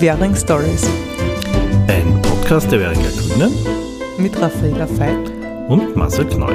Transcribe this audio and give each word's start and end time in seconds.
Währing 0.00 0.34
Stories. 0.34 0.88
Ein 1.86 2.22
Podcast 2.22 2.72
der 2.72 2.80
Währinger 2.80 3.10
Grünen 3.10 3.54
mit 4.16 4.34
Raffaela 4.40 4.88
Veit 4.98 5.30
und 5.68 5.94
Marcel 5.94 6.24
Kneu. 6.26 6.54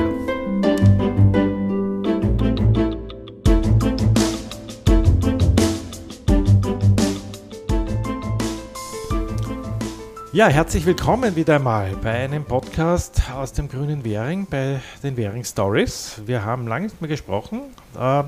Ja, 10.34 10.48
herzlich 10.48 10.88
willkommen 10.88 11.36
wieder 11.36 11.58
einmal 11.58 11.92
bei 12.02 12.14
einem 12.14 12.46
Podcast 12.46 13.22
aus 13.32 13.54
dem 13.54 13.70
Grünen 13.70 14.04
Währing, 14.04 14.48
bei 14.50 14.82
den 15.04 15.18
Währing 15.18 15.44
Stories. 15.44 16.20
Wir 16.26 16.44
haben 16.44 16.66
lange 16.66 16.86
nicht 16.86 17.00
mehr 17.00 17.10
gesprochen, 17.10 17.62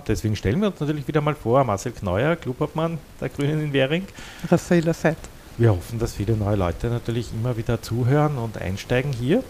deswegen 0.08 0.36
stellen 0.36 0.62
wir 0.62 0.68
uns 0.68 0.80
natürlich 0.80 1.08
wieder 1.08 1.22
mal 1.22 1.36
vor, 1.36 1.64
Marcel 1.64 1.92
Kneuer, 1.92 2.36
Clubobmann 2.36 2.98
der 3.20 3.30
Grünen 3.30 3.62
in 3.62 3.74
Währing. 3.74 4.06
Raffaella 4.50 4.94
Fett. 4.94 5.18
Wir 5.58 5.72
hoffen, 5.72 5.98
dass 5.98 6.14
viele 6.14 6.38
neue 6.38 6.56
Leute 6.56 6.88
natürlich 6.88 7.32
immer 7.34 7.58
wieder 7.58 7.82
zuhören 7.82 8.38
und 8.38 8.60
einsteigen 8.60 9.12
hier. 9.12 9.44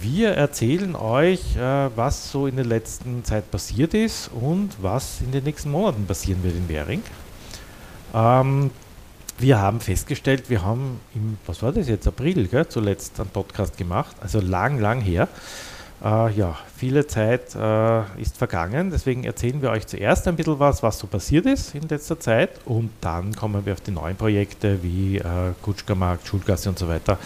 Wir 0.00 0.30
erzählen 0.30 0.94
euch, 0.94 1.56
äh, 1.56 1.88
was 1.96 2.30
so 2.30 2.46
in 2.46 2.56
der 2.56 2.64
letzten 2.64 3.24
Zeit 3.24 3.50
passiert 3.50 3.94
ist 3.94 4.30
und 4.38 4.70
was 4.82 5.20
in 5.22 5.32
den 5.32 5.44
nächsten 5.44 5.70
Monaten 5.70 6.06
passieren 6.06 6.42
wird 6.42 6.56
in 6.56 6.68
Währing. 6.68 7.02
Ähm, 8.14 8.70
wir 9.38 9.58
haben 9.58 9.80
festgestellt, 9.80 10.50
wir 10.50 10.62
haben 10.62 11.00
im, 11.14 11.38
was 11.46 11.62
war 11.62 11.72
das 11.72 11.88
jetzt, 11.88 12.06
April, 12.06 12.48
gell, 12.48 12.68
zuletzt 12.68 13.20
einen 13.20 13.30
Podcast 13.30 13.76
gemacht, 13.76 14.16
also 14.20 14.40
lang, 14.40 14.78
lang 14.78 15.00
her. 15.00 15.28
Äh, 16.04 16.32
ja, 16.34 16.56
viele 16.76 17.06
Zeit 17.08 17.54
äh, 17.56 18.20
ist 18.20 18.36
vergangen, 18.36 18.90
deswegen 18.90 19.24
erzählen 19.24 19.60
wir 19.60 19.70
euch 19.70 19.86
zuerst 19.86 20.28
ein 20.28 20.36
bisschen 20.36 20.58
was, 20.60 20.82
was 20.82 20.98
so 20.98 21.08
passiert 21.08 21.44
ist 21.46 21.74
in 21.74 21.88
letzter 21.88 22.20
Zeit 22.20 22.50
und 22.66 22.90
dann 23.00 23.34
kommen 23.34 23.66
wir 23.66 23.72
auf 23.72 23.80
die 23.80 23.90
neuen 23.90 24.16
Projekte 24.16 24.82
wie 24.82 25.18
äh, 25.18 25.24
Kutschkermarkt, 25.62 26.26
Schulgasse 26.26 26.68
und 26.68 26.78
so 26.78 26.88
weiter, 26.88 27.18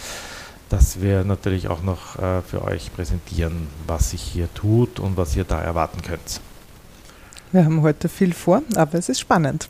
dass 0.69 1.01
wir 1.01 1.23
natürlich 1.23 1.67
auch 1.67 1.83
noch 1.83 2.17
äh, 2.17 2.41
für 2.41 2.63
euch 2.63 2.91
präsentieren, 2.95 3.67
was 3.85 4.09
sich 4.09 4.21
hier 4.21 4.51
tut 4.55 4.99
und 4.99 5.17
was 5.17 5.35
ihr 5.35 5.43
da 5.43 5.61
erwarten 5.61 6.01
könnt. 6.01 6.41
Wir 7.51 7.65
haben 7.65 7.83
heute 7.83 8.09
viel 8.09 8.33
vor, 8.33 8.63
aber 8.75 8.97
es 8.97 9.07
ist 9.07 9.19
spannend. 9.19 9.67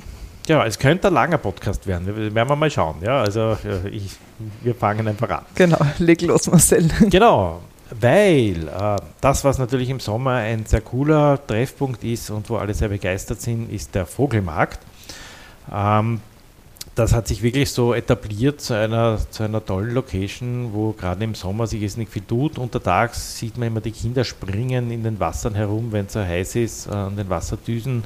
Ja, 0.48 0.66
es 0.66 0.80
könnte 0.80 1.08
ein 1.08 1.14
langer 1.14 1.38
Podcast 1.38 1.88
werden. 1.88 2.08
Wir 2.08 2.34
werden 2.34 2.50
wir 2.50 2.56
mal 2.56 2.72
schauen. 2.72 2.96
Ja, 3.02 3.22
also 3.22 3.58
ich, 3.90 4.18
wir 4.62 4.76
fangen 4.76 5.08
einfach 5.08 5.30
an. 5.30 5.46
Genau, 5.56 5.80
leg 6.00 6.22
los, 6.22 6.48
Marcel. 6.48 6.90
Genau, 7.10 7.62
weil 8.00 8.68
äh, 8.68 8.96
das, 9.22 9.44
was 9.44 9.58
natürlich 9.58 9.90
im 9.90 10.00
Sommer 10.00 10.36
ein 10.36 10.66
sehr 10.66 10.82
cooler 10.82 11.40
Treffpunkt 11.46 12.04
ist 12.04 12.30
und 12.30 12.50
wo 12.50 12.58
alle 12.58 12.74
sehr 12.74 12.90
begeistert 12.90 13.42
sind, 13.42 13.72
ist 13.72 13.94
der 13.96 14.06
Vogelmarkt. 14.06 14.80
Ähm, 15.72 16.22
das 16.96 17.14
hat 17.14 17.28
sich 17.28 17.42
wirklich 17.42 17.72
so 17.72 17.94
etabliert 17.94 18.62
zu 18.62 18.76
einer, 18.76 19.18
zu 19.32 19.44
einer 19.44 19.66
tollen 19.66 19.96
Location, 19.96 20.70
wo 20.74 20.92
gerade 20.92 21.24
im 21.24 21.34
Sommer 21.34 21.66
sich 21.66 21.82
jetzt 21.82 21.98
nicht 21.98 22.12
viel 22.12 22.22
tut. 22.22 22.60
Untertags 22.60 23.38
sieht 23.38 23.58
man 23.58 23.70
immer 23.70 23.82
die 23.82 23.92
Kinder 23.92 24.24
springen 24.24 24.92
in 24.92 25.04
den 25.04 25.20
Wassern 25.20 25.56
herum, 25.56 25.92
wenn 25.92 26.06
es 26.06 26.14
so 26.14 26.20
heiß 26.20 26.56
ist, 26.58 26.88
äh, 26.88 26.92
an 26.92 27.16
den 27.16 27.30
Wasserdüsen 27.30 28.04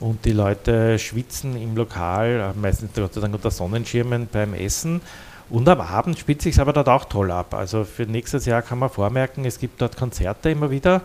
und 0.00 0.24
die 0.24 0.32
Leute 0.32 0.98
schwitzen 0.98 1.60
im 1.60 1.76
Lokal, 1.76 2.52
äh, 2.54 2.58
meistens 2.58 2.90
Gott 2.94 3.14
sei 3.14 3.20
Dank 3.20 3.34
unter 3.34 3.50
Sonnenschirmen 3.50 4.28
beim 4.30 4.54
Essen. 4.54 5.00
Und 5.48 5.68
am 5.68 5.80
Abend 5.80 6.18
spielt 6.18 6.42
sich 6.42 6.60
aber 6.60 6.72
dort 6.72 6.88
auch 6.88 7.04
toll 7.04 7.30
ab. 7.30 7.54
Also 7.54 7.84
für 7.84 8.02
nächstes 8.02 8.46
Jahr 8.46 8.62
kann 8.62 8.78
man 8.78 8.90
vormerken, 8.90 9.44
es 9.44 9.58
gibt 9.58 9.80
dort 9.80 9.96
Konzerte 9.96 10.50
immer 10.50 10.70
wieder, 10.70 11.02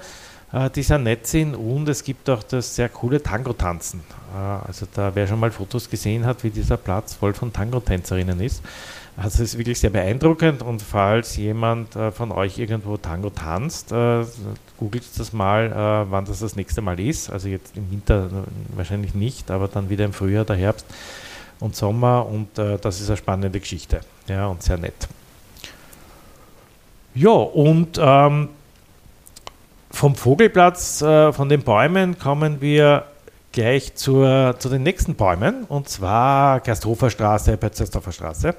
äh, 0.52 0.70
die 0.70 0.84
sehr 0.84 0.98
nett 0.98 1.28
sind 1.28 1.56
und 1.56 1.88
es 1.88 2.04
gibt 2.04 2.30
auch 2.30 2.44
das 2.44 2.76
sehr 2.76 2.90
coole 2.90 3.22
Tango-Tanzen. 3.22 4.02
Äh, 4.36 4.68
also 4.68 4.88
da, 4.94 5.12
wer 5.14 5.28
schon 5.28 5.40
mal 5.40 5.52
Fotos 5.52 5.90
gesehen 5.90 6.26
hat, 6.26 6.44
wie 6.44 6.50
dieser 6.50 6.78
Platz 6.78 7.14
voll 7.14 7.34
von 7.34 7.54
Tango-Tänzerinnen 7.54 8.40
ist, 8.42 8.64
also 9.16 9.44
es 9.44 9.54
ist 9.54 9.58
wirklich 9.58 9.80
sehr 9.80 9.90
beeindruckend 9.90 10.64
und 10.64 10.82
falls 10.82 11.36
jemand 11.36 11.96
äh, 11.96 12.12
von 12.12 12.32
euch 12.32 12.58
irgendwo 12.58 12.98
Tango 12.98 13.30
tanzt, 13.30 13.90
googelt 14.78 15.04
das 15.18 15.34
mal, 15.34 16.08
wann 16.10 16.26
das 16.26 16.40
das 16.40 16.56
nächste 16.56 16.82
Mal 16.82 17.00
ist. 17.00 17.30
Also 17.30 17.50
jetzt 17.50 17.78
im 17.78 17.92
Winter 17.92 18.30
wahrscheinlich 18.76 19.14
nicht, 19.14 19.52
aber 19.52 19.68
dann 19.68 19.92
wieder 19.92 20.06
im 20.06 20.14
Frühjahr, 20.14 20.46
der 20.46 20.56
Herbst 20.56 20.88
und 21.62 21.76
Sommer 21.76 22.26
und 22.26 22.60
äh, 22.60 22.78
das 22.78 23.00
ist 23.00 23.10
eine 23.10 23.18
spannende 23.18 23.60
Geschichte 23.60 24.02
ja, 24.28 24.48
und 24.48 24.62
sehr 24.62 24.78
nett. 24.78 25.08
Ja, 27.14 27.30
und 27.30 27.98
ähm, 28.02 28.50
vom 29.92 30.16
Vogelplatz, 30.16 31.02
äh, 31.02 31.32
von 31.32 31.48
den 31.50 31.62
Bäumen 31.62 32.18
kommen 32.18 32.62
wir 32.62 33.06
gleich 33.52 33.96
zur, 33.96 34.56
zu 34.60 34.70
den 34.70 34.84
nächsten 34.84 35.16
Bäumen 35.16 35.66
und 35.66 35.88
zwar 35.88 36.62
Gersthofer 36.62 37.10
Straße, 37.10 37.58
Pötzersdorfer 37.58 38.12
Straße. 38.12 38.56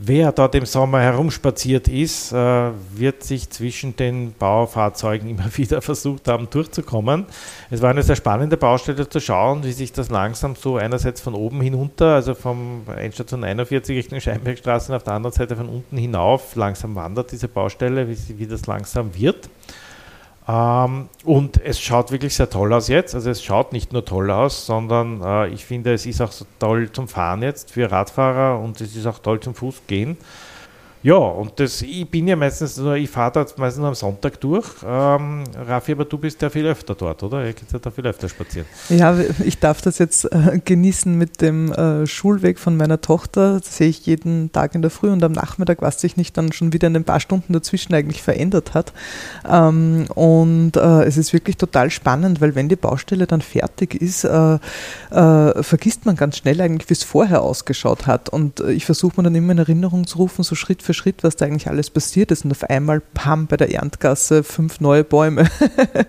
Wer 0.00 0.30
dort 0.30 0.54
im 0.54 0.64
Sommer 0.64 1.00
herumspaziert 1.00 1.88
ist, 1.88 2.30
äh, 2.32 2.70
wird 2.94 3.24
sich 3.24 3.50
zwischen 3.50 3.96
den 3.96 4.32
Baufahrzeugen 4.32 5.28
immer 5.30 5.56
wieder 5.56 5.82
versucht 5.82 6.28
haben, 6.28 6.48
durchzukommen. 6.48 7.26
Es 7.68 7.82
war 7.82 7.90
eine 7.90 8.04
sehr 8.04 8.14
spannende 8.14 8.56
Baustelle 8.56 9.08
zu 9.08 9.20
schauen, 9.20 9.64
wie 9.64 9.72
sich 9.72 9.92
das 9.92 10.08
langsam 10.08 10.54
so 10.54 10.76
einerseits 10.76 11.20
von 11.20 11.34
oben 11.34 11.60
hinunter, 11.60 12.14
also 12.14 12.34
vom 12.34 12.82
Endstation 12.96 13.42
41 13.42 13.96
Richtung 13.96 14.20
Scheinbergstraße 14.20 14.94
auf 14.94 15.02
der 15.02 15.14
anderen 15.14 15.34
Seite 15.34 15.56
von 15.56 15.68
unten 15.68 15.96
hinauf 15.96 16.54
langsam 16.54 16.94
wandert, 16.94 17.32
diese 17.32 17.48
Baustelle, 17.48 18.06
wie 18.08 18.46
das 18.46 18.66
langsam 18.66 19.16
wird. 19.16 19.50
Ähm, 20.48 21.10
und 21.24 21.60
es 21.62 21.78
schaut 21.78 22.10
wirklich 22.10 22.34
sehr 22.34 22.48
toll 22.48 22.72
aus 22.72 22.88
jetzt. 22.88 23.14
Also 23.14 23.30
es 23.30 23.44
schaut 23.44 23.72
nicht 23.72 23.92
nur 23.92 24.04
toll 24.04 24.30
aus, 24.30 24.64
sondern 24.64 25.20
äh, 25.22 25.48
ich 25.48 25.66
finde, 25.66 25.92
es 25.92 26.06
ist 26.06 26.22
auch 26.22 26.32
so 26.32 26.46
toll 26.58 26.90
zum 26.90 27.06
Fahren 27.06 27.42
jetzt 27.42 27.70
für 27.70 27.90
Radfahrer 27.90 28.58
und 28.58 28.80
es 28.80 28.96
ist 28.96 29.06
auch 29.06 29.18
toll 29.18 29.40
zum 29.40 29.54
Fußgehen. 29.54 30.16
Ja, 31.02 31.14
und 31.14 31.60
das, 31.60 31.80
ich 31.82 32.08
bin 32.08 32.26
ja 32.26 32.34
meistens 32.34 32.76
nur, 32.76 32.96
ich 32.96 33.08
fahre 33.08 33.32
da 33.32 33.46
meistens 33.56 33.78
nur 33.78 33.88
am 33.88 33.94
Sonntag 33.94 34.40
durch. 34.40 34.66
Ähm, 34.84 35.44
Raffi, 35.56 35.92
aber 35.92 36.04
du 36.04 36.18
bist 36.18 36.42
ja 36.42 36.50
viel 36.50 36.66
öfter 36.66 36.94
dort, 36.94 37.22
oder? 37.22 37.44
Ihr 37.46 37.52
geht 37.52 37.70
ja 37.72 37.78
da 37.78 37.90
viel 37.90 38.06
öfter 38.06 38.28
spazieren. 38.28 38.66
Ja, 38.88 39.16
ich 39.44 39.58
darf 39.60 39.80
das 39.80 39.98
jetzt 39.98 40.24
äh, 40.24 40.60
genießen 40.64 41.16
mit 41.16 41.40
dem 41.40 41.72
äh, 41.72 42.06
Schulweg 42.06 42.58
von 42.58 42.76
meiner 42.76 43.00
Tochter. 43.00 43.60
Das 43.60 43.76
sehe 43.76 43.88
ich 43.88 44.06
jeden 44.06 44.50
Tag 44.50 44.74
in 44.74 44.82
der 44.82 44.90
Früh 44.90 45.10
und 45.10 45.22
am 45.22 45.32
Nachmittag, 45.32 45.82
was 45.82 46.00
sich 46.00 46.16
nicht 46.16 46.36
dann 46.36 46.52
schon 46.52 46.72
wieder 46.72 46.88
in 46.88 46.96
ein 46.96 47.04
paar 47.04 47.20
Stunden 47.20 47.52
dazwischen 47.52 47.94
eigentlich 47.94 48.22
verändert 48.22 48.74
hat. 48.74 48.92
Ähm, 49.48 50.06
und 50.14 50.76
äh, 50.76 51.04
es 51.04 51.16
ist 51.16 51.32
wirklich 51.32 51.58
total 51.58 51.90
spannend, 51.90 52.40
weil 52.40 52.56
wenn 52.56 52.68
die 52.68 52.76
Baustelle 52.76 53.28
dann 53.28 53.40
fertig 53.40 53.94
ist, 53.94 54.24
äh, 54.24 54.58
äh, 55.10 55.62
vergisst 55.62 56.06
man 56.06 56.16
ganz 56.16 56.38
schnell 56.38 56.60
eigentlich, 56.60 56.90
wie 56.90 56.94
es 56.94 57.04
vorher 57.04 57.42
ausgeschaut 57.42 58.08
hat. 58.08 58.28
Und 58.28 58.58
äh, 58.60 58.72
ich 58.72 58.84
versuche 58.84 59.14
mir 59.16 59.22
dann 59.22 59.36
immer 59.36 59.52
in 59.52 59.58
Erinnerung 59.58 60.06
zu 60.06 60.18
rufen, 60.18 60.42
so 60.42 60.56
Schritt 60.56 60.82
für 60.82 60.87
Schritt, 60.94 61.22
was 61.22 61.36
da 61.36 61.46
eigentlich 61.46 61.68
alles 61.68 61.90
passiert 61.90 62.30
ist. 62.30 62.44
Und 62.44 62.52
auf 62.52 62.64
einmal, 62.64 63.00
pam, 63.00 63.46
bei 63.46 63.56
der 63.56 63.72
Erntgasse 63.72 64.42
fünf 64.42 64.80
neue 64.80 65.04
Bäume. 65.04 65.48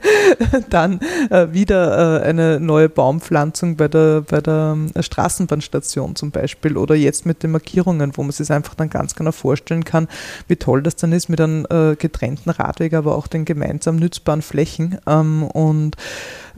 Dann 0.70 1.00
äh, 1.30 1.48
wieder 1.52 2.22
äh, 2.22 2.24
eine 2.24 2.60
neue 2.60 2.90
Baumpflanzung 2.90 3.76
bei 3.76 3.88
der, 3.88 4.22
bei 4.22 4.42
der 4.42 4.78
äh, 4.94 5.04
Straßenbahnstation 5.04 6.16
zum 6.16 6.32
Beispiel. 6.32 6.78
Oder 6.78 6.96
jetzt 6.96 7.26
mit 7.26 7.44
den 7.44 7.52
Markierungen, 7.52 8.16
wo 8.16 8.24
man 8.24 8.32
sich 8.32 8.52
einfach 8.52 8.76
dann 8.76 8.90
ganz 8.90 9.16
genau 9.16 9.32
vorstellen 9.32 9.86
kann, 9.86 10.08
wie 10.48 10.56
toll 10.56 10.84
das 10.84 10.96
dann 10.96 11.12
ist 11.12 11.30
mit 11.30 11.42
einem 11.42 11.66
äh, 11.70 11.96
getrennten 11.96 12.50
Radweg, 12.50 12.94
aber 12.94 13.16
auch 13.16 13.28
den 13.28 13.46
gemeinsam 13.46 13.98
nützbaren 13.98 14.42
Flächen. 14.42 14.98
Ähm, 15.08 15.44
und 15.44 15.96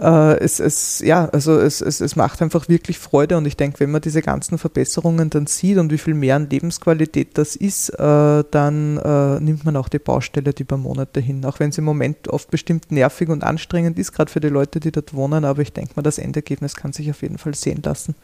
äh, 0.02 0.40
es, 0.40 0.60
es, 0.60 1.00
ja, 1.00 1.30
also 1.30 1.60
es, 1.60 1.80
es, 1.80 2.02
es 2.02 2.16
macht 2.16 2.42
einfach 2.42 2.68
wirklich 2.68 2.98
Freude 2.98 3.38
und 3.38 3.46
ich 3.46 3.56
denke, 3.56 3.80
wenn 3.82 3.92
man 3.92 4.02
diese 4.02 4.22
ganzen 4.22 4.58
Verbesserungen 4.58 5.30
dann 5.30 5.46
sieht 5.46 5.78
und 5.78 5.92
wie 5.92 6.00
viel 6.00 6.16
mehr 6.16 6.38
an 6.38 6.50
Lebensqualität 6.50 7.38
das 7.38 7.56
ist, 7.56 7.90
äh, 7.90 8.44
dann 8.50 8.98
äh, 8.98 9.40
nimmt 9.40 9.64
man 9.64 9.76
auch 9.78 9.90
die 9.90 10.00
Baustelle 10.00 10.54
die 10.54 10.64
paar 10.64 10.80
Monate 10.80 11.20
hin, 11.20 11.46
auch 11.46 11.60
wenn 11.60 11.70
es 11.70 11.78
im 11.78 11.84
Moment 11.84 12.28
oft 12.30 12.50
bestimmt 12.50 12.92
nervig 12.92 13.30
und 13.30 13.44
anstrengend 13.44 14.00
ist, 14.00 14.12
gerade 14.12 14.32
für 14.32 14.40
die 14.40 14.50
Leute, 14.50 14.80
die 14.80 14.92
dort 14.92 15.14
wohnen, 15.14 15.46
aber 15.46 15.62
ich 15.62 15.72
denke 15.72 15.94
mal, 15.96 16.02
das 16.02 16.18
Endergebnis 16.18 16.76
kann 16.76 16.94
sich 16.94 17.10
auf 17.12 17.22
jeden 17.22 17.38
Fall 17.38 17.54
sehen 17.54 17.82
lassen. 17.84 18.16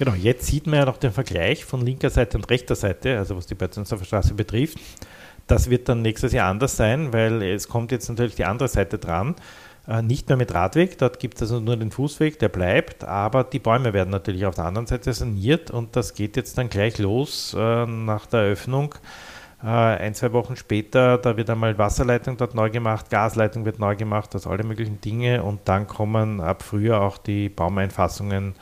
Genau, 0.00 0.14
jetzt 0.14 0.46
sieht 0.46 0.66
man 0.66 0.80
ja 0.80 0.84
noch 0.84 0.96
den 0.96 1.12
Vergleich 1.12 1.64
von 1.64 1.80
linker 1.80 2.10
Seite 2.10 2.38
und 2.38 2.50
rechter 2.50 2.74
Seite, 2.74 3.18
also 3.18 3.36
was 3.36 3.46
die 3.46 3.54
Bötzensdorfer 3.54 4.04
Straße 4.04 4.34
betrifft. 4.34 4.78
Das 5.46 5.70
wird 5.70 5.88
dann 5.88 6.02
nächstes 6.02 6.32
Jahr 6.32 6.50
anders 6.50 6.76
sein, 6.76 7.12
weil 7.12 7.42
es 7.42 7.68
kommt 7.68 7.90
jetzt 7.90 8.08
natürlich 8.08 8.34
die 8.34 8.44
andere 8.44 8.68
Seite 8.68 8.98
dran. 8.98 9.34
Äh, 9.88 10.02
nicht 10.02 10.28
mehr 10.28 10.36
mit 10.36 10.52
Radweg, 10.52 10.98
dort 10.98 11.18
gibt 11.18 11.36
es 11.36 11.42
also 11.50 11.60
nur 11.60 11.76
den 11.78 11.90
Fußweg, 11.90 12.38
der 12.38 12.50
bleibt, 12.50 13.04
aber 13.04 13.42
die 13.42 13.58
Bäume 13.58 13.94
werden 13.94 14.10
natürlich 14.10 14.44
auf 14.44 14.54
der 14.54 14.66
anderen 14.66 14.86
Seite 14.86 15.14
saniert 15.14 15.70
und 15.70 15.96
das 15.96 16.12
geht 16.12 16.36
jetzt 16.36 16.58
dann 16.58 16.68
gleich 16.68 16.98
los 16.98 17.56
äh, 17.58 17.86
nach 17.86 18.26
der 18.26 18.40
Eröffnung. 18.40 18.94
Äh, 19.62 19.66
ein, 19.66 20.14
zwei 20.14 20.34
Wochen 20.34 20.56
später, 20.56 21.16
da 21.16 21.38
wird 21.38 21.48
einmal 21.48 21.78
Wasserleitung 21.78 22.36
dort 22.36 22.54
neu 22.54 22.68
gemacht, 22.68 23.08
Gasleitung 23.08 23.64
wird 23.64 23.78
neu 23.78 23.96
gemacht, 23.96 24.34
also 24.34 24.50
alle 24.50 24.62
möglichen 24.62 25.00
Dinge 25.00 25.42
und 25.42 25.60
dann 25.64 25.86
kommen 25.86 26.42
ab 26.42 26.62
Frühjahr 26.62 27.00
auch 27.00 27.16
die 27.16 27.48
Baumeinfassungen 27.48 28.56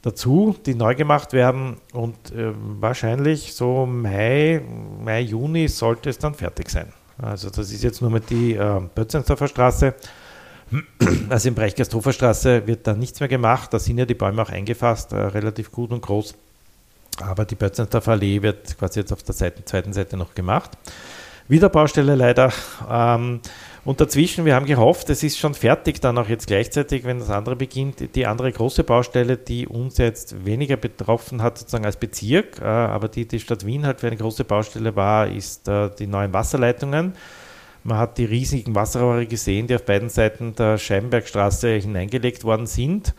dazu, 0.00 0.56
die 0.64 0.74
neu 0.74 0.94
gemacht 0.94 1.34
werden 1.34 1.76
und 1.92 2.32
äh, 2.32 2.52
wahrscheinlich 2.80 3.52
so 3.52 3.84
Mai, 3.84 4.62
Mai, 5.04 5.20
Juni 5.20 5.68
sollte 5.68 6.08
es 6.08 6.16
dann 6.16 6.32
fertig 6.32 6.70
sein. 6.70 6.90
Also 7.20 7.50
das 7.50 7.70
ist 7.70 7.84
jetzt 7.84 8.00
nur 8.00 8.10
mit 8.10 8.30
die 8.30 8.54
äh, 8.54 8.80
Bötzensdorfer 8.94 9.48
Straße. 9.48 9.94
Also 11.28 11.48
im 11.48 11.54
Bereich 11.54 11.74
Gasthoferstraße 11.74 12.66
wird 12.66 12.86
da 12.86 12.94
nichts 12.94 13.20
mehr 13.20 13.28
gemacht. 13.28 13.72
Da 13.72 13.78
sind 13.78 13.98
ja 13.98 14.06
die 14.06 14.14
Bäume 14.14 14.42
auch 14.42 14.50
eingefasst, 14.50 15.12
äh, 15.12 15.16
relativ 15.16 15.70
gut 15.70 15.90
und 15.90 16.00
groß. 16.00 16.34
Aber 17.20 17.44
die 17.44 17.54
Bötzensdorfer 17.54 18.12
Allee 18.12 18.42
wird 18.42 18.76
quasi 18.78 19.00
jetzt 19.00 19.12
auf 19.12 19.22
der 19.22 19.34
Seite, 19.34 19.64
zweiten 19.64 19.92
Seite 19.92 20.16
noch 20.16 20.34
gemacht. 20.34 20.70
Wieder 21.46 21.68
Baustelle 21.68 22.14
leider. 22.14 22.52
Ähm, 22.90 23.40
und 23.84 24.00
dazwischen, 24.00 24.46
wir 24.46 24.54
haben 24.54 24.64
gehofft, 24.64 25.10
es 25.10 25.22
ist 25.22 25.38
schon 25.38 25.52
fertig, 25.52 26.00
dann 26.00 26.16
auch 26.16 26.28
jetzt 26.28 26.46
gleichzeitig, 26.46 27.04
wenn 27.04 27.18
das 27.18 27.28
andere 27.28 27.54
beginnt, 27.54 28.14
die 28.14 28.26
andere 28.26 28.50
große 28.50 28.82
Baustelle, 28.82 29.36
die 29.36 29.66
uns 29.66 29.98
jetzt 29.98 30.46
weniger 30.46 30.78
betroffen 30.78 31.42
hat, 31.42 31.58
sozusagen 31.58 31.84
als 31.84 31.98
Bezirk, 31.98 32.60
äh, 32.62 32.64
aber 32.64 33.08
die 33.08 33.28
die 33.28 33.40
Stadt 33.40 33.66
Wien 33.66 33.84
halt 33.84 34.00
für 34.00 34.06
eine 34.06 34.16
große 34.16 34.44
Baustelle 34.44 34.96
war, 34.96 35.28
ist 35.28 35.68
äh, 35.68 35.90
die 35.98 36.06
neuen 36.06 36.32
Wasserleitungen. 36.32 37.12
Man 37.84 37.98
hat 37.98 38.16
die 38.18 38.24
riesigen 38.24 38.74
Wasserrohre 38.74 39.26
gesehen, 39.26 39.66
die 39.66 39.74
auf 39.74 39.84
beiden 39.84 40.08
Seiten 40.08 40.54
der 40.54 40.78
Scheibenbergstraße 40.78 41.68
hineingelegt 41.68 42.42
worden 42.42 42.66
sind. 42.66 43.14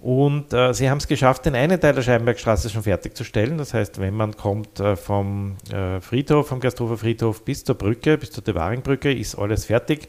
Und 0.00 0.52
äh, 0.52 0.74
sie 0.74 0.90
haben 0.90 0.98
es 0.98 1.06
geschafft, 1.06 1.46
den 1.46 1.54
einen 1.54 1.80
Teil 1.80 1.94
der 1.94 2.02
Scheibenbergstraße 2.02 2.68
schon 2.68 2.82
fertigzustellen. 2.82 3.56
Das 3.58 3.72
heißt, 3.72 4.00
wenn 4.00 4.14
man 4.14 4.36
kommt 4.36 4.80
äh, 4.80 4.96
vom 4.96 5.56
äh, 5.72 6.00
Friedhof, 6.00 6.48
vom 6.48 6.58
Gersthofer 6.58 6.98
Friedhof 6.98 7.44
bis 7.44 7.62
zur 7.62 7.76
Brücke, 7.76 8.18
bis 8.18 8.32
zur 8.32 8.42
Devaringbrücke, 8.42 9.12
ist 9.12 9.36
alles 9.36 9.66
fertig. 9.66 10.08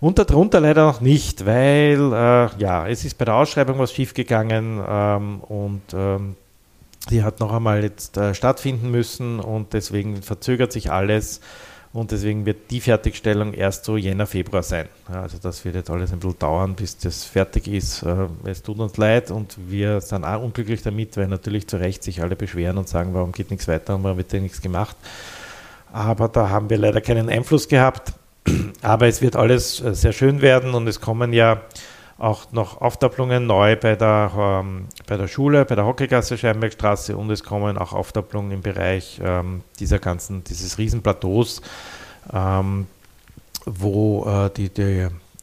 Und 0.00 0.18
darunter 0.18 0.58
leider 0.58 0.84
noch 0.84 1.00
nicht, 1.00 1.46
weil 1.46 2.12
äh, 2.12 2.48
ja, 2.58 2.88
es 2.88 3.04
ist 3.04 3.16
bei 3.18 3.24
der 3.24 3.36
Ausschreibung 3.36 3.78
was 3.78 3.92
schiefgegangen 3.92 4.82
ähm, 4.84 5.40
und 5.42 5.82
ähm, 5.94 6.34
die 7.08 7.22
hat 7.22 7.38
noch 7.38 7.52
einmal 7.52 7.84
jetzt 7.84 8.16
äh, 8.16 8.34
stattfinden 8.34 8.90
müssen 8.90 9.38
und 9.38 9.72
deswegen 9.72 10.20
verzögert 10.20 10.72
sich 10.72 10.90
alles. 10.90 11.40
Und 11.92 12.10
deswegen 12.10 12.46
wird 12.46 12.70
die 12.70 12.80
Fertigstellung 12.80 13.52
erst 13.52 13.84
so 13.84 13.98
Jänner, 13.98 14.26
Februar 14.26 14.62
sein. 14.62 14.88
Also 15.12 15.36
das 15.36 15.62
wird 15.66 15.74
jetzt 15.74 15.90
alles 15.90 16.10
ein 16.12 16.20
bisschen 16.20 16.38
dauern, 16.38 16.74
bis 16.74 16.96
das 16.96 17.24
fertig 17.24 17.68
ist. 17.68 18.02
Äh, 18.02 18.28
es 18.44 18.62
tut 18.62 18.78
uns 18.78 18.96
leid 18.96 19.30
und 19.30 19.56
wir 19.68 20.00
sind 20.00 20.24
auch 20.24 20.42
unglücklich 20.42 20.82
damit, 20.82 21.18
weil 21.18 21.28
natürlich 21.28 21.68
zu 21.68 21.76
Recht 21.76 22.02
sich 22.02 22.22
alle 22.22 22.34
beschweren 22.34 22.78
und 22.78 22.88
sagen, 22.88 23.12
warum 23.12 23.32
geht 23.32 23.50
nichts 23.50 23.68
weiter 23.68 23.94
und 23.94 24.04
warum 24.04 24.16
wird 24.16 24.32
denn 24.32 24.42
nichts 24.42 24.62
gemacht. 24.62 24.96
Aber 25.92 26.28
da 26.28 26.48
haben 26.48 26.70
wir 26.70 26.78
leider 26.78 27.02
keinen 27.02 27.28
Einfluss 27.28 27.68
gehabt. 27.68 28.14
Aber 28.82 29.06
es 29.06 29.20
wird 29.20 29.36
alles 29.36 29.82
äh, 29.82 29.94
sehr 29.94 30.12
schön 30.14 30.40
werden 30.40 30.72
und 30.72 30.88
es 30.88 31.00
kommen 31.00 31.34
ja 31.34 31.60
auch 32.22 32.52
noch 32.52 32.80
Aufdopplungen 32.80 33.46
neu 33.46 33.74
bei 33.74 33.96
der, 33.96 34.30
ähm, 34.38 34.86
bei 35.08 35.16
der 35.16 35.26
Schule, 35.26 35.64
bei 35.64 35.74
der 35.74 35.84
Hockeygasse 35.84 36.38
Scheinbergstraße 36.38 37.16
und 37.16 37.28
es 37.30 37.42
kommen 37.42 37.76
auch 37.76 37.92
Aufdopplungen 37.92 38.52
im 38.52 38.62
Bereich 38.62 39.20
ähm, 39.22 39.62
dieser 39.80 39.98
ganzen, 39.98 40.44
dieses 40.44 40.78
Riesenplateaus, 40.78 41.62
ähm, 42.32 42.86
wo 43.66 44.24
äh, 44.24 44.50
die, 44.56 44.68
die 44.68 44.82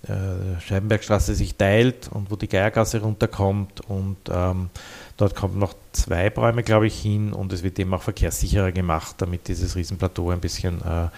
äh, 0.07 0.61
Scheibenbergstraße 0.61 1.35
sich 1.35 1.57
teilt 1.57 2.09
und 2.13 2.31
wo 2.31 2.37
die 2.37 2.47
Geiergasse 2.47 3.01
runterkommt 3.01 3.81
und 3.81 4.17
ähm, 4.31 4.69
dort 5.17 5.35
kommen 5.35 5.59
noch 5.59 5.73
zwei 5.91 6.29
Bäume, 6.29 6.63
glaube 6.63 6.87
ich, 6.87 6.97
hin 6.97 7.33
und 7.33 7.51
es 7.51 7.61
wird 7.61 7.77
eben 7.77 7.93
auch 7.93 8.03
verkehrssicherer 8.03 8.71
gemacht, 8.71 9.15
damit 9.17 9.49
dieses 9.49 9.75
Riesenplateau 9.75 10.29
ein 10.29 10.39
bisschen 10.39 10.79
äh, 10.81 11.09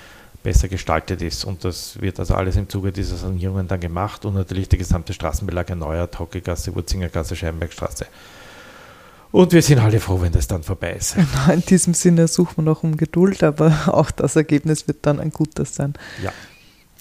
besser 0.43 0.67
gestaltet 0.67 1.21
ist. 1.21 1.45
Und 1.45 1.63
das 1.63 2.01
wird 2.01 2.19
also 2.19 2.35
alles 2.35 2.55
im 2.55 2.69
Zuge 2.69 2.91
dieser 2.91 3.17
Sanierungen 3.17 3.67
dann 3.67 3.79
gemacht 3.79 4.25
und 4.25 4.35
natürlich 4.35 4.69
der 4.69 4.79
gesamte 4.79 5.13
Straßenbelag 5.13 5.69
erneuert, 5.69 6.19
Hockegasse, 6.19 6.75
Wurzingergasse, 6.75 7.35
Scheinbergstraße. 7.35 8.05
Und 9.31 9.53
wir 9.53 9.61
sind 9.61 9.79
alle 9.79 9.99
froh, 9.99 10.21
wenn 10.21 10.33
das 10.33 10.47
dann 10.47 10.63
vorbei 10.63 10.93
ist. 10.93 11.15
Genau, 11.15 11.53
in 11.53 11.61
diesem 11.61 11.93
Sinne 11.93 12.27
suchen 12.27 12.57
wir 12.57 12.63
noch 12.63 12.83
um 12.83 12.97
Geduld, 12.97 13.43
aber 13.43 13.73
auch 13.87 14.11
das 14.11 14.35
Ergebnis 14.35 14.87
wird 14.87 15.05
dann 15.05 15.19
ein 15.19 15.31
gutes 15.31 15.75
sein. 15.75 15.93
Ja. 16.21 16.31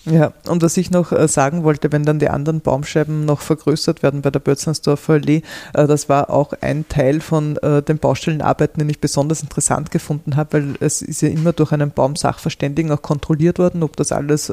Ja, 0.06 0.32
und 0.49 0.62
was 0.62 0.79
ich 0.79 0.91
noch 0.91 1.12
äh, 1.12 1.29
sagen 1.29 1.62
wollte, 1.62 1.93
wenn 1.93 2.05
dann 2.05 2.19
die 2.19 2.31
anderen 2.31 2.62
Baumscheiben 2.62 3.26
noch 3.26 3.43
vergrößert 3.43 4.02
werden 4.02 4.23
bei 4.23 4.31
der 4.31 4.41
Bötzensdorfer 4.41 5.14
Allee, 5.14 5.43
äh, 5.75 5.87
das 5.87 6.08
war 6.08 6.31
auch 6.31 6.55
ein 6.62 6.88
Teil 6.88 7.20
von 7.20 7.58
äh, 7.58 7.82
den 7.82 7.99
Baustellenarbeiten, 7.99 8.79
den 8.79 8.88
ich 8.88 9.00
besonders 9.00 9.43
interessant 9.43 9.91
gefunden 9.91 10.37
habe, 10.37 10.55
weil 10.55 10.75
es 10.81 11.02
ist 11.02 11.20
ja 11.20 11.29
immer 11.29 11.52
durch 11.52 11.73
einen 11.73 11.91
Baumsachverständigen 11.91 12.91
auch 12.93 13.02
kontrolliert 13.02 13.58
worden, 13.58 13.82
ob 13.82 13.97
das 13.97 14.12
alles 14.12 14.52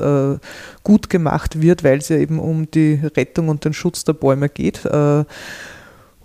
gut 0.84 1.10
gemacht 1.10 1.62
wird, 1.62 1.84
weil 1.84 2.00
es 2.00 2.10
ja 2.10 2.18
eben 2.18 2.40
um 2.40 2.70
die 2.70 3.00
Rettung 3.16 3.50
und 3.50 3.64
den 3.66 3.74
Schutz 3.74 4.04
der 4.04 4.14
Bäume 4.14 4.50
geht. 4.50 4.86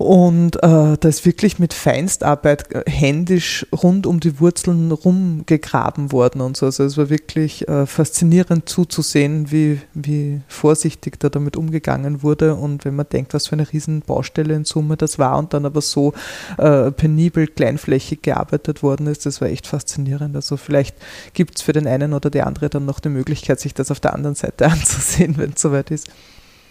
Und 0.03 0.57
äh, 0.57 0.97
da 0.99 1.09
ist 1.09 1.25
wirklich 1.25 1.61
mit 1.61 1.73
Feinstarbeit 1.73 2.73
äh, 2.75 2.91
händisch 2.91 3.65
rund 3.73 4.05
um 4.05 4.19
die 4.19 4.41
Wurzeln 4.41 4.91
rumgegraben 4.91 6.11
worden 6.11 6.41
und 6.41 6.57
so. 6.57 6.67
Also 6.67 6.83
es 6.83 6.97
war 6.97 7.09
wirklich 7.09 7.69
äh, 7.69 7.87
faszinierend 7.87 8.69
zuzusehen, 8.69 9.53
wie, 9.53 9.81
wie 9.95 10.41
vorsichtig 10.49 11.21
da 11.21 11.29
damit 11.29 11.57
umgegangen 11.57 12.25
wurde. 12.25 12.57
Und 12.57 12.85
wenn 12.85 12.97
man 12.97 13.07
denkt, 13.13 13.33
was 13.33 13.47
für 13.47 13.53
eine 13.53 13.73
riesen 13.73 14.01
Baustelle 14.01 14.55
in 14.55 14.65
Summe 14.65 14.97
das 14.97 15.21
war 15.21 15.39
und 15.39 15.55
dann 15.55 15.67
aber 15.67 15.81
so 15.81 16.15
äh, 16.59 16.91
penibel, 16.91 17.47
kleinflächig 17.47 18.23
gearbeitet 18.23 18.83
worden 18.83 19.07
ist, 19.07 19.25
das 19.25 19.41
war 19.41 19.49
echt 19.49 19.69
faszinierend. 19.69 20.35
Also 20.35 20.57
vielleicht 20.57 20.97
gibt 21.33 21.59
es 21.59 21.63
für 21.63 21.73
den 21.73 21.87
einen 21.87 22.13
oder 22.13 22.29
die 22.29 22.43
andere 22.43 22.69
dann 22.71 22.87
noch 22.87 22.99
die 22.99 23.09
Möglichkeit, 23.09 23.61
sich 23.61 23.73
das 23.73 23.93
auf 23.93 24.01
der 24.01 24.15
anderen 24.15 24.35
Seite 24.35 24.67
anzusehen, 24.71 25.39
wenn 25.39 25.53
es 25.53 25.63
soweit 25.63 25.93
ist. 25.93 26.09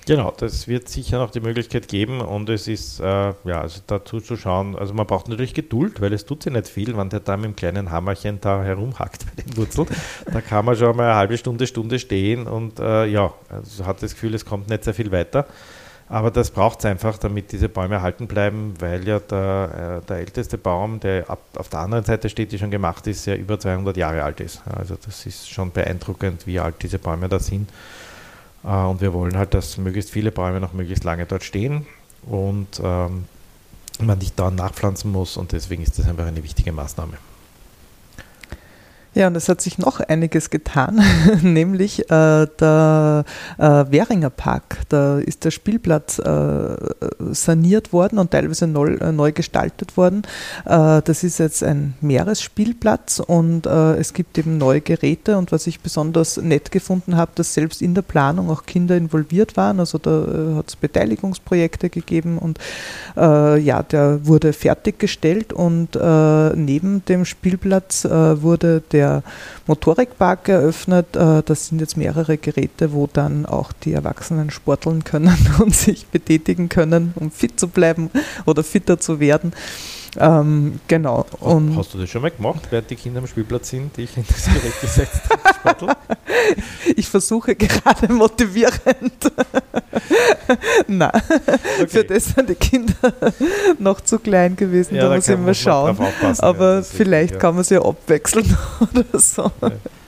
Genau, 0.07 0.33
das 0.35 0.67
wird 0.67 0.89
sicher 0.89 1.19
noch 1.19 1.29
die 1.29 1.41
Möglichkeit 1.41 1.87
geben 1.87 2.21
und 2.21 2.49
es 2.49 2.67
ist, 2.67 2.99
äh, 2.99 3.03
ja, 3.03 3.61
also 3.61 3.81
dazu 3.85 4.19
zu 4.19 4.35
schauen, 4.35 4.75
also 4.75 4.95
man 4.95 5.05
braucht 5.05 5.27
natürlich 5.27 5.53
Geduld, 5.53 6.01
weil 6.01 6.11
es 6.11 6.25
tut 6.25 6.41
sich 6.41 6.51
nicht 6.51 6.67
viel, 6.67 6.97
wenn 6.97 7.09
der 7.09 7.19
da 7.19 7.37
mit 7.37 7.45
dem 7.45 7.55
kleinen 7.55 7.91
Hammerchen 7.91 8.41
da 8.41 8.63
herumhackt 8.63 9.25
bei 9.27 9.43
den 9.43 9.55
Wurzeln. 9.57 9.87
Da 10.31 10.41
kann 10.41 10.65
man 10.65 10.75
schon 10.75 10.95
mal 10.95 11.05
eine 11.05 11.15
halbe 11.15 11.37
Stunde, 11.37 11.67
Stunde 11.67 11.99
stehen 11.99 12.47
und 12.47 12.79
äh, 12.79 13.05
ja, 13.05 13.31
also 13.49 13.85
hat 13.85 14.01
das 14.01 14.13
Gefühl, 14.13 14.33
es 14.33 14.43
kommt 14.43 14.69
nicht 14.69 14.83
sehr 14.83 14.95
viel 14.95 15.11
weiter. 15.11 15.45
Aber 16.09 16.29
das 16.29 16.51
braucht 16.51 16.79
es 16.79 16.85
einfach, 16.85 17.17
damit 17.17 17.53
diese 17.53 17.69
Bäume 17.69 17.95
erhalten 17.95 18.27
bleiben, 18.27 18.73
weil 18.79 19.07
ja 19.07 19.19
der, 19.19 20.01
äh, 20.01 20.05
der 20.07 20.17
älteste 20.17 20.57
Baum, 20.57 20.99
der 20.99 21.29
ab, 21.29 21.39
auf 21.55 21.69
der 21.69 21.79
anderen 21.79 22.03
Seite 22.03 22.27
steht, 22.27 22.51
die 22.51 22.59
schon 22.59 22.69
gemacht 22.69 23.07
ist, 23.07 23.27
ja 23.27 23.35
über 23.35 23.57
200 23.57 23.95
Jahre 23.95 24.23
alt 24.23 24.41
ist. 24.41 24.61
Also 24.65 24.97
das 25.05 25.25
ist 25.25 25.49
schon 25.49 25.71
beeindruckend, 25.71 26.45
wie 26.47 26.59
alt 26.59 26.75
diese 26.81 26.99
Bäume 26.99 27.29
da 27.29 27.39
sind. 27.39 27.69
Äh, 28.63 28.67
und 28.67 29.01
wir 29.01 29.13
wollen 29.13 29.37
halt, 29.37 29.53
dass 29.53 29.77
möglichst 29.77 30.11
viele 30.11 30.31
Bäume 30.31 30.59
noch 30.59 30.73
möglichst 30.73 31.03
lange 31.03 31.25
dort 31.25 31.43
stehen 31.43 31.85
und 32.23 32.81
ähm, 32.83 33.25
man 33.99 34.17
nicht 34.17 34.37
dauernd 34.39 34.57
nachpflanzen 34.57 35.11
muss. 35.11 35.37
Und 35.37 35.51
deswegen 35.51 35.83
ist 35.83 35.97
das 35.99 36.07
einfach 36.07 36.25
eine 36.25 36.43
wichtige 36.43 36.71
Maßnahme. 36.71 37.17
Ja, 39.13 39.27
und 39.27 39.35
es 39.35 39.49
hat 39.49 39.59
sich 39.59 39.77
noch 39.77 39.99
einiges 39.99 40.49
getan, 40.49 41.03
nämlich 41.41 42.09
äh, 42.09 42.47
der 42.59 43.25
äh, 43.57 43.63
Währinger 43.91 44.29
Park. 44.29 44.77
Da 44.87 45.19
ist 45.19 45.43
der 45.43 45.51
Spielplatz 45.51 46.17
äh, 46.19 46.75
saniert 47.31 47.91
worden 47.91 48.19
und 48.19 48.31
teilweise 48.31 48.67
neu, 48.67 48.93
äh, 48.93 49.11
neu 49.11 49.33
gestaltet 49.33 49.97
worden. 49.97 50.21
Äh, 50.65 51.01
das 51.01 51.25
ist 51.25 51.39
jetzt 51.39 51.61
ein 51.61 51.95
Meeresspielplatz 51.99 53.19
und 53.19 53.65
äh, 53.65 53.95
es 53.95 54.13
gibt 54.13 54.37
eben 54.37 54.57
neue 54.57 54.79
Geräte. 54.79 55.37
Und 55.37 55.51
was 55.51 55.67
ich 55.67 55.81
besonders 55.81 56.37
nett 56.37 56.71
gefunden 56.71 57.17
habe, 57.17 57.31
dass 57.35 57.53
selbst 57.53 57.81
in 57.81 57.93
der 57.93 58.03
Planung 58.03 58.49
auch 58.49 58.65
Kinder 58.65 58.95
involviert 58.95 59.57
waren. 59.57 59.81
Also 59.81 59.97
da 59.97 60.55
hat 60.55 60.69
es 60.69 60.77
Beteiligungsprojekte 60.77 61.89
gegeben 61.89 62.37
und 62.37 62.59
ja, 63.15 63.83
der 63.83 64.25
wurde 64.25 64.53
fertiggestellt 64.53 65.53
und 65.53 65.95
neben 66.55 67.03
dem 67.05 67.25
Spielplatz 67.25 68.05
wurde 68.05 68.81
der 68.91 69.00
der 69.01 69.23
Motorikpark 69.65 70.47
eröffnet. 70.49 71.15
Äh, 71.15 71.41
das 71.43 71.67
sind 71.67 71.81
jetzt 71.81 71.97
mehrere 71.97 72.37
Geräte, 72.37 72.93
wo 72.93 73.07
dann 73.11 73.45
auch 73.45 73.71
die 73.71 73.93
Erwachsenen 73.93 74.51
sporteln 74.51 75.03
können 75.03 75.37
und 75.59 75.75
sich 75.75 76.05
betätigen 76.07 76.69
können, 76.69 77.13
um 77.15 77.31
fit 77.31 77.59
zu 77.59 77.67
bleiben 77.67 78.11
oder 78.45 78.63
fitter 78.63 78.99
zu 78.99 79.19
werden. 79.19 79.53
Ähm, 80.19 80.79
genau. 80.87 81.25
Und 81.39 81.77
Hast 81.77 81.93
du 81.93 81.97
das 81.97 82.09
schon 82.09 82.21
mal 82.21 82.31
gemacht, 82.31 82.67
während 82.69 82.89
die 82.89 82.95
Kinder 82.95 83.19
am 83.19 83.27
Spielplatz 83.27 83.69
sind, 83.69 83.95
die 83.95 84.03
ich 84.03 84.17
in 84.17 84.25
das 84.27 84.45
Gerät 84.45 84.81
gesetzt 84.81 85.21
habe? 85.63 85.95
ich 86.95 87.07
versuche 87.07 87.55
gerade 87.55 88.11
motivierend. 88.11 89.31
Nein, 90.87 91.11
okay. 91.79 91.87
für 91.87 92.03
das 92.03 92.25
sind 92.25 92.49
die 92.49 92.55
Kinder 92.55 92.93
noch 93.79 94.01
zu 94.01 94.19
klein 94.19 94.55
gewesen, 94.55 94.95
ja, 94.95 95.07
da 95.07 95.15
muss 95.15 95.27
ich 95.27 95.37
mal 95.37 95.55
schauen. 95.55 95.97
Aber 96.39 96.75
ja, 96.75 96.81
vielleicht 96.81 97.21
richtig, 97.21 97.31
ja. 97.31 97.39
kann 97.39 97.55
man 97.55 97.63
sie 97.63 97.75
ja 97.75 97.81
abwechseln 97.81 98.57
oder 98.79 99.19
so. 99.19 99.51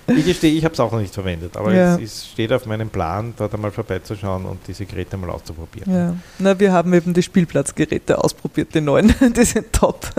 Ich 0.08 0.26
gestehe, 0.26 0.54
ich 0.54 0.66
habe 0.66 0.74
es 0.74 0.80
auch 0.80 0.92
noch 0.92 1.00
nicht 1.00 1.14
verwendet, 1.14 1.56
aber 1.56 1.74
ja. 1.74 1.98
es 1.98 2.28
steht 2.28 2.52
auf 2.52 2.66
meinem 2.66 2.90
Plan, 2.90 3.34
dort 3.38 3.54
einmal 3.54 3.72
vorbeizuschauen 3.72 4.46
und 4.46 4.60
diese 4.68 4.86
Geräte 4.86 5.16
mal 5.16 5.30
auszuprobieren. 5.30 5.94
Ja. 5.94 6.16
Na, 6.40 6.60
wir 6.60 6.74
haben 6.74 6.94
eben 6.94 7.14
die 7.14 7.24
Spielplatzgeräte 7.24 8.22
ausprobiert, 8.22 8.76
die 8.76 8.82
neuen, 8.82 9.14
die 9.36 9.46
sind 9.46 9.72
top. 9.72 10.10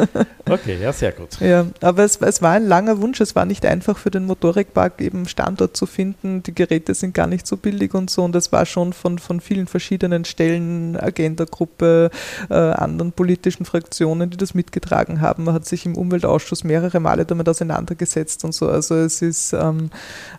Okay, 0.49 0.79
ja, 0.81 0.93
sehr 0.93 1.13
gut. 1.13 1.39
Ja, 1.41 1.67
aber 1.81 2.05
es, 2.05 2.17
es 2.17 2.41
war 2.41 2.53
ein 2.53 2.67
langer 2.67 3.01
Wunsch, 3.01 3.21
es 3.21 3.35
war 3.37 3.45
nicht 3.45 3.67
einfach 3.67 3.99
für 3.99 4.11
den 4.11 4.25
Motorikpark 4.25 5.01
eben 5.01 5.29
Standort 5.29 5.77
zu 5.77 5.87
finden, 5.87 6.43
die 6.43 6.55
Geräte 6.55 6.95
sind 6.95 7.15
gar 7.15 7.27
nicht 7.27 7.47
so 7.47 7.57
billig 7.57 7.95
und 7.95 8.09
so 8.09 8.25
und 8.25 8.35
es 8.37 8.53
war 8.53 8.65
schon 8.65 8.93
von, 8.93 9.19
von 9.19 9.41
vielen 9.41 9.67
verschiedenen 9.67 10.25
Stellen, 10.25 10.97
Agenda-Gruppe, 10.97 12.11
äh, 12.49 12.55
anderen 12.55 13.13
politischen 13.13 13.65
Fraktionen, 13.65 14.31
die 14.31 14.37
das 14.37 14.55
mitgetragen 14.55 15.21
haben. 15.21 15.45
Man 15.45 15.55
hat 15.55 15.67
sich 15.67 15.85
im 15.85 15.97
Umweltausschuss 15.97 16.65
mehrere 16.65 17.01
Male 17.01 17.27
damit 17.27 17.49
auseinandergesetzt 17.49 18.45
und 18.45 18.55
so, 18.55 18.69
also 18.69 18.95
es 18.95 19.21
ist 19.21 19.53
ähm, 19.53 19.74
ähm, 19.79 19.91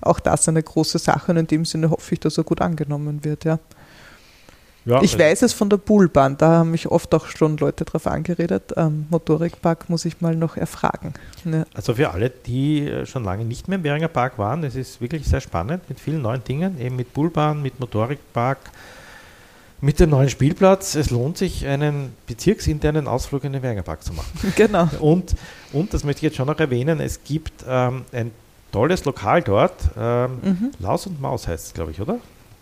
auch 0.01 0.19
das 0.19 0.47
eine 0.47 0.63
große 0.63 0.99
Sache 0.99 1.31
und 1.31 1.37
in 1.37 1.47
dem 1.47 1.65
Sinne 1.65 1.89
hoffe 1.89 2.13
ich, 2.13 2.19
dass 2.19 2.37
er 2.37 2.43
gut 2.43 2.61
angenommen 2.61 3.23
wird, 3.23 3.45
ja. 3.45 3.59
Ja, 4.85 5.01
ich 5.01 5.17
weiß 5.17 5.41
es 5.41 5.53
von 5.53 5.67
der 5.69 5.77
Bullbahn, 5.77 6.37
da 6.37 6.59
haben 6.59 6.71
mich 6.71 6.87
oft 6.87 7.13
auch 7.15 7.25
schon 7.25 7.57
Leute 7.57 7.85
drauf 7.85 8.05
angeredet. 8.05 8.71
Ähm, 8.77 9.07
Motorikpark 9.09 9.89
muss 9.89 10.05
ich 10.05 10.21
mal 10.21 10.35
noch 10.35 10.57
erfragen. 10.57 11.13
Ne? 11.43 11.65
Also 11.73 11.95
für 11.95 12.11
alle, 12.11 12.29
die 12.29 12.87
äh, 12.87 13.05
schon 13.07 13.23
lange 13.23 13.45
nicht 13.45 13.67
mehr 13.67 13.79
im 13.79 13.83
Währinger 13.83 14.09
Park 14.09 14.37
waren, 14.37 14.63
es 14.63 14.75
ist 14.75 15.01
wirklich 15.01 15.25
sehr 15.25 15.41
spannend 15.41 15.89
mit 15.89 15.99
vielen 15.99 16.21
neuen 16.21 16.43
Dingen, 16.43 16.79
eben 16.79 16.95
mit 16.95 17.13
Bullbahn, 17.13 17.63
mit 17.63 17.79
Motorikpark, 17.79 18.59
mit 19.81 19.99
dem 19.99 20.11
neuen 20.11 20.29
Spielplatz. 20.29 20.93
Es 20.93 21.09
lohnt 21.09 21.39
sich, 21.39 21.65
einen 21.65 22.13
bezirksinternen 22.27 23.07
Ausflug 23.07 23.43
in 23.43 23.53
den 23.53 23.63
Währinger 23.63 23.83
Park 23.83 24.03
zu 24.03 24.13
machen. 24.13 24.29
Genau. 24.55 24.87
Und, 24.99 25.35
und 25.73 25.95
das 25.95 26.03
möchte 26.03 26.19
ich 26.19 26.23
jetzt 26.23 26.37
schon 26.37 26.47
noch 26.47 26.59
erwähnen, 26.59 26.99
es 26.99 27.23
gibt 27.23 27.65
ähm, 27.67 28.03
ein 28.11 28.29
tolles 28.75 29.05
Lokal 29.05 29.41
dort, 29.41 29.73
ähm, 29.97 30.31
mhm. 30.43 30.71
Laus 30.79 31.07
und 31.07 31.21
Maus 31.21 31.47
heißt 31.47 31.67
es, 31.67 31.73
glaube 31.73 31.91
ich, 31.91 32.01
oder? 32.01 32.17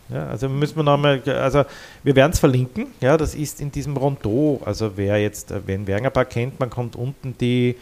Ja, 0.10 0.28
also 0.28 0.48
müssen 0.48 0.76
wir 0.76 0.84
nochmal, 0.84 1.22
also 1.26 1.64
wir 2.04 2.16
werden 2.16 2.34
es 2.34 2.40
verlinken, 2.40 2.88
ja, 3.02 3.18
das 3.18 3.34
ist 3.34 3.60
in 3.62 3.72
diesem 3.72 3.98
Rondeau, 3.98 4.62
also 4.64 4.92
wer 4.96 5.20
jetzt, 5.20 5.52
äh, 5.52 5.62
wenn 5.66 5.88
Wernerpark 5.88 6.30
kennt, 6.30 6.60
man 6.60 6.70
kommt 6.70 6.96
unten 6.96 7.36
die 7.40 7.76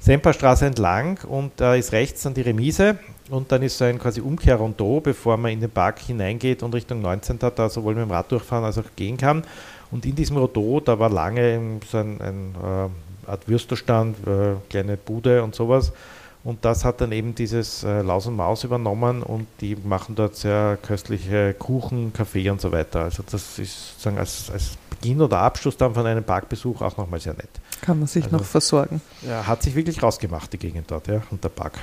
Semperstraße 0.00 0.66
entlang 0.66 1.18
und 1.28 1.52
da 1.56 1.74
ist 1.74 1.92
rechts 1.92 2.22
dann 2.22 2.34
die 2.34 2.42
Remise 2.42 2.98
und 3.30 3.50
dann 3.52 3.62
ist 3.62 3.78
so 3.78 3.84
ein 3.84 3.98
quasi 3.98 4.20
Umkehr-Rondeau, 4.20 5.00
bevor 5.00 5.36
man 5.36 5.52
in 5.52 5.60
den 5.60 5.70
Park 5.70 6.00
hineingeht 6.00 6.62
und 6.62 6.74
Richtung 6.74 7.00
19. 7.00 7.38
da 7.38 7.70
sowohl 7.70 7.94
mit 7.94 8.02
dem 8.02 8.10
Rad 8.10 8.30
durchfahren 8.30 8.64
als 8.64 8.78
auch 8.78 8.96
gehen 8.96 9.16
kann. 9.16 9.44
Und 9.92 10.04
in 10.04 10.14
diesem 10.16 10.36
Rondeau, 10.36 10.80
da 10.80 10.98
war 10.98 11.08
lange 11.08 11.78
so 11.88 11.98
ein, 11.98 12.20
ein 12.20 12.54
äh, 12.62 13.30
Art 13.30 13.48
Würsterstand, 13.48 14.16
äh, 14.26 14.56
kleine 14.68 14.96
Bude 14.96 15.42
und 15.42 15.54
sowas. 15.54 15.92
Und 16.44 16.64
das 16.64 16.84
hat 16.84 17.00
dann 17.00 17.12
eben 17.12 17.34
dieses 17.34 17.84
äh, 17.84 18.02
Laus 18.02 18.26
und 18.26 18.34
Maus 18.34 18.64
übernommen 18.64 19.22
und 19.22 19.46
die 19.60 19.76
machen 19.76 20.16
dort 20.16 20.34
sehr 20.34 20.76
köstliche 20.82 21.54
Kuchen, 21.54 22.12
Kaffee 22.12 22.50
und 22.50 22.60
so 22.60 22.72
weiter. 22.72 23.00
Also 23.04 23.22
das 23.22 23.58
ist 23.60 23.90
sozusagen 23.90 24.18
als, 24.18 24.50
als 24.50 24.76
Beginn 24.90 25.20
oder 25.20 25.38
Abschluss 25.38 25.76
dann 25.76 25.94
von 25.94 26.04
einem 26.04 26.24
Parkbesuch 26.24 26.82
auch 26.82 26.96
nochmal 26.96 27.20
sehr 27.20 27.34
nett. 27.34 27.50
Kann 27.80 27.98
man 27.98 28.08
sich 28.08 28.24
also, 28.24 28.36
noch 28.36 28.44
versorgen. 28.44 29.00
Ja, 29.22 29.46
hat 29.46 29.62
sich 29.62 29.74
wirklich 29.74 30.02
rausgemacht, 30.02 30.52
die 30.52 30.58
Gegend 30.58 30.90
dort, 30.90 31.06
ja, 31.06 31.22
und 31.30 31.42
der 31.44 31.48
Park. 31.48 31.78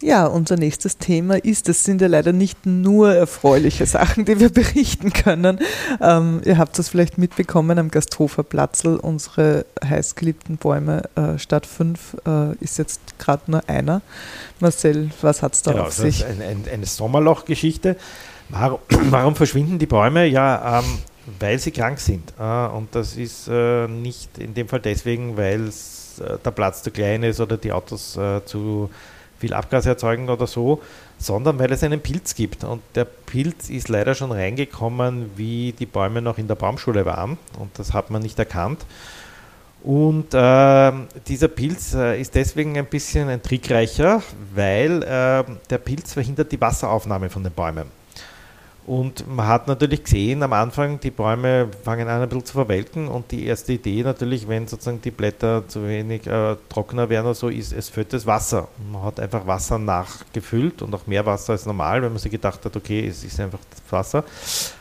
Ja, 0.00 0.26
unser 0.26 0.56
nächstes 0.56 0.98
Thema 0.98 1.44
ist, 1.44 1.68
es 1.68 1.82
sind 1.82 2.00
ja 2.00 2.06
leider 2.06 2.32
nicht 2.32 2.66
nur 2.66 3.12
erfreuliche 3.12 3.84
Sachen, 3.84 4.24
die 4.24 4.38
wir 4.38 4.48
berichten 4.52 5.12
können. 5.12 5.58
Ähm, 6.00 6.40
ihr 6.44 6.56
habt 6.56 6.78
das 6.78 6.88
vielleicht 6.88 7.18
mitbekommen 7.18 7.78
am 7.78 7.90
Gasthofer 7.90 8.44
Platzl, 8.44 8.96
unsere 8.96 9.66
heißgeliebten 9.84 10.56
Bäume 10.56 11.02
äh, 11.16 11.38
statt 11.38 11.66
fünf 11.66 12.16
äh, 12.26 12.54
ist 12.60 12.78
jetzt 12.78 13.00
gerade 13.18 13.42
nur 13.50 13.68
einer. 13.68 14.00
Marcel, 14.60 15.10
was 15.20 15.42
hat 15.42 15.54
es 15.54 15.62
da 15.62 15.72
genau, 15.72 15.84
auf 15.84 15.92
sich? 15.92 16.24
Ein, 16.24 16.42
ein, 16.42 16.64
eine 16.72 16.86
Sommerlochgeschichte. 16.86 17.96
Warum, 18.50 18.78
warum, 19.10 19.34
verschwinden 19.34 19.80
die 19.80 19.86
Bäume? 19.86 20.26
Ja, 20.26 20.78
ähm, 20.78 20.84
weil 21.40 21.58
sie 21.58 21.72
krank 21.72 21.98
sind. 21.98 22.32
Äh, 22.38 22.66
und 22.68 22.94
das 22.94 23.16
ist 23.16 23.48
äh, 23.48 23.88
nicht 23.88 24.38
in 24.38 24.54
dem 24.54 24.68
Fall 24.68 24.80
deswegen, 24.80 25.36
weil 25.36 25.66
äh, 25.66 26.38
der 26.44 26.50
Platz 26.52 26.84
zu 26.84 26.92
klein 26.92 27.24
ist 27.24 27.40
oder 27.40 27.56
die 27.56 27.72
Autos 27.72 28.16
äh, 28.16 28.44
zu 28.44 28.90
viel 29.38 29.54
Abgas 29.54 29.86
erzeugen 29.86 30.28
oder 30.28 30.46
so, 30.46 30.82
sondern 31.18 31.58
weil 31.58 31.72
es 31.72 31.82
einen 31.82 32.00
Pilz 32.00 32.34
gibt. 32.34 32.64
Und 32.64 32.82
der 32.94 33.04
Pilz 33.04 33.70
ist 33.70 33.88
leider 33.88 34.14
schon 34.14 34.32
reingekommen, 34.32 35.30
wie 35.36 35.72
die 35.72 35.86
Bäume 35.86 36.22
noch 36.22 36.38
in 36.38 36.48
der 36.48 36.54
Baumschule 36.54 37.04
waren. 37.06 37.38
Und 37.58 37.78
das 37.78 37.92
hat 37.92 38.10
man 38.10 38.22
nicht 38.22 38.38
erkannt. 38.38 38.84
Und 39.82 40.34
äh, 40.34 40.92
dieser 41.28 41.48
Pilz 41.48 41.94
äh, 41.94 42.20
ist 42.20 42.34
deswegen 42.34 42.76
ein 42.76 42.86
bisschen 42.86 43.28
ein 43.28 43.42
trickreicher, 43.42 44.22
weil 44.54 45.02
äh, 45.02 45.44
der 45.70 45.78
Pilz 45.78 46.14
verhindert 46.14 46.50
die 46.50 46.60
Wasseraufnahme 46.60 47.30
von 47.30 47.44
den 47.44 47.52
Bäumen. 47.52 47.97
Und 48.88 49.28
man 49.28 49.46
hat 49.46 49.68
natürlich 49.68 50.04
gesehen, 50.04 50.42
am 50.42 50.54
Anfang, 50.54 50.98
die 50.98 51.10
Bäume 51.10 51.68
fangen 51.84 52.08
an 52.08 52.22
ein 52.22 52.28
bisschen 52.30 52.46
zu 52.46 52.52
verwelken 52.54 53.06
und 53.08 53.30
die 53.30 53.44
erste 53.44 53.74
Idee 53.74 54.02
natürlich, 54.02 54.48
wenn 54.48 54.66
sozusagen 54.66 55.02
die 55.02 55.10
Blätter 55.10 55.68
zu 55.68 55.86
wenig 55.86 56.26
äh, 56.26 56.56
trockener 56.70 57.10
werden 57.10 57.26
oder 57.26 57.34
so, 57.34 57.50
ist, 57.50 57.74
es 57.74 57.90
fällt 57.90 58.14
das 58.14 58.24
Wasser. 58.24 58.68
Man 58.90 59.02
hat 59.02 59.20
einfach 59.20 59.46
Wasser 59.46 59.78
nachgefüllt 59.78 60.80
und 60.80 60.94
auch 60.94 61.06
mehr 61.06 61.26
Wasser 61.26 61.52
als 61.52 61.66
normal, 61.66 62.00
wenn 62.00 62.12
man 62.12 62.18
sich 62.18 62.32
gedacht 62.32 62.64
hat, 62.64 62.74
okay, 62.74 63.06
es 63.06 63.22
ist 63.24 63.38
einfach 63.38 63.58
Wasser. 63.90 64.24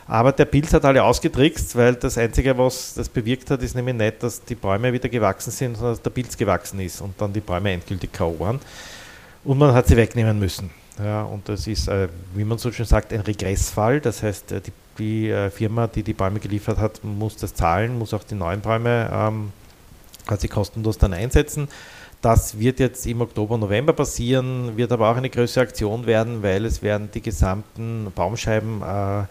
Aber 0.08 0.32
der 0.32 0.46
Pilz 0.46 0.72
hat 0.72 0.86
alle 0.86 1.04
ausgetrickst, 1.04 1.76
weil 1.76 1.96
das 1.96 2.18
Einzige, 2.18 2.58
was 2.58 2.94
das 2.94 3.10
bewirkt 3.10 3.52
hat, 3.52 3.62
ist 3.62 3.76
nämlich 3.76 3.96
nicht, 3.96 4.24
dass 4.24 4.42
die 4.42 4.56
Bäume 4.56 4.94
wieder 4.94 5.10
gewachsen 5.10 5.52
sind, 5.52 5.76
sondern 5.76 5.96
dass 5.96 6.02
der 6.02 6.12
Pilz 6.12 6.38
gewachsen 6.38 6.80
ist 6.80 7.02
und 7.02 7.20
dann 7.20 7.34
die 7.34 7.42
Bäume 7.42 7.74
endgültig 7.74 8.14
K.O. 8.14 8.40
waren. 8.40 8.62
Und 9.44 9.58
man 9.58 9.74
hat 9.74 9.88
sie 9.88 9.98
wegnehmen 9.98 10.40
müssen. 10.40 10.70
Ja, 11.04 11.24
und 11.24 11.48
das 11.48 11.68
ist, 11.68 11.88
äh, 11.88 12.08
wie 12.34 12.44
man 12.44 12.58
so 12.58 12.72
schön 12.72 12.86
sagt, 12.86 13.14
ein 13.14 13.22
Regressfall. 13.22 14.02
Das 14.02 14.24
heißt, 14.24 14.52
äh, 14.52 14.62
die, 14.62 14.72
die 14.98 15.30
äh, 15.30 15.50
Firma, 15.50 15.88
die 15.88 16.04
die 16.04 16.14
Bäume 16.14 16.40
geliefert 16.40 16.78
hat, 16.78 17.04
muss 17.04 17.36
das 17.38 17.54
zahlen, 17.54 17.98
muss 17.98 18.14
auch 18.14 18.24
die 18.24 18.36
neuen 18.36 18.62
Bäume 18.62 19.10
ähm, 19.12 19.52
quasi 20.26 20.48
kostenlos 20.48 20.98
dann 20.98 21.14
einsetzen. 21.14 21.68
Das 22.22 22.60
wird 22.60 22.80
jetzt 22.80 23.06
im 23.06 23.22
Oktober, 23.22 23.58
November 23.60 23.94
passieren, 23.94 24.76
wird 24.76 24.92
aber 24.92 25.12
auch 25.12 25.18
eine 25.18 25.30
größere 25.30 25.64
Aktion 25.64 26.08
werden, 26.08 26.42
weil 26.42 26.66
es 26.66 26.82
werden 26.82 27.10
die 27.14 27.22
gesamten 27.22 28.12
Baumscheiben 28.16 28.82
äh, 28.82 29.26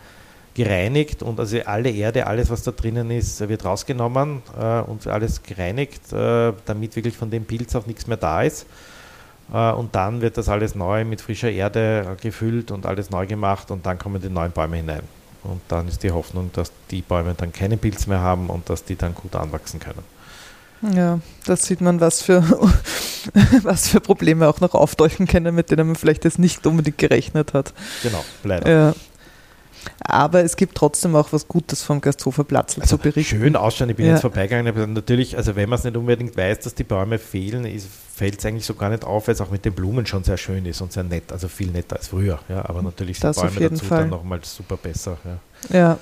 gereinigt 0.55 1.23
und 1.23 1.39
also 1.41 1.59
alle 1.65 1.91
Erde, 1.91 2.29
alles 2.29 2.49
was 2.49 2.63
da 2.63 2.71
drinnen 2.71 3.11
ist, 3.11 3.47
wird 3.47 3.65
rausgenommen 3.65 4.43
äh, 4.59 4.81
und 4.81 5.07
alles 5.09 5.43
gereinigt, 5.43 6.13
äh, 6.13 6.53
damit 6.65 6.95
wirklich 6.95 7.17
von 7.17 7.29
dem 7.29 7.45
Pilz 7.45 7.75
auch 7.75 7.87
nichts 7.87 8.07
mehr 8.07 8.17
da 8.17 8.43
ist. 8.43 8.67
Äh, 9.53 9.73
und 9.73 9.95
dann 9.95 10.21
wird 10.21 10.37
das 10.37 10.49
alles 10.49 10.75
neu 10.75 11.05
mit 11.05 11.21
frischer 11.21 11.51
Erde 11.51 12.17
gefüllt 12.21 12.71
und 12.71 12.87
alles 12.87 13.11
neu 13.11 13.27
gemacht 13.27 13.71
und 13.71 13.87
dann 13.87 13.99
kommen 13.99 14.21
die 14.21 14.29
neuen 14.29 14.53
Bäume 14.53 14.77
hinein. 14.77 15.03
Und 15.45 15.61
dann 15.69 15.87
ist 15.87 16.03
die 16.03 16.11
Hoffnung, 16.11 16.51
dass 16.53 16.73
die 16.91 17.03
Bäume 17.03 17.35
dann 17.37 17.53
keine 17.53 17.77
Pilze 17.77 18.09
mehr 18.09 18.21
haben 18.21 18.51
und 18.51 18.69
dass 18.69 18.85
die 18.85 18.97
dann 18.97 19.15
gut 19.15 19.37
anwachsen 19.37 19.79
können. 19.79 20.03
Ja, 20.95 21.21
da 21.47 21.57
sieht 21.57 21.81
man, 21.81 22.01
was 22.01 22.23
für, 22.23 22.43
was 23.63 23.89
für 23.89 24.01
Probleme 24.01 24.49
auch 24.49 24.61
noch 24.61 24.75
auftauchen 24.75 25.27
können, 25.27 25.55
mit 25.55 25.71
denen 25.71 25.87
man 25.87 25.97
vielleicht 25.97 26.25
jetzt 26.25 26.39
nicht 26.39 26.67
unbedingt 26.67 26.99
gerechnet 26.99 27.55
hat. 27.55 27.73
Genau, 28.03 28.25
leider. 28.45 28.71
Ja. 28.71 28.95
Aber 30.01 30.43
es 30.43 30.57
gibt 30.57 30.77
trotzdem 30.77 31.17
auch 31.17 31.33
was 31.33 31.49
Gutes 31.49 31.83
vom 31.83 32.01
Gasthofer 32.01 32.45
Platz 32.45 32.79
also 32.79 32.97
zu 32.97 33.03
berichten. 33.03 33.37
Schön 33.37 33.57
ausschauen, 33.57 33.91
ich 33.91 33.97
bin 33.97 34.07
ja. 34.07 34.13
jetzt 34.13 34.23
vorbeigegangen. 34.23 34.69
Aber 34.69 34.87
natürlich, 34.87 35.37
also 35.37 35.57
wenn 35.57 35.69
man 35.69 35.79
es 35.79 35.85
nicht 35.85 35.97
unbedingt 35.97 36.37
weiß, 36.37 36.61
dass 36.61 36.75
die 36.75 36.85
Bäume 36.85 37.19
fehlen, 37.19 37.67
fällt 38.15 38.39
es 38.39 38.47
eigentlich 38.47 38.65
so 38.65 38.75
gar 38.75 38.91
nicht 38.91 39.05
auf, 39.05 39.29
weil 39.29 39.35
es 39.35 39.41
auch 39.41 39.51
mit 39.51 39.65
den 39.65 39.75
Blumen 39.75 40.07
schon 40.07 40.25
sehr 40.25 40.37
schön 40.37 40.65
ist 40.65 40.81
und 40.81 40.93
sehr 40.93 41.05
nett, 41.05 41.33
also 41.33 41.49
viel 41.49 41.71
netter 41.71 41.97
als 41.97 42.09
früher. 42.09 42.39
Ja, 42.49 42.65
aber 42.69 42.83
natürlich 42.83 43.19
sind 43.19 43.37
das 43.37 43.37
Bäume 43.37 43.69
dazu 43.69 43.85
Fall. 43.85 44.01
dann 44.01 44.11
nochmal 44.11 44.41
super 44.43 44.77
besser. 44.77 45.19
Ja. 45.71 45.77
ja. 45.79 45.99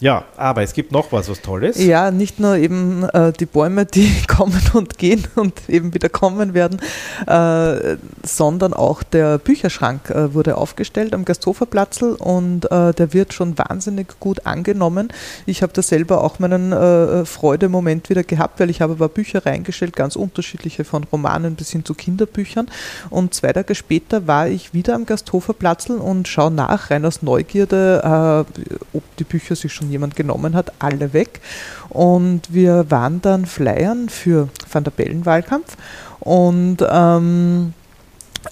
Ja, 0.00 0.26
aber 0.36 0.62
es 0.62 0.74
gibt 0.74 0.92
noch 0.92 1.10
was, 1.10 1.28
was 1.28 1.42
Tolles. 1.42 1.76
Ja, 1.84 2.12
nicht 2.12 2.38
nur 2.38 2.54
eben 2.54 3.02
äh, 3.08 3.32
die 3.32 3.46
Bäume, 3.46 3.84
die 3.84 4.14
kommen 4.28 4.62
und 4.72 4.96
gehen 4.96 5.26
und 5.34 5.68
eben 5.68 5.92
wieder 5.92 6.08
kommen 6.08 6.54
werden, 6.54 6.80
äh, 7.26 7.96
sondern 8.24 8.74
auch 8.74 9.02
der 9.02 9.38
Bücherschrank 9.38 10.10
äh, 10.10 10.34
wurde 10.34 10.56
aufgestellt 10.56 11.14
am 11.14 11.24
Gasthoferplatzl 11.24 12.16
und 12.16 12.70
äh, 12.70 12.94
der 12.94 13.12
wird 13.12 13.32
schon 13.34 13.58
wahnsinnig 13.58 14.20
gut 14.20 14.46
angenommen. 14.46 15.08
Ich 15.46 15.62
habe 15.62 15.72
da 15.72 15.82
selber 15.82 16.22
auch 16.22 16.38
meinen 16.38 16.70
äh, 16.72 17.24
Freudemoment 17.24 18.08
wieder 18.08 18.22
gehabt, 18.22 18.60
weil 18.60 18.70
ich 18.70 18.80
habe 18.80 18.92
aber 18.92 19.08
Bücher 19.08 19.44
reingestellt, 19.44 19.96
ganz 19.96 20.14
unterschiedliche, 20.14 20.84
von 20.84 21.02
Romanen 21.10 21.56
bis 21.56 21.70
hin 21.70 21.84
zu 21.84 21.94
Kinderbüchern. 21.94 22.70
Und 23.10 23.34
zwei 23.34 23.52
Tage 23.52 23.74
später 23.74 24.28
war 24.28 24.46
ich 24.46 24.72
wieder 24.72 24.94
am 24.94 25.06
Gasthoferplatzl 25.06 25.94
und 25.94 26.28
schaue 26.28 26.52
nach, 26.52 26.92
rein 26.92 27.04
aus 27.04 27.20
Neugierde, 27.22 28.46
äh, 28.54 28.96
ob 28.96 29.16
die 29.16 29.24
Bücher 29.24 29.56
sich 29.56 29.72
schon 29.72 29.87
jemand 29.90 30.16
genommen 30.16 30.54
hat, 30.54 30.72
alle 30.78 31.12
weg. 31.12 31.40
Und 31.88 32.42
wir 32.52 32.90
waren 32.90 33.20
dann 33.22 33.46
Flyern 33.46 34.08
für 34.08 34.48
Van 34.70 34.84
der 34.84 34.90
Bellen-Wahlkampf 34.90 35.76
und 36.20 36.78
ähm, 36.90 37.72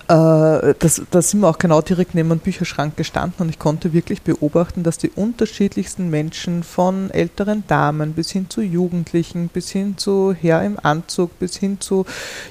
äh, 0.08 0.74
da 0.80 1.22
sind 1.22 1.40
wir 1.40 1.48
auch 1.48 1.58
genau 1.58 1.80
direkt 1.80 2.14
neben 2.14 2.28
dem 2.28 2.38
Bücherschrank 2.38 2.96
gestanden 2.96 3.42
und 3.42 3.48
ich 3.48 3.58
konnte 3.58 3.92
wirklich 3.92 4.22
beobachten, 4.22 4.82
dass 4.82 4.98
die 4.98 5.10
unterschiedlichsten 5.10 6.10
Menschen 6.10 6.62
von 6.62 7.10
älteren 7.10 7.64
Damen 7.66 8.12
bis 8.12 8.30
hin 8.30 8.48
zu 8.48 8.62
Jugendlichen, 8.62 9.48
bis 9.48 9.70
hin 9.70 9.96
zu 9.96 10.34
Herr 10.38 10.62
im 10.64 10.78
Anzug, 10.82 11.38
bis 11.38 11.56
hin 11.56 11.80
zu 11.80 12.04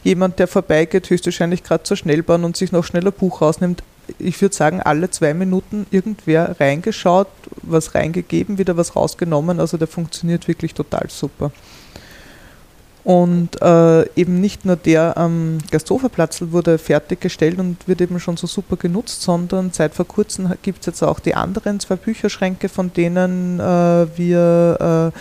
jemand, 0.04 0.39
der 0.39 0.48
vorbeigeht, 0.48 1.10
höchstwahrscheinlich 1.10 1.63
gerade 1.63 1.84
zur 1.84 1.98
Schnellbahn 1.98 2.44
und 2.44 2.58
sich 2.58 2.72
noch 2.72 2.84
schneller 2.84 3.12
Buch 3.12 3.42
rausnimmt, 3.42 3.84
ich 4.19 4.41
würde 4.41 4.55
sagen, 4.55 4.81
alle 4.81 5.09
zwei 5.09 5.33
Minuten 5.33 5.85
irgendwer 5.91 6.59
reingeschaut, 6.59 7.27
was 7.62 7.95
reingegeben, 7.95 8.57
wieder 8.57 8.77
was 8.77 8.95
rausgenommen. 8.95 9.59
Also 9.59 9.77
der 9.77 9.88
funktioniert 9.88 10.47
wirklich 10.47 10.74
total 10.74 11.07
super. 11.09 11.51
Und 13.05 13.62
äh, 13.62 14.09
eben 14.15 14.41
nicht 14.41 14.65
nur 14.65 14.77
der 14.77 15.15
am 15.15 15.59
Gasthoferplatz 15.69 16.41
wurde 16.50 16.79
fertiggestellt 16.79 17.59
und 17.59 17.88
wird 17.88 18.01
eben 18.01 18.19
schon 18.19 18.35
so 18.35 18.47
super 18.47 18.77
genutzt, 18.77 19.21
sondern 19.21 19.71
seit 19.71 19.93
vor 19.93 20.07
kurzem 20.07 20.51
gibt 20.63 20.79
es 20.79 20.88
jetzt 20.88 21.03
auch 21.03 21.19
die 21.19 21.35
anderen 21.35 21.79
zwei 21.79 21.97
Bücherschränke, 21.97 22.67
von 22.67 22.91
denen 22.93 23.59
äh, 23.59 24.07
wir 24.17 25.12
äh, 25.13 25.19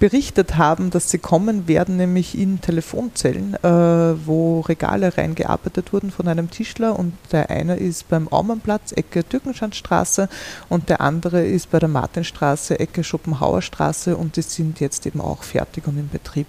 berichtet 0.00 0.56
haben, 0.56 0.90
dass 0.90 1.10
sie 1.10 1.18
kommen 1.18 1.68
werden, 1.68 1.98
nämlich 1.98 2.36
in 2.36 2.60
Telefonzellen, 2.60 3.54
äh, 3.62 4.26
wo 4.26 4.60
Regale 4.60 5.16
reingearbeitet 5.16 5.92
wurden 5.92 6.10
von 6.10 6.26
einem 6.26 6.50
Tischler 6.50 6.98
und 6.98 7.12
der 7.30 7.50
eine 7.50 7.76
ist 7.76 8.08
beim 8.08 8.26
Aumannplatz, 8.28 8.92
Ecke 8.92 9.22
Türkenschanstraße 9.22 10.28
und 10.70 10.88
der 10.88 11.02
andere 11.02 11.44
ist 11.44 11.70
bei 11.70 11.78
der 11.78 11.90
Martinstraße, 11.90 12.80
Ecke 12.80 13.04
Schopenhauerstraße 13.04 14.16
und 14.16 14.36
die 14.36 14.42
sind 14.42 14.80
jetzt 14.80 15.06
eben 15.06 15.20
auch 15.20 15.42
fertig 15.42 15.86
und 15.86 15.98
in 15.98 16.08
Betrieb. 16.08 16.48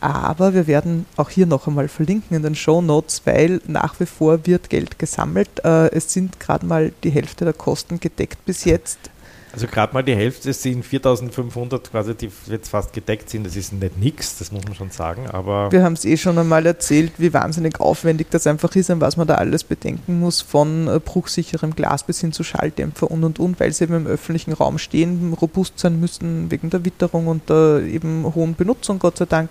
Aber 0.00 0.54
wir 0.54 0.68
werden 0.68 1.06
auch 1.16 1.30
hier 1.30 1.46
noch 1.46 1.66
einmal 1.66 1.88
verlinken 1.88 2.36
in 2.36 2.44
den 2.44 2.54
Show 2.54 2.80
Notes, 2.80 3.22
weil 3.24 3.60
nach 3.66 3.98
wie 3.98 4.06
vor 4.06 4.46
wird 4.46 4.70
Geld 4.70 5.00
gesammelt. 5.00 5.50
Äh, 5.64 5.88
es 5.88 6.12
sind 6.12 6.38
gerade 6.38 6.64
mal 6.64 6.92
die 7.02 7.10
Hälfte 7.10 7.44
der 7.44 7.54
Kosten 7.54 7.98
gedeckt 7.98 8.44
bis 8.44 8.64
jetzt. 8.64 9.10
Also 9.52 9.66
gerade 9.66 9.94
mal 9.94 10.02
die 10.02 10.14
Hälfte 10.14 10.52
sind 10.52 10.84
4500 10.84 11.90
quasi, 11.90 12.14
die 12.14 12.30
jetzt 12.46 12.68
fast 12.68 12.92
gedeckt 12.92 13.30
sind. 13.30 13.46
Das 13.46 13.56
ist 13.56 13.72
nicht 13.72 13.96
nichts, 13.98 14.38
das 14.38 14.52
muss 14.52 14.64
man 14.64 14.74
schon 14.74 14.90
sagen. 14.90 15.28
Aber 15.28 15.72
Wir 15.72 15.82
haben 15.82 15.94
es 15.94 16.04
eh 16.04 16.16
schon 16.16 16.38
einmal 16.38 16.66
erzählt, 16.66 17.12
wie 17.18 17.32
wahnsinnig 17.32 17.80
aufwendig 17.80 18.28
das 18.30 18.46
einfach 18.46 18.74
ist 18.76 18.90
und 18.90 19.00
was 19.00 19.16
man 19.16 19.26
da 19.26 19.36
alles 19.36 19.64
bedenken 19.64 20.20
muss, 20.20 20.40
von 20.40 20.88
äh, 20.88 21.00
bruchsicherem 21.00 21.74
Glas 21.74 22.02
bis 22.02 22.20
hin 22.20 22.32
zu 22.32 22.44
Schalldämpfer 22.44 23.10
und 23.10 23.24
und 23.24 23.38
und, 23.38 23.60
weil 23.60 23.72
sie 23.72 23.84
eben 23.84 23.94
im 23.94 24.06
öffentlichen 24.06 24.52
Raum 24.52 24.78
stehen, 24.78 25.34
robust 25.40 25.78
sein 25.78 25.98
müssen 25.98 26.50
wegen 26.50 26.70
der 26.70 26.84
Witterung 26.84 27.26
und 27.26 27.48
der 27.48 27.82
eben 27.82 28.24
hohen 28.34 28.54
Benutzung, 28.54 28.98
Gott 28.98 29.18
sei 29.18 29.26
Dank. 29.26 29.50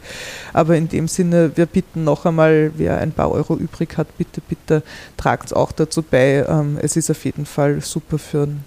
Aber 0.53 0.75
in 0.75 0.89
dem 0.89 1.07
Sinne, 1.07 1.51
wir 1.55 1.65
bitten 1.65 2.03
noch 2.03 2.25
einmal, 2.25 2.71
wer 2.75 2.99
ein 2.99 3.11
paar 3.11 3.31
Euro 3.31 3.55
übrig 3.55 3.97
hat, 3.97 4.17
bitte, 4.17 4.41
bitte 4.41 4.83
tragt 5.17 5.47
es 5.47 5.53
auch 5.53 5.71
dazu 5.71 6.01
bei. 6.01 6.45
Ähm, 6.47 6.77
es 6.81 6.95
ist 6.95 7.09
auf 7.09 7.25
jeden 7.25 7.45
Fall 7.45 7.81
super 7.81 8.17
für 8.17 8.43
einen 8.43 8.63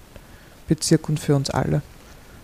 Bezirk 0.70 1.08
und 1.08 1.18
für 1.18 1.34
uns 1.34 1.50
alle. 1.50 1.82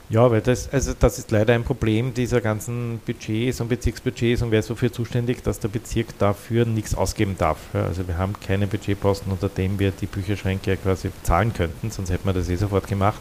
Ja, 0.09 0.31
weil 0.31 0.41
das, 0.41 0.73
also 0.73 0.93
das 0.99 1.19
ist 1.19 1.31
leider 1.31 1.55
ein 1.55 1.65
Problem 1.65 2.13
dieser 2.13 2.41
ganzen 2.41 3.01
Budgets 3.07 3.61
und 3.61 3.69
Bezirksbudgets 3.69 4.43
und 4.43 4.51
wer 4.51 4.61
ist 4.61 4.71
wofür 4.71 4.93
zuständig, 4.93 5.43
dass 5.43 5.59
der 5.59 5.69
Bezirk 5.69 6.17
dafür 6.19 6.65
nichts 6.65 6.95
ausgeben 6.95 7.37
darf. 7.39 7.59
Also 7.73 8.07
wir 8.07 8.19
haben 8.19 8.35
keine 8.39 8.67
Budgetposten, 8.67 9.33
unter 9.33 9.49
dem 9.49 9.79
wir 9.79 9.93
die 9.93 10.07
Bücherschränke 10.07 10.77
quasi 10.77 11.11
zahlen 11.23 11.53
könnten, 11.53 11.91
sonst 11.91 12.11
hätten 12.11 12.27
wir 12.27 12.33
das 12.33 12.49
eh 12.49 12.57
sofort 12.57 12.87
gemacht. 12.87 13.21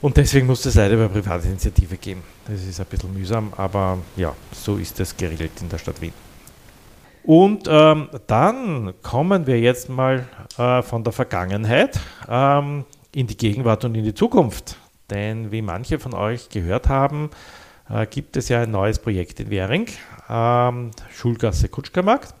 Und 0.00 0.16
deswegen 0.16 0.46
muss 0.46 0.64
es 0.64 0.76
leider 0.76 0.94
über 0.94 1.08
private 1.08 1.46
Initiative 1.46 1.96
gehen. 1.96 2.22
Das 2.46 2.64
ist 2.64 2.80
ein 2.80 2.86
bisschen 2.86 3.12
mühsam, 3.12 3.52
aber 3.56 3.98
ja, 4.16 4.34
so 4.52 4.76
ist 4.76 4.98
das 4.98 5.16
geregelt 5.16 5.52
in 5.60 5.68
der 5.68 5.78
Stadt 5.78 6.00
Wien. 6.00 6.12
Und 7.22 7.68
ähm, 7.68 8.08
dann 8.26 8.94
kommen 9.02 9.46
wir 9.46 9.60
jetzt 9.60 9.88
mal 9.88 10.26
äh, 10.56 10.82
von 10.82 11.04
der 11.04 11.12
Vergangenheit 11.12 12.00
ähm, 12.28 12.84
in 13.12 13.26
die 13.26 13.36
Gegenwart 13.36 13.84
und 13.84 13.94
in 13.94 14.04
die 14.04 14.14
Zukunft. 14.14 14.76
Denn 15.10 15.50
wie 15.50 15.62
manche 15.62 15.98
von 15.98 16.14
euch 16.14 16.48
gehört 16.48 16.88
haben, 16.88 17.30
äh, 17.88 18.06
gibt 18.06 18.36
es 18.36 18.48
ja 18.48 18.62
ein 18.62 18.70
neues 18.70 18.98
Projekt 18.98 19.40
in 19.40 19.50
Währing, 19.50 19.88
ähm, 20.28 20.92
Schulgasse 21.12 21.68
Kutschkermarkt. 21.68 22.34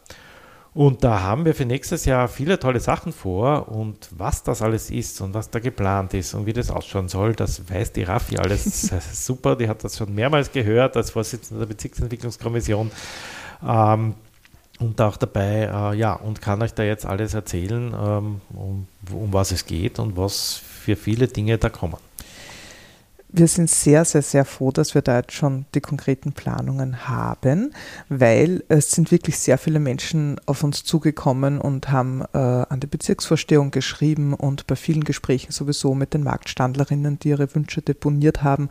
Und 0.72 1.02
da 1.02 1.22
haben 1.22 1.44
wir 1.44 1.54
für 1.54 1.64
nächstes 1.64 2.04
Jahr 2.04 2.28
viele 2.28 2.58
tolle 2.60 2.78
Sachen 2.78 3.12
vor. 3.12 3.68
Und 3.68 4.08
was 4.16 4.44
das 4.44 4.62
alles 4.62 4.90
ist 4.90 5.20
und 5.20 5.34
was 5.34 5.50
da 5.50 5.58
geplant 5.58 6.14
ist 6.14 6.32
und 6.34 6.46
wie 6.46 6.52
das 6.52 6.70
ausschauen 6.70 7.08
soll, 7.08 7.34
das 7.34 7.68
weiß 7.68 7.92
die 7.92 8.04
Raffi 8.04 8.38
alles 8.38 8.82
super. 9.26 9.56
Die 9.56 9.68
hat 9.68 9.82
das 9.82 9.98
schon 9.98 10.14
mehrmals 10.14 10.52
gehört 10.52 10.96
als 10.96 11.10
Vorsitzende 11.10 11.60
der 11.60 11.74
Bezirksentwicklungskommission. 11.74 12.92
Ähm, 13.66 14.14
und 14.80 15.00
auch 15.00 15.16
dabei, 15.16 15.70
äh, 15.72 15.96
ja, 15.96 16.14
und 16.14 16.40
kann 16.40 16.62
euch 16.62 16.74
da 16.74 16.82
jetzt 16.82 17.06
alles 17.06 17.34
erzählen, 17.34 17.94
ähm, 17.94 18.40
um, 18.54 18.86
um 19.12 19.32
was 19.32 19.52
es 19.52 19.66
geht 19.66 19.98
und 19.98 20.16
was 20.16 20.54
für 20.56 20.96
viele 20.96 21.28
Dinge 21.28 21.58
da 21.58 21.68
kommen. 21.68 21.96
Wir 23.32 23.46
sind 23.46 23.70
sehr, 23.70 24.04
sehr, 24.04 24.22
sehr 24.22 24.44
froh, 24.44 24.72
dass 24.72 24.94
wir 24.94 25.02
da 25.02 25.18
jetzt 25.18 25.32
schon 25.32 25.64
die 25.74 25.80
konkreten 25.80 26.32
Planungen 26.32 27.08
haben, 27.08 27.72
weil 28.08 28.64
es 28.68 28.90
sind 28.90 29.12
wirklich 29.12 29.38
sehr 29.38 29.56
viele 29.56 29.78
Menschen 29.78 30.40
auf 30.46 30.64
uns 30.64 30.82
zugekommen 30.82 31.60
und 31.60 31.92
haben 31.92 32.22
äh, 32.32 32.38
an 32.38 32.80
die 32.80 32.88
Bezirksvorstehung 32.88 33.70
geschrieben 33.70 34.34
und 34.34 34.66
bei 34.66 34.74
vielen 34.74 35.04
Gesprächen 35.04 35.52
sowieso 35.52 35.94
mit 35.94 36.12
den 36.12 36.24
Marktstandlerinnen, 36.24 37.20
die 37.20 37.28
ihre 37.28 37.54
Wünsche 37.54 37.82
deponiert 37.82 38.42
haben, 38.42 38.68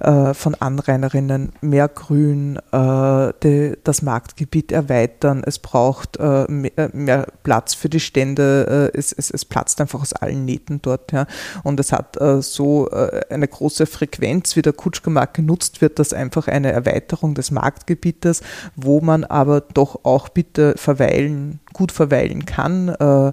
äh, 0.00 0.32
von 0.32 0.54
Anrainerinnen, 0.54 1.52
mehr 1.60 1.88
Grün, 1.88 2.58
äh, 2.72 3.32
die, 3.42 3.76
das 3.84 4.00
Marktgebiet 4.00 4.72
erweitern, 4.72 5.42
es 5.44 5.58
braucht 5.58 6.16
äh, 6.16 6.50
mehr, 6.50 6.78
äh, 6.78 6.88
mehr, 6.94 7.26
Platz 7.42 7.74
für 7.74 7.90
die 7.90 8.00
Stände, 8.00 8.90
äh, 8.94 8.98
es, 8.98 9.12
es, 9.12 9.30
es, 9.30 9.44
platzt 9.44 9.80
einfach 9.82 10.00
aus 10.00 10.14
allen 10.14 10.46
Nähten 10.46 10.80
dort. 10.80 11.12
Ja. 11.12 11.26
Und 11.62 11.78
es 11.78 11.92
hat 11.92 12.16
so 12.40 12.88
eine 12.90 13.48
große 13.48 13.86
Frequenz 13.98 14.54
wie 14.54 14.62
der 14.62 14.72
Kutschkermarkt 14.72 15.34
genutzt 15.34 15.80
wird, 15.80 15.98
das 15.98 16.12
einfach 16.12 16.46
eine 16.46 16.70
Erweiterung 16.70 17.34
des 17.34 17.50
Marktgebietes, 17.50 18.42
wo 18.76 19.00
man 19.00 19.24
aber 19.24 19.60
doch 19.60 20.04
auch 20.04 20.28
bitte 20.28 20.74
verweilen, 20.76 21.60
gut 21.72 21.90
verweilen 21.90 22.46
kann. 22.46 22.88
Äh, 22.88 23.32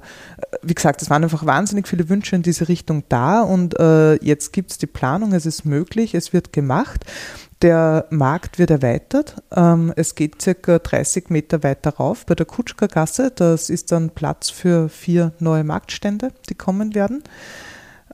wie 0.64 0.74
gesagt, 0.74 1.02
es 1.02 1.10
waren 1.10 1.24
einfach 1.24 1.46
wahnsinnig 1.46 1.88
viele 1.88 2.10
Wünsche 2.10 2.36
in 2.36 2.42
diese 2.42 2.68
Richtung 2.68 3.04
da 3.10 3.42
und 3.42 3.80
äh, 3.80 4.16
jetzt 4.16 4.54
gibt 4.54 4.72
es 4.72 4.78
die 4.78 4.88
Planung, 4.88 5.34
es 5.34 5.46
ist 5.46 5.66
möglich, 5.66 6.16
es 6.16 6.34
wird 6.34 6.52
gemacht. 6.52 7.06
Der 7.62 8.06
Markt 8.10 8.60
wird 8.60 8.70
erweitert. 8.70 9.42
Ähm, 9.56 9.94
es 9.96 10.16
geht 10.16 10.42
circa 10.42 10.78
30 10.80 11.30
Meter 11.30 11.64
weiter 11.64 11.92
rauf 11.92 12.26
bei 12.26 12.36
der 12.36 12.46
Kutschkergasse. 12.46 13.32
Das 13.34 13.70
ist 13.70 13.92
dann 13.92 14.10
Platz 14.10 14.50
für 14.50 14.90
vier 14.90 15.32
neue 15.40 15.64
Marktstände, 15.64 16.32
die 16.50 16.56
kommen 16.56 16.96
werden. 16.96 17.24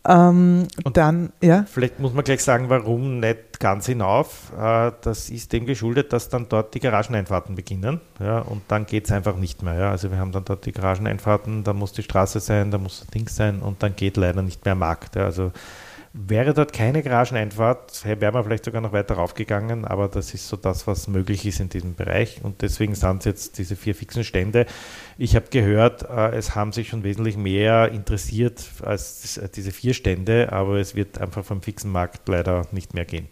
Ähm, 0.07 0.67
dann, 0.93 1.31
ja. 1.43 1.65
Vielleicht 1.71 1.99
muss 1.99 2.13
man 2.13 2.23
gleich 2.23 2.43
sagen, 2.43 2.69
warum 2.69 3.19
nicht 3.19 3.59
ganz 3.59 3.85
hinauf. 3.85 4.51
Äh, 4.57 4.91
das 5.01 5.29
ist 5.29 5.53
dem 5.53 5.65
geschuldet, 5.65 6.11
dass 6.11 6.29
dann 6.29 6.47
dort 6.49 6.73
die 6.73 6.79
Garageneinfahrten 6.79 7.55
beginnen. 7.55 8.01
Ja, 8.19 8.39
und 8.39 8.63
dann 8.67 8.87
geht 8.87 9.05
es 9.05 9.11
einfach 9.11 9.35
nicht 9.35 9.61
mehr. 9.61 9.75
Ja. 9.75 9.91
Also 9.91 10.09
wir 10.09 10.17
haben 10.17 10.31
dann 10.31 10.45
dort 10.45 10.65
die 10.65 10.71
Garageneinfahrten, 10.71 11.63
da 11.63 11.73
muss 11.73 11.93
die 11.93 12.03
Straße 12.03 12.39
sein, 12.39 12.71
da 12.71 12.79
muss 12.79 13.01
das 13.01 13.07
Ding 13.09 13.29
sein 13.29 13.59
und 13.59 13.83
dann 13.83 13.95
geht 13.95 14.17
leider 14.17 14.41
nicht 14.41 14.65
mehr 14.65 14.75
Markt. 14.75 15.15
Ja. 15.15 15.25
Also 15.25 15.51
Wäre 16.13 16.53
dort 16.53 16.73
keine 16.73 17.03
Garageneinfahrt, 17.03 18.03
wäre 18.03 18.33
man 18.33 18.43
vielleicht 18.43 18.65
sogar 18.65 18.81
noch 18.81 18.91
weiter 18.91 19.15
raufgegangen, 19.15 19.85
aber 19.85 20.09
das 20.09 20.33
ist 20.33 20.49
so 20.49 20.57
das, 20.57 20.85
was 20.85 21.07
möglich 21.07 21.45
ist 21.45 21.61
in 21.61 21.69
diesem 21.69 21.95
Bereich 21.95 22.41
und 22.43 22.61
deswegen 22.61 22.95
sind 22.95 23.19
es 23.19 23.25
jetzt 23.25 23.57
diese 23.57 23.77
vier 23.77 23.95
fixen 23.95 24.25
Stände. 24.25 24.65
Ich 25.17 25.37
habe 25.37 25.45
gehört, 25.49 26.03
äh, 26.09 26.35
es 26.35 26.53
haben 26.53 26.73
sich 26.73 26.89
schon 26.89 27.05
wesentlich 27.05 27.37
mehr 27.37 27.93
interessiert 27.93 28.61
als 28.83 29.39
diese 29.55 29.71
vier 29.71 29.93
Stände, 29.93 30.51
aber 30.51 30.79
es 30.79 30.95
wird 30.95 31.17
einfach 31.21 31.45
vom 31.45 31.61
fixen 31.61 31.89
Markt 31.89 32.27
leider 32.27 32.67
nicht 32.73 32.93
mehr 32.93 33.05
gehen. 33.05 33.29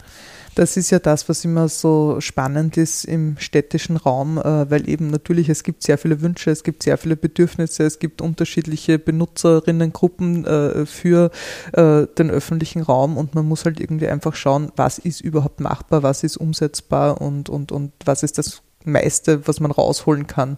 Das 0.54 0.76
ist 0.76 0.90
ja 0.90 0.98
das, 0.98 1.28
was 1.28 1.44
immer 1.44 1.68
so 1.68 2.20
spannend 2.20 2.76
ist 2.76 3.04
im 3.04 3.36
städtischen 3.38 3.96
Raum, 3.96 4.38
äh, 4.38 4.70
weil 4.70 4.88
eben 4.88 5.08
natürlich 5.08 5.48
es 5.48 5.62
gibt 5.62 5.82
sehr 5.82 5.96
viele 5.96 6.20
Wünsche, 6.22 6.50
es 6.50 6.64
gibt 6.64 6.82
sehr 6.82 6.98
viele 6.98 7.16
Bedürfnisse, 7.16 7.84
es 7.84 7.98
gibt 7.98 8.20
unterschiedliche 8.20 8.98
Benutzerinnengruppen 8.98 10.44
äh, 10.44 10.86
für 10.86 11.30
äh, 11.72 12.06
den 12.18 12.30
öffentlichen 12.30 12.82
Raum 12.82 13.16
und 13.16 13.34
man 13.34 13.46
muss 13.46 13.64
halt 13.64 13.80
irgendwie 13.80 14.08
einfach 14.08 14.34
schauen, 14.34 14.72
was 14.76 14.98
ist 14.98 15.20
überhaupt 15.20 15.60
machbar, 15.60 16.02
was 16.02 16.24
ist 16.24 16.36
umsetzbar 16.36 17.20
und, 17.20 17.48
und, 17.48 17.70
und 17.70 17.92
was 18.04 18.22
ist 18.22 18.36
das 18.36 18.62
meiste, 18.84 19.46
was 19.46 19.60
man 19.60 19.70
rausholen 19.70 20.26
kann. 20.26 20.56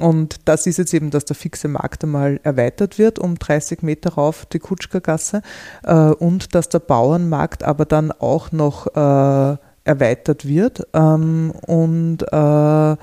Und 0.00 0.36
das 0.46 0.66
ist 0.66 0.78
jetzt 0.78 0.92
eben, 0.92 1.10
dass 1.10 1.24
der 1.24 1.36
fixe 1.36 1.68
Markt 1.68 2.02
einmal 2.02 2.40
erweitert 2.42 2.98
wird 2.98 3.18
um 3.18 3.38
30 3.38 3.82
Meter 3.82 4.14
rauf 4.14 4.44
die 4.46 4.58
Kutschkergasse 4.58 5.42
äh, 5.84 5.94
und 5.94 6.54
dass 6.54 6.68
der 6.68 6.80
Bauernmarkt 6.80 7.62
aber 7.62 7.84
dann 7.84 8.10
auch 8.10 8.50
noch 8.50 8.88
äh, 8.88 9.56
erweitert 9.84 10.48
wird 10.48 10.86
ähm, 10.94 11.52
und 11.66 12.22
äh, 12.22 12.96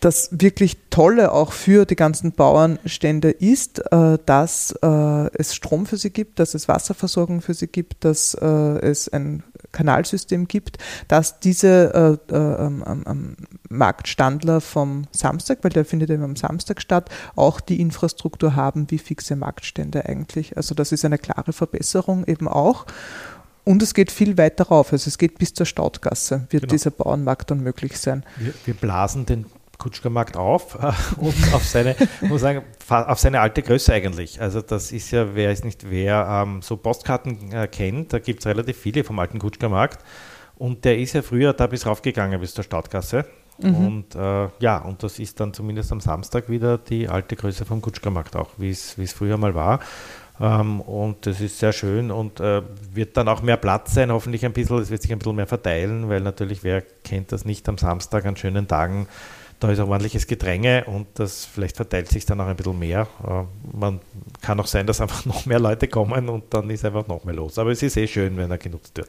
das 0.00 0.28
wirklich 0.32 0.78
Tolle 0.90 1.32
auch 1.32 1.52
für 1.52 1.86
die 1.86 1.94
ganzen 1.94 2.32
Bauernstände 2.32 3.30
ist, 3.30 3.78
äh, 3.92 4.18
dass 4.26 4.74
äh, 4.82 5.36
es 5.38 5.54
Strom 5.54 5.86
für 5.86 5.96
sie 5.96 6.10
gibt, 6.10 6.40
dass 6.40 6.54
es 6.54 6.66
Wasserversorgung 6.66 7.40
für 7.40 7.54
sie 7.54 7.68
gibt, 7.68 8.04
dass 8.04 8.34
äh, 8.34 8.46
es 8.46 9.08
ein 9.08 9.44
Kanalsystem 9.72 10.48
gibt, 10.48 10.78
dass 11.08 11.40
diese 11.40 12.20
äh, 12.30 12.34
äh, 12.34 12.66
ähm, 12.66 13.36
Marktstandler 13.68 14.60
vom 14.60 15.06
Samstag, 15.10 15.58
weil 15.62 15.70
der 15.70 15.84
findet 15.84 16.10
eben 16.10 16.22
am 16.22 16.36
Samstag 16.36 16.80
statt, 16.80 17.10
auch 17.34 17.60
die 17.60 17.80
Infrastruktur 17.80 18.54
haben 18.54 18.90
wie 18.90 18.98
fixe 18.98 19.36
Marktstände 19.36 20.06
eigentlich. 20.06 20.56
Also 20.56 20.74
das 20.74 20.92
ist 20.92 21.04
eine 21.04 21.18
klare 21.18 21.52
Verbesserung 21.52 22.24
eben 22.26 22.48
auch. 22.48 22.86
Und 23.64 23.82
es 23.82 23.94
geht 23.94 24.10
viel 24.10 24.38
weiter 24.38 24.64
rauf, 24.64 24.92
also 24.92 25.06
es 25.08 25.18
geht 25.18 25.38
bis 25.38 25.54
zur 25.54 25.66
Staudgasse, 25.66 26.46
wird 26.50 26.62
genau. 26.62 26.72
dieser 26.72 26.90
Bauernmarkt 26.90 27.50
dann 27.50 27.60
möglich 27.60 27.98
sein. 27.98 28.24
Wir, 28.36 28.52
wir 28.64 28.74
blasen 28.74 29.24
den 29.24 29.46
Kutschkermarkt 29.78 30.36
auf 30.36 30.76
und 31.16 31.34
auf 31.54 31.64
seine, 31.64 31.96
muss 32.20 32.40
sagen, 32.40 32.62
auf 32.88 33.18
seine 33.18 33.40
alte 33.40 33.62
Größe 33.62 33.92
eigentlich. 33.92 34.40
Also 34.40 34.62
das 34.62 34.92
ist 34.92 35.10
ja, 35.10 35.34
wer 35.34 35.50
ist 35.50 35.64
nicht 35.64 35.90
wer, 35.90 36.26
ähm, 36.44 36.62
so 36.62 36.76
Postkarten 36.76 37.52
äh, 37.52 37.66
kennt, 37.68 38.12
da 38.12 38.18
gibt 38.18 38.40
es 38.40 38.46
relativ 38.46 38.76
viele 38.76 39.04
vom 39.04 39.18
alten 39.18 39.38
Kutschkermarkt. 39.38 40.04
Und 40.56 40.84
der 40.84 40.98
ist 40.98 41.14
ja 41.14 41.22
früher 41.22 41.52
da 41.52 41.66
bis 41.66 41.86
raufgegangen, 41.86 42.40
bis 42.40 42.54
zur 42.54 42.64
Stadtgasse. 42.64 43.24
Mhm. 43.58 43.86
Und 43.86 44.14
äh, 44.14 44.48
ja, 44.60 44.78
und 44.78 45.02
das 45.02 45.18
ist 45.18 45.40
dann 45.40 45.52
zumindest 45.52 45.90
am 45.92 46.00
Samstag 46.00 46.48
wieder 46.48 46.78
die 46.78 47.08
alte 47.08 47.36
Größe 47.36 47.64
vom 47.64 47.82
Kutschkermarkt 47.82 48.36
auch, 48.36 48.50
wie 48.58 48.70
es 48.70 49.12
früher 49.12 49.36
mal 49.36 49.54
war. 49.54 49.80
Ähm, 50.40 50.80
und 50.80 51.26
das 51.26 51.40
ist 51.40 51.58
sehr 51.58 51.72
schön 51.72 52.10
und 52.10 52.40
äh, 52.40 52.62
wird 52.92 53.16
dann 53.16 53.28
auch 53.28 53.42
mehr 53.42 53.56
Platz 53.56 53.94
sein, 53.94 54.10
hoffentlich 54.10 54.44
ein 54.44 54.52
bisschen, 54.52 54.78
es 54.78 54.90
wird 54.90 55.02
sich 55.02 55.12
ein 55.12 55.18
bisschen 55.18 55.36
mehr 55.36 55.46
verteilen, 55.46 56.08
weil 56.08 56.20
natürlich, 56.20 56.64
wer 56.64 56.82
kennt 57.04 57.32
das 57.32 57.44
nicht 57.44 57.68
am 57.68 57.78
Samstag 57.78 58.24
an 58.24 58.36
schönen 58.36 58.66
Tagen, 58.66 59.06
da 59.62 59.70
ist 59.70 59.78
ein 59.78 59.86
ordentliches 59.86 60.26
Gedränge 60.26 60.84
und 60.86 61.06
das 61.14 61.44
vielleicht 61.44 61.76
verteilt 61.76 62.08
sich 62.08 62.26
dann 62.26 62.40
auch 62.40 62.46
ein 62.46 62.56
bisschen 62.56 62.78
mehr. 62.78 63.06
Äh, 63.24 63.76
man 63.76 64.00
kann 64.40 64.58
auch 64.58 64.66
sein, 64.66 64.86
dass 64.86 65.00
einfach 65.00 65.24
noch 65.26 65.46
mehr 65.46 65.60
Leute 65.60 65.86
kommen 65.88 66.28
und 66.28 66.52
dann 66.52 66.68
ist 66.70 66.84
einfach 66.84 67.06
noch 67.06 67.24
mehr 67.24 67.34
los. 67.34 67.58
Aber 67.58 67.70
es 67.70 67.82
ist 67.82 67.96
eh 67.96 68.06
schön, 68.06 68.36
wenn 68.36 68.50
er 68.50 68.58
genutzt 68.58 68.96
wird. 68.96 69.08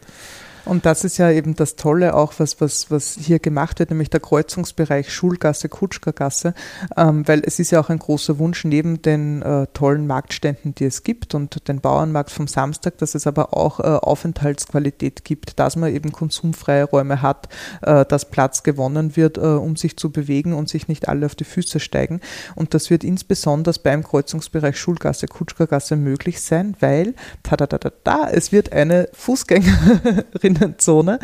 Und 0.65 0.85
das 0.85 1.03
ist 1.03 1.17
ja 1.17 1.29
eben 1.29 1.55
das 1.55 1.75
Tolle 1.75 2.15
auch, 2.15 2.33
was, 2.37 2.61
was, 2.61 2.89
was 2.89 3.17
hier 3.19 3.39
gemacht 3.39 3.79
wird, 3.79 3.89
nämlich 3.89 4.09
der 4.09 4.21
Kreuzungsbereich 4.21 5.13
Schulgasse, 5.13 5.67
Kutschkergasse, 5.67 6.53
ähm, 6.95 7.27
weil 7.27 7.41
es 7.45 7.59
ist 7.59 7.71
ja 7.71 7.81
auch 7.81 7.89
ein 7.89 7.99
großer 7.99 8.39
Wunsch 8.39 8.63
neben 8.63 9.01
den 9.01 9.41
äh, 9.41 9.67
tollen 9.73 10.07
Marktständen, 10.07 10.73
die 10.75 10.85
es 10.85 11.03
gibt 11.03 11.35
und 11.35 11.67
den 11.67 11.81
Bauernmarkt 11.81 12.31
vom 12.31 12.47
Samstag, 12.47 12.97
dass 12.99 13.13
es 13.13 13.27
aber 13.27 13.53
auch 13.53 13.79
äh, 13.79 13.83
Aufenthaltsqualität 13.83 15.25
gibt, 15.25 15.59
dass 15.59 15.75
man 15.75 15.93
eben 15.93 16.11
konsumfreie 16.11 16.85
Räume 16.85 17.21
hat, 17.21 17.49
äh, 17.81 18.05
dass 18.05 18.29
Platz 18.29 18.63
gewonnen 18.63 19.17
wird, 19.17 19.37
äh, 19.37 19.41
um 19.41 19.75
sich 19.75 19.97
zu 19.97 20.11
bewegen 20.11 20.53
und 20.53 20.69
sich 20.69 20.87
nicht 20.87 21.09
alle 21.09 21.25
auf 21.25 21.35
die 21.35 21.43
Füße 21.43 21.79
steigen. 21.79 22.21
Und 22.55 22.73
das 22.73 22.89
wird 22.89 23.03
insbesondere 23.03 23.73
beim 23.83 24.03
Kreuzungsbereich 24.03 24.77
Schulgasse, 24.77 25.27
Kutschkergasse 25.27 25.95
möglich 25.95 26.41
sein, 26.41 26.75
weil, 26.79 27.15
ta 27.41 27.57
da 27.57 27.67
da 27.67 27.77
da 27.77 27.91
da, 28.03 28.29
es 28.29 28.51
wird 28.51 28.71
eine 28.71 29.09
Fußgängerin 29.13 30.52
Fußgängerinnenzone, 30.53 31.19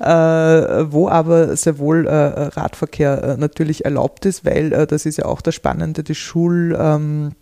äh, 0.00 0.92
wo 0.92 1.08
aber 1.08 1.56
sehr 1.56 1.78
wohl 1.78 2.06
äh, 2.06 2.12
Radverkehr 2.12 3.22
äh, 3.22 3.36
natürlich 3.36 3.84
erlaubt 3.84 4.26
ist, 4.26 4.44
weil 4.44 4.72
äh, 4.72 4.86
das 4.86 5.06
ist 5.06 5.18
ja 5.18 5.24
auch 5.26 5.40
das 5.40 5.54
Spannende, 5.54 6.02
die 6.02 6.14
Schul... 6.14 6.76
Ähm, 6.78 7.32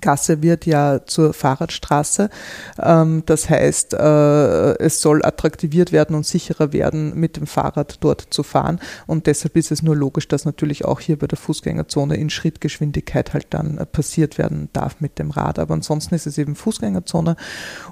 Gasse 0.00 0.42
wird 0.42 0.66
ja 0.66 1.04
zur 1.06 1.32
Fahrradstraße. 1.32 2.30
Ähm, 2.80 3.22
das 3.26 3.48
heißt, 3.50 3.94
äh, 3.94 4.78
es 4.78 5.00
soll 5.00 5.24
attraktiviert 5.24 5.92
werden 5.92 6.14
und 6.14 6.26
sicherer 6.26 6.72
werden, 6.72 7.18
mit 7.18 7.36
dem 7.36 7.46
Fahrrad 7.46 7.96
dort 8.00 8.26
zu 8.30 8.42
fahren. 8.42 8.80
Und 9.06 9.26
deshalb 9.26 9.56
ist 9.56 9.70
es 9.70 9.82
nur 9.82 9.96
logisch, 9.96 10.28
dass 10.28 10.44
natürlich 10.44 10.84
auch 10.84 11.00
hier 11.00 11.18
bei 11.18 11.26
der 11.26 11.38
Fußgängerzone 11.38 12.16
in 12.16 12.30
Schrittgeschwindigkeit 12.30 13.32
halt 13.34 13.46
dann 13.50 13.78
äh, 13.78 13.86
passiert 13.86 14.38
werden 14.38 14.68
darf 14.72 15.00
mit 15.00 15.18
dem 15.18 15.30
Rad. 15.30 15.58
Aber 15.58 15.74
ansonsten 15.74 16.14
ist 16.14 16.26
es 16.26 16.38
eben 16.38 16.54
Fußgängerzone 16.54 17.36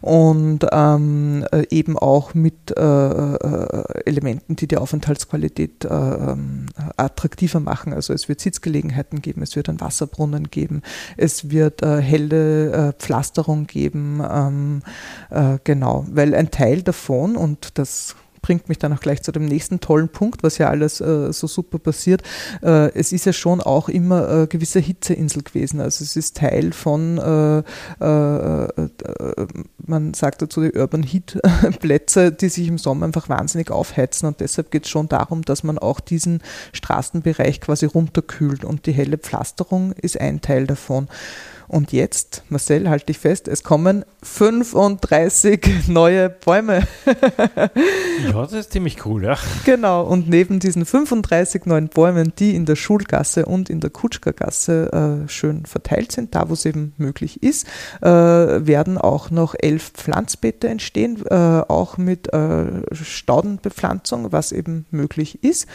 und 0.01 0.67
ähm, 0.71 1.47
äh, 1.53 1.65
eben 1.71 1.99
auch 1.99 2.35
mit 2.35 2.55
Elementen, 2.77 4.57
die 4.57 4.67
die 4.67 4.77
Aufenthaltsqualität 4.77 5.87
ähm, 5.89 6.67
attraktiver 6.97 7.61
machen. 7.61 7.93
Also 7.93 8.13
es 8.13 8.29
wird 8.29 8.41
Sitzgelegenheiten 8.41 9.23
geben, 9.23 9.43
es 9.43 9.57
wird 9.57 9.69
einen 9.69 9.81
Wasserbrunnen 9.81 10.51
geben, 10.51 10.83
es 11.17 11.51
wird 11.51 11.83
äh, 11.87 12.01
helle 12.01 12.73
äh, 12.73 12.93
Pflasterung 12.93 13.67
geben. 13.67 14.23
Ähm, 14.29 14.83
äh, 15.31 15.59
genau, 15.65 16.05
weil 16.11 16.35
ein 16.35 16.51
Teil 16.51 16.83
davon, 16.83 17.37
und 17.37 17.79
das 17.79 18.17
bringt 18.47 18.69
mich 18.69 18.79
dann 18.79 18.93
auch 18.93 19.01
gleich 19.01 19.23
zu 19.23 19.33
dem 19.33 19.45
nächsten 19.45 19.81
tollen 19.81 20.09
Punkt, 20.09 20.45
was 20.45 20.59
ja 20.59 20.69
alles 20.71 21.01
äh, 21.01 21.33
so 21.33 21.49
super 21.49 21.81
passiert. 21.81 22.23
Äh, 22.63 22.93
es 22.95 23.11
ist 23.11 23.27
ja 23.27 23.33
schon 23.33 23.61
auch 23.61 23.89
immer 23.89 24.43
äh, 24.43 24.47
gewisse 24.47 24.79
Hitzeinsel 24.79 25.43
gewesen. 25.43 25.81
Also 25.81 26.05
es 26.05 26.15
ist 26.15 26.37
Teil 26.37 26.73
von, 26.73 27.19
äh, 27.19 27.59
äh, 28.01 28.65
äh, 28.67 29.47
man 29.85 30.15
sagt 30.15 30.43
dazu 30.43 30.61
die 30.61 30.79
Urban 30.79 31.03
Heat 31.03 31.41
Plätze, 31.81 32.31
die 32.31 32.49
sich 32.49 32.69
im 32.69 32.79
Sommer 32.79 33.07
einfach 33.07 33.29
wahnsinnig 33.29 33.73
aufheizen 33.73 34.29
und 34.29 34.39
deshalb 34.39 34.71
geht 34.71 34.85
es 34.85 34.91
schon 34.91 35.09
darum, 35.09 35.43
dass 35.43 35.65
man 35.65 35.77
auch 35.77 35.99
diesen 35.99 36.41
Straßenbereich 36.73 37.61
quasi 37.61 37.87
runterkühlt 37.87 38.65
und 38.65 38.87
die 38.87 38.93
helle 38.93 39.19
Pflasterung 39.19 39.91
ist 39.91 40.21
ein 40.21 40.41
Teil 40.41 40.69
davon. 40.69 41.09
Und 41.69 41.93
jetzt, 41.93 42.43
Marcel, 42.49 42.89
halte 42.89 43.07
dich 43.07 43.19
fest, 43.19 43.49
es 43.49 43.63
kommen 43.63 44.05
35 44.23 45.89
neue 45.89 46.31
Bäume. 46.31 46.87
ja, 47.07 48.33
das 48.33 48.53
ist 48.53 48.73
ziemlich 48.73 49.05
cool, 49.05 49.25
ja. 49.25 49.37
Genau, 49.65 50.05
und 50.05 50.29
neben 50.29 50.61
diesen 50.61 50.85
35 50.85 51.67
neuen 51.67 51.89
Bäumen, 51.89 52.33
die 52.39 52.55
in 52.55 52.67
der 52.67 52.77
Schulgasse 52.77 53.47
und 53.47 53.71
in 53.71 53.81
der 53.81 53.91
Kutschkergasse 53.91 55.25
äh, 55.27 55.29
schön 55.29 55.67
verteilt 55.67 56.13
sind, 56.13 56.35
da 56.35 56.49
wo 56.49 56.53
es 56.53 56.65
eben 56.65 56.93
möglich 56.97 57.43
ist, 57.43 57.67
äh, 58.01 58.09
werden 58.09 58.99
auch 58.99 59.31
noch 59.31 59.55
elf 59.59 59.91
Pflanzbeete 59.93 60.69
entstehen, 60.69 61.25
äh, 61.27 61.35
auch 61.35 61.99
mit 61.99 62.33
äh, 62.33 62.67
Staudenbepflanzung, 62.93 64.33
was 64.33 64.53
eben 64.53 64.87
möglich 64.91 65.43
ist. 65.43 65.67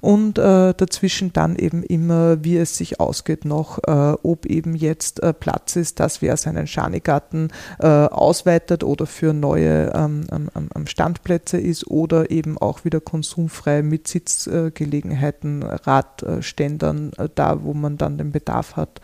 Und 0.00 0.38
äh, 0.38 0.74
dazwischen 0.74 1.32
dann 1.32 1.56
eben 1.56 1.82
immer, 1.82 2.44
wie 2.44 2.56
es 2.56 2.76
sich 2.76 3.00
ausgeht, 3.00 3.44
noch, 3.44 3.78
äh, 3.86 4.16
ob 4.22 4.46
eben 4.46 4.74
jetzt 4.74 5.22
Platz 5.38 5.76
ist, 5.76 6.00
dass 6.00 6.22
wer 6.22 6.36
seinen 6.36 6.66
Schanigarten 6.66 7.48
äh, 7.78 7.86
ausweitet 7.86 8.84
oder 8.84 9.06
für 9.06 9.32
neue 9.32 9.92
ähm, 9.94 10.26
ähm, 10.30 10.86
Standplätze 10.86 11.58
ist 11.58 11.86
oder 11.86 12.30
eben 12.30 12.58
auch 12.58 12.84
wieder 12.84 13.00
konsumfrei 13.00 13.82
mit 13.82 14.08
Sitzgelegenheiten, 14.08 15.62
Radständern, 15.62 17.12
äh, 17.16 17.28
da 17.34 17.62
wo 17.62 17.74
man 17.74 17.98
dann 17.98 18.18
den 18.18 18.32
Bedarf 18.32 18.76
hat 18.76 19.00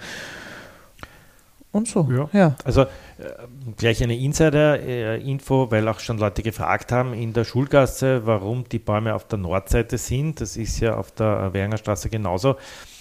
und 1.75 1.89
so. 1.89 2.09
Ja. 2.11 2.29
ja. 2.33 2.57
Also 2.65 2.83
äh, 2.83 2.87
gleich 3.77 4.03
eine 4.03 4.17
Insider-Info, 4.17 5.71
weil 5.71 5.89
auch 5.89 5.99
schon 5.99 6.19
Leute 6.19 6.43
gefragt 6.43 6.93
haben 6.93 7.13
in 7.13 7.33
der 7.33 7.45
Schulgasse, 7.45 8.27
warum 8.27 8.65
die 8.69 8.79
Bäume 8.79 9.15
auf 9.15 9.27
der 9.27 9.39
Nordseite 9.39 9.99
sind. 9.99 10.41
Das 10.41 10.57
ist 10.57 10.79
ja 10.81 10.97
auf 10.97 11.11
der 11.13 11.53
Währinger 11.53 11.77
Straße 11.77 12.09
genauso. 12.09 12.57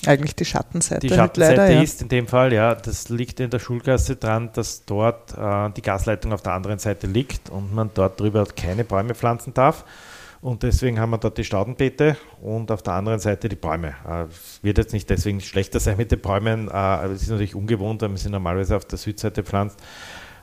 Eigentlich 0.06 0.36
die 0.36 0.46
Schattenseite. 0.46 1.08
Die 1.08 1.14
Schattenseite 1.14 1.56
leider, 1.56 1.84
ist 1.84 2.00
ja. 2.00 2.04
in 2.04 2.10
dem 2.10 2.28
Fall, 2.28 2.52
ja, 2.52 2.74
das 2.74 3.10
liegt 3.10 3.40
in 3.40 3.52
der 3.52 3.60
Schulgasse 3.60 4.16
dran, 4.16 4.50
dass 4.54 4.86
dort 4.86 5.38
äh, 5.38 5.70
die 5.78 5.82
Gasleitung 5.82 6.34
auf 6.34 6.42
der 6.42 6.54
anderen 6.54 6.80
Seite 6.80 7.06
liegt 7.06 7.50
und 7.50 7.74
man 7.74 7.92
dort 7.94 8.20
drüber 8.20 8.46
keine 8.56 8.84
Bäume 8.84 9.14
pflanzen 9.14 9.54
darf. 9.54 9.86
Und 10.44 10.62
deswegen 10.62 11.00
haben 11.00 11.12
wir 11.12 11.20
dort 11.20 11.38
die 11.38 11.46
Staudenbeete 11.46 12.18
und 12.42 12.70
auf 12.70 12.82
der 12.84 12.96
anderen 12.96 13.18
Seite 13.20 13.48
die 13.48 13.56
Bäume. 13.56 13.96
Äh, 14.06 14.24
es 14.24 14.60
wird 14.62 14.78
jetzt 14.78 14.92
nicht 14.92 15.10
deswegen 15.10 15.40
schlechter 15.40 15.80
sein 15.80 15.96
mit 15.96 16.12
den 16.12 16.20
Bäumen. 16.20 16.70
Äh, 16.70 17.06
es 17.06 17.22
ist 17.22 17.30
natürlich 17.30 17.56
ungewohnt, 17.56 18.02
weil 18.02 18.10
man 18.10 18.18
sie 18.18 18.30
normalerweise 18.30 18.76
auf 18.76 18.84
der 18.84 18.98
Südseite 18.98 19.44
pflanzt. 19.44 19.80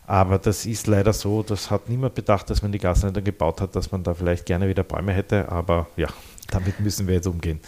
Aber 0.07 0.39
das 0.39 0.65
ist 0.65 0.87
leider 0.87 1.13
so, 1.13 1.43
das 1.43 1.71
hat 1.71 1.91
niemand 1.91 2.15
bedacht, 2.15 2.49
dass 2.49 2.63
man 2.63 2.73
die 2.73 2.79
Gasleitung 2.79 3.23
gebaut 3.23 3.61
hat, 3.61 3.77
dass 3.77 3.93
man 3.93 4.03
da 4.03 4.15
vielleicht 4.15 4.47
gerne 4.47 4.69
wieder 4.69 4.85
Bäume 4.85 5.13
hätte. 5.13 5.53
Aber 5.53 5.87
ja, 5.99 6.09
damit 6.51 6.81
müssen 6.81 7.07
wir 7.07 7.17
jetzt 7.17 7.27
umgehen. 7.27 7.61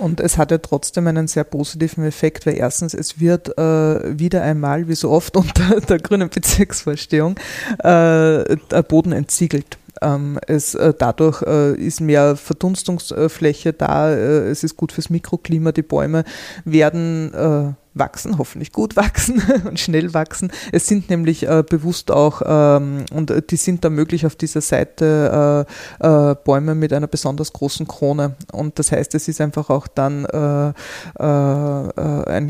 Und 0.00 0.18
es 0.18 0.38
hat 0.38 0.50
ja 0.50 0.58
trotzdem 0.58 1.06
einen 1.06 1.28
sehr 1.28 1.44
positiven 1.44 2.04
Effekt, 2.04 2.46
weil 2.46 2.56
erstens, 2.56 2.94
es 2.94 3.20
wird 3.20 3.56
äh, 3.58 4.18
wieder 4.18 4.42
einmal, 4.42 4.88
wie 4.88 4.94
so 4.94 5.10
oft 5.10 5.36
unter 5.36 5.80
der 5.80 5.98
grünen 5.98 6.30
Bezirksvorstehung, 6.30 7.36
äh, 7.78 8.56
der 8.56 8.82
Boden 8.88 9.12
entsiegelt. 9.12 9.78
Ähm, 10.00 10.38
es, 10.46 10.74
äh, 10.74 10.94
dadurch 10.96 11.42
äh, 11.42 11.74
ist 11.74 12.00
mehr 12.00 12.36
Verdunstungsfläche 12.36 13.72
da, 13.72 14.10
äh, 14.10 14.48
es 14.48 14.64
ist 14.64 14.76
gut 14.76 14.92
fürs 14.92 15.10
Mikroklima, 15.10 15.72
die 15.72 15.82
Bäume 15.82 16.24
werden 16.64 17.76
wachsen, 17.94 18.38
hoffentlich 18.38 18.72
gut 18.72 18.96
wachsen 18.96 19.42
und 19.64 19.78
schnell 19.78 20.14
wachsen. 20.14 20.52
Es 20.72 20.86
sind 20.86 21.10
nämlich 21.10 21.46
äh, 21.46 21.62
bewusst 21.68 22.10
auch, 22.10 22.42
ähm, 22.44 23.04
und 23.12 23.32
die 23.50 23.56
sind 23.56 23.84
da 23.84 23.90
möglich 23.90 24.26
auf 24.26 24.36
dieser 24.36 24.60
Seite 24.60 25.66
äh, 26.00 26.30
äh, 26.30 26.34
Bäume 26.44 26.74
mit 26.74 26.92
einer 26.92 27.08
besonders 27.08 27.52
großen 27.52 27.86
Krone. 27.88 28.36
Und 28.52 28.78
das 28.78 28.92
heißt, 28.92 29.14
es 29.14 29.28
ist 29.28 29.40
einfach 29.40 29.70
auch 29.70 29.86
dann 29.88 30.26
ein, 30.26 30.72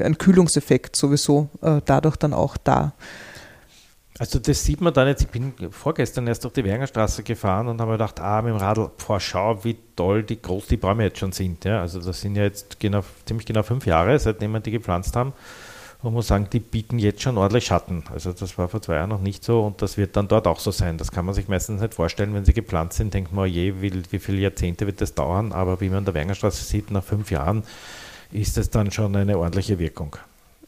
ein, 0.02 0.18
Kühlungseffekt 0.18 0.96
sowieso 0.96 1.48
dadurch 1.84 2.16
dann 2.16 2.34
auch 2.34 2.56
da. 2.56 2.92
Also 4.20 4.38
das 4.38 4.62
sieht 4.62 4.82
man 4.82 4.92
dann 4.92 5.08
jetzt, 5.08 5.22
ich 5.22 5.28
bin 5.28 5.54
vorgestern 5.70 6.26
erst 6.26 6.44
durch 6.44 6.52
die 6.52 6.62
Wernerstraße 6.62 7.22
gefahren 7.22 7.68
und 7.68 7.80
habe 7.80 7.92
mir 7.92 7.96
gedacht, 7.96 8.20
ah, 8.20 8.42
mit 8.42 8.52
dem 8.52 8.58
Radl, 8.58 8.90
boah, 9.06 9.18
schau, 9.18 9.64
wie 9.64 9.78
toll, 9.96 10.22
die 10.24 10.42
groß 10.42 10.66
die 10.66 10.76
Bäume 10.76 11.04
jetzt 11.04 11.20
schon 11.20 11.32
sind. 11.32 11.64
Ja, 11.64 11.80
also 11.80 12.02
das 12.02 12.20
sind 12.20 12.36
ja 12.36 12.42
jetzt 12.42 12.78
genau, 12.78 13.00
ziemlich 13.24 13.46
genau 13.46 13.62
fünf 13.62 13.86
Jahre, 13.86 14.18
seitdem 14.18 14.52
wir 14.52 14.60
die 14.60 14.72
gepflanzt 14.72 15.16
haben. 15.16 15.32
Und 16.02 16.12
muss 16.12 16.26
sagen, 16.26 16.48
die 16.52 16.60
bieten 16.60 16.98
jetzt 16.98 17.22
schon 17.22 17.38
ordentlich 17.38 17.64
Schatten. 17.64 18.04
Also 18.12 18.34
das 18.34 18.58
war 18.58 18.68
vor 18.68 18.82
zwei 18.82 18.96
Jahren 18.96 19.08
noch 19.08 19.22
nicht 19.22 19.42
so 19.42 19.62
und 19.62 19.80
das 19.80 19.96
wird 19.96 20.14
dann 20.18 20.28
dort 20.28 20.46
auch 20.46 20.60
so 20.60 20.70
sein. 20.70 20.98
Das 20.98 21.12
kann 21.12 21.24
man 21.24 21.34
sich 21.34 21.48
meistens 21.48 21.80
nicht 21.80 21.94
vorstellen, 21.94 22.34
wenn 22.34 22.44
sie 22.44 22.52
gepflanzt 22.52 22.98
sind, 22.98 23.14
denkt 23.14 23.32
man, 23.32 23.44
oh 23.44 23.46
je, 23.46 23.80
wie, 23.80 24.02
wie 24.10 24.18
viele 24.18 24.42
Jahrzehnte 24.42 24.84
wird 24.86 25.00
das 25.00 25.14
dauern, 25.14 25.52
aber 25.52 25.80
wie 25.80 25.88
man 25.88 26.00
in 26.00 26.04
der 26.04 26.12
Wernerstraße 26.12 26.62
sieht, 26.62 26.90
nach 26.90 27.04
fünf 27.04 27.30
Jahren 27.30 27.62
ist 28.32 28.58
es 28.58 28.68
dann 28.68 28.90
schon 28.90 29.16
eine 29.16 29.38
ordentliche 29.38 29.78
Wirkung. 29.78 30.14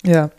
Ja, 0.05 0.31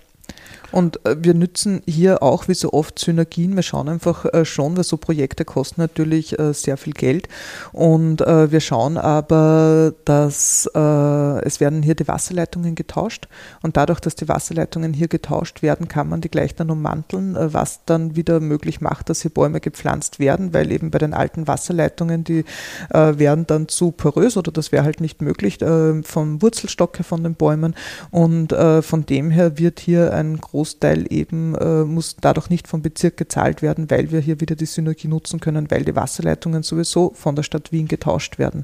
und 0.73 1.05
äh, 1.05 1.15
wir 1.19 1.35
nützen 1.35 1.83
hier 1.85 2.23
auch 2.23 2.47
wie 2.47 2.55
so 2.55 2.73
oft 2.73 2.97
Synergien. 2.97 3.55
Wir 3.55 3.61
schauen 3.61 3.87
einfach 3.87 4.25
äh, 4.33 4.43
schon, 4.43 4.75
weil 4.75 4.83
so 4.83 4.97
Projekte 4.97 5.45
kosten 5.45 5.79
natürlich 5.79 6.37
äh, 6.39 6.51
sehr 6.53 6.77
viel 6.77 6.93
Geld. 6.93 7.29
Und 7.71 8.21
wir 8.21 8.59
schauen 8.59 8.97
aber, 8.97 9.93
dass 10.05 10.65
es 10.65 11.59
werden 11.59 11.83
hier 11.83 11.95
die 11.95 12.07
Wasserleitungen 12.07 12.75
getauscht. 12.75 13.27
Und 13.61 13.77
dadurch, 13.77 13.99
dass 13.99 14.15
die 14.15 14.27
Wasserleitungen 14.27 14.93
hier 14.93 15.07
getauscht 15.07 15.61
werden, 15.61 15.87
kann 15.87 16.09
man 16.09 16.21
die 16.21 16.29
gleich 16.29 16.55
dann 16.55 16.69
ummanteln, 16.69 17.35
was 17.39 17.81
dann 17.85 18.15
wieder 18.15 18.39
möglich 18.39 18.81
macht, 18.81 19.09
dass 19.09 19.21
hier 19.21 19.31
Bäume 19.31 19.59
gepflanzt 19.59 20.19
werden, 20.19 20.53
weil 20.53 20.71
eben 20.71 20.89
bei 20.89 20.99
den 20.99 21.13
alten 21.13 21.47
Wasserleitungen, 21.47 22.23
die 22.23 22.45
werden 22.89 23.45
dann 23.45 23.67
zu 23.67 23.91
porös 23.91 24.37
oder 24.37 24.51
das 24.51 24.71
wäre 24.71 24.83
halt 24.83 25.01
nicht 25.01 25.21
möglich 25.21 25.59
vom 26.03 26.41
Wurzelstock 26.41 26.97
her 26.99 27.05
von 27.05 27.23
den 27.23 27.35
Bäumen. 27.35 27.75
Und 28.11 28.53
von 28.53 29.05
dem 29.05 29.29
her 29.29 29.57
wird 29.57 29.79
hier 29.79 30.13
ein 30.13 30.37
großes 30.37 30.62
Großteil 30.63 31.07
eben 31.09 31.55
äh, 31.55 31.83
muss 31.83 32.15
dadurch 32.21 32.49
nicht 32.49 32.69
vom 32.69 32.81
Bezirk 32.81 33.17
gezahlt 33.17 33.61
werden, 33.61 33.91
weil 33.91 34.11
wir 34.11 34.21
hier 34.21 34.39
wieder 34.39 34.55
die 34.55 34.65
Synergie 34.65 35.09
nutzen 35.09 35.41
können, 35.41 35.69
weil 35.69 35.83
die 35.83 35.95
Wasserleitungen 35.95 36.63
sowieso 36.63 37.11
von 37.15 37.35
der 37.35 37.43
Stadt 37.43 37.73
Wien 37.73 37.89
getauscht 37.89 38.39
werden. 38.39 38.63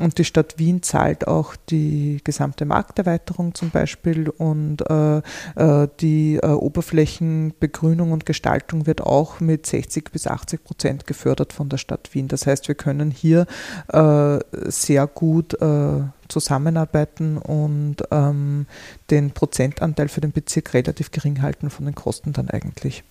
Und 0.00 0.18
die 0.18 0.24
Stadt 0.24 0.58
Wien 0.58 0.82
zahlt 0.82 1.28
auch 1.28 1.54
die 1.70 2.20
gesamte 2.24 2.64
Markterweiterung 2.64 3.54
zum 3.54 3.70
Beispiel 3.70 4.28
und 4.28 4.82
äh, 4.90 5.18
äh, 5.54 5.86
die 6.00 6.40
äh, 6.42 6.48
Oberflächenbegrünung 6.48 8.10
und 8.10 8.26
Gestaltung 8.26 8.88
wird 8.88 9.02
auch 9.02 9.38
mit 9.38 9.66
60 9.66 10.10
bis 10.10 10.26
80 10.26 10.64
Prozent 10.64 11.06
gefördert 11.06 11.52
von 11.52 11.68
der 11.68 11.76
Stadt 11.76 12.12
Wien. 12.12 12.26
Das 12.26 12.44
heißt, 12.44 12.66
wir 12.66 12.74
können 12.74 13.12
hier 13.12 13.46
äh, 13.92 14.40
sehr 14.68 15.06
gut 15.06 15.54
äh, 15.62 16.00
zusammenarbeiten 16.28 17.38
und 17.38 17.96
ähm, 18.10 18.66
den 19.10 19.30
Prozentanteil 19.32 20.08
für 20.08 20.20
den 20.20 20.32
Bezirk 20.32 20.74
relativ 20.74 21.10
gering 21.10 21.42
halten 21.42 21.70
von 21.70 21.84
den 21.84 21.94
Kosten 21.94 22.32
dann 22.32 22.50
eigentlich. 22.50 23.04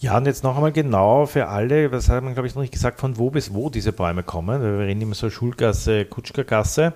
Ja, 0.00 0.16
und 0.16 0.26
jetzt 0.26 0.44
noch 0.44 0.54
einmal 0.54 0.70
genau 0.70 1.26
für 1.26 1.48
alle, 1.48 1.90
was 1.90 2.08
hat 2.08 2.22
man, 2.22 2.34
glaube 2.34 2.46
ich, 2.46 2.54
noch 2.54 2.62
nicht 2.62 2.72
gesagt, 2.72 3.00
von 3.00 3.18
wo 3.18 3.30
bis 3.30 3.52
wo 3.52 3.68
diese 3.68 3.92
Bäume 3.92 4.22
kommen. 4.22 4.62
Wir 4.62 4.86
reden 4.86 5.00
immer 5.00 5.16
so 5.16 5.28
Schulgasse, 5.28 6.04
Kutschkergasse. 6.04 6.94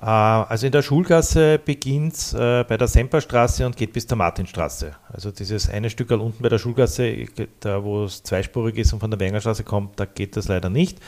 Äh, 0.00 0.06
also 0.06 0.66
in 0.66 0.72
der 0.72 0.82
Schulgasse 0.82 1.58
beginnt 1.58 2.14
es 2.14 2.34
äh, 2.34 2.64
bei 2.68 2.76
der 2.76 2.88
Semperstraße 2.88 3.64
und 3.64 3.76
geht 3.76 3.92
bis 3.92 4.08
zur 4.08 4.18
Martinstraße. 4.18 4.96
Also 5.12 5.30
dieses 5.30 5.70
eine 5.70 5.88
Stück 5.88 6.10
unten 6.10 6.42
bei 6.42 6.48
der 6.48 6.58
Schulgasse, 6.58 7.26
da 7.60 7.84
wo 7.84 8.04
es 8.04 8.24
zweispurig 8.24 8.76
ist 8.78 8.92
und 8.92 9.00
von 9.00 9.10
der 9.10 9.20
Wengerstraße 9.20 9.62
kommt, 9.62 9.98
da 10.00 10.04
geht 10.04 10.36
das 10.36 10.48
leider 10.48 10.68
nicht. 10.68 10.98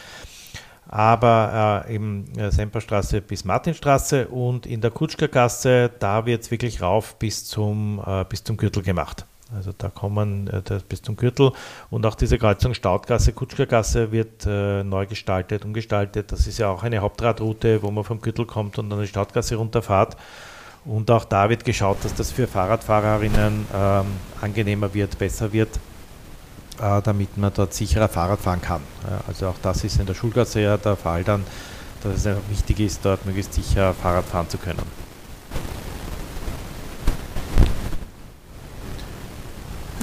Aber 0.89 1.85
äh, 1.87 1.95
eben 1.95 2.33
Semperstraße 2.51 3.21
bis 3.21 3.45
Martinstraße 3.45 4.29
und 4.29 4.65
in 4.65 4.81
der 4.81 4.91
Kutschkergasse, 4.91 5.91
da 5.99 6.25
wird 6.25 6.43
es 6.43 6.51
wirklich 6.51 6.81
rauf 6.81 7.17
bis 7.17 7.45
zum, 7.45 8.03
äh, 8.07 8.25
bis 8.29 8.43
zum 8.43 8.57
Gürtel 8.57 8.83
gemacht. 8.83 9.27
Also 9.55 9.73
da 9.77 9.89
kommen 9.89 10.47
äh, 10.49 10.63
bis 10.89 11.01
zum 11.03 11.17
Gürtel 11.17 11.53
und 11.91 12.05
auch 12.05 12.15
diese 12.15 12.39
Kreuzung 12.39 12.75
Staudgasse, 12.75 13.33
Kutschkergasse 13.33 14.13
wird 14.13 14.45
äh, 14.47 14.85
neu 14.85 15.07
gestaltet, 15.07 15.65
umgestaltet. 15.65 16.33
Das 16.33 16.47
ist 16.47 16.59
ja 16.59 16.69
auch 16.69 16.83
eine 16.83 16.99
Hauptradroute, 16.99 17.83
wo 17.83 17.91
man 17.91 18.05
vom 18.05 18.21
Gürtel 18.21 18.45
kommt 18.45 18.79
und 18.79 18.91
dann 18.91 19.01
die 19.01 19.07
Staudgasse 19.07 19.57
runterfahrt. 19.57 20.17
Und 20.85 21.11
auch 21.11 21.25
da 21.25 21.49
wird 21.51 21.65
geschaut, 21.65 21.99
dass 22.03 22.15
das 22.15 22.31
für 22.31 22.47
Fahrradfahrerinnen 22.47 23.67
ähm, 23.75 24.07
angenehmer 24.41 24.93
wird, 24.95 25.19
besser 25.19 25.53
wird, 25.53 25.69
äh, 25.77 25.88
damit 26.79 27.37
man 27.37 27.53
dort 27.55 27.75
sicherer 27.75 28.09
Fahrrad 28.09 28.41
fahren 28.41 28.63
kann. 28.63 28.83
Also 29.27 29.49
auch 29.49 29.57
das 29.63 29.85
ist 29.85 29.99
in 29.99 30.07
der 30.07 30.15
Schulgasse 30.15 30.61
ja 30.61 30.77
der 30.77 30.97
Fall 30.97 31.25
dann, 31.25 31.45
dass 32.03 32.25
es 32.25 32.37
wichtig 32.49 32.81
ist, 32.81 33.01
dort 33.05 33.27
möglichst 33.27 33.55
sicher 33.55 33.95
Fahrrad 33.95 34.25
fahren 34.25 34.49
zu 34.49 34.59
können. 34.59 34.83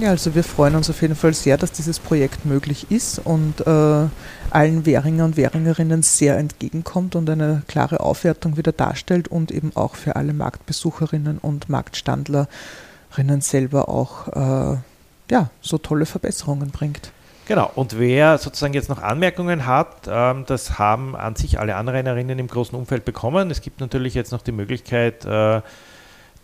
Ja, 0.02 0.10
also 0.10 0.36
wir 0.36 0.44
freuen 0.44 0.76
uns 0.76 0.90
auf 0.90 1.02
jeden 1.02 1.16
Fall 1.16 1.34
sehr, 1.34 1.58
dass 1.58 1.72
dieses 1.72 2.00
Projekt 2.00 2.46
möglich 2.46 2.92
ist 2.92 3.20
und 3.20 3.66
äh, 3.66 4.08
allen 4.50 4.86
Währinger 4.86 5.24
und 5.24 5.38
Währingerinnen 5.38 6.04
sehr 6.04 6.38
entgegenkommt 6.38 7.16
und 7.16 7.30
eine 7.30 7.62
klare 7.68 8.02
Aufwertung 8.02 8.58
wieder 8.58 8.74
darstellt 8.74 9.30
und 9.30 9.52
eben 9.52 9.72
auch 9.76 9.96
für 9.96 10.18
alle 10.18 10.34
Marktbesucherinnen 10.34 11.38
und 11.38 11.70
Marktstandlerinnen 11.70 13.40
selber 13.40 13.88
auch 13.88 14.28
äh, 14.74 14.78
ja, 15.30 15.50
so 15.62 15.78
tolle 15.78 16.06
Verbesserungen 16.06 16.72
bringt. 16.72 17.12
Genau, 17.48 17.72
und 17.76 18.00
wer 18.00 18.40
sozusagen 18.40 18.74
jetzt 18.74 18.90
noch 18.90 19.02
Anmerkungen 19.02 19.68
hat, 19.68 20.08
ähm, 20.08 20.46
das 20.48 20.80
haben 20.80 21.16
an 21.16 21.36
sich 21.36 21.60
alle 21.60 21.76
Anrainerinnen 21.76 22.40
im 22.40 22.48
großen 22.48 22.78
Umfeld 22.78 23.06
bekommen. 23.06 23.52
Es 23.52 23.62
gibt 23.62 23.82
natürlich 23.82 24.16
jetzt 24.16 24.32
noch 24.32 24.42
die 24.42 24.52
Möglichkeit, 24.52 25.26
äh, 25.26 25.62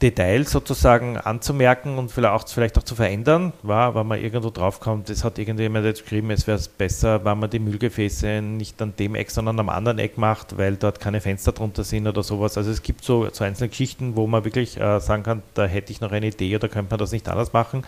Details 0.02 0.52
sozusagen 0.52 1.18
anzumerken 1.18 1.98
und 1.98 2.12
vielleicht 2.12 2.34
auch, 2.34 2.48
vielleicht 2.48 2.78
auch 2.78 2.84
zu 2.84 2.96
verändern, 2.96 3.54
war, 3.62 3.94
wenn 3.94 4.08
man 4.08 4.20
irgendwo 4.20 4.50
draufkommt, 4.50 5.10
es 5.10 5.24
hat 5.24 5.38
irgendjemand 5.38 5.86
jetzt 5.86 6.04
geschrieben, 6.04 6.32
es 6.32 6.48
wäre 6.48 6.60
besser, 6.78 7.24
wenn 7.24 7.40
man 7.40 7.50
die 7.50 7.60
Müllgefäße 7.60 8.42
nicht 8.42 8.82
an 8.82 8.94
dem 8.98 9.14
Eck, 9.16 9.30
sondern 9.30 9.60
am 9.60 9.70
anderen 9.70 10.00
Eck 10.00 10.18
macht, 10.18 10.58
weil 10.58 10.76
dort 10.76 11.00
keine 11.00 11.22
Fenster 11.22 11.52
drunter 11.52 11.84
sind 11.84 12.08
oder 12.08 12.24
sowas. 12.24 12.58
Also 12.58 12.72
es 12.72 12.82
gibt 12.82 13.04
so, 13.04 13.28
so 13.32 13.44
einzelne 13.44 13.70
Geschichten, 13.70 14.16
wo 14.16 14.26
man 14.26 14.44
wirklich 14.44 14.80
äh, 14.80 15.00
sagen 15.00 15.24
kann, 15.24 15.44
da 15.54 15.66
hätte 15.66 15.92
ich 15.92 16.02
noch 16.02 16.12
eine 16.12 16.28
Idee 16.28 16.56
oder 16.56 16.68
könnte 16.68 16.92
man 16.92 17.00
das 17.00 17.12
nicht 17.12 17.30
anders 17.30 17.54
machen. 17.54 17.84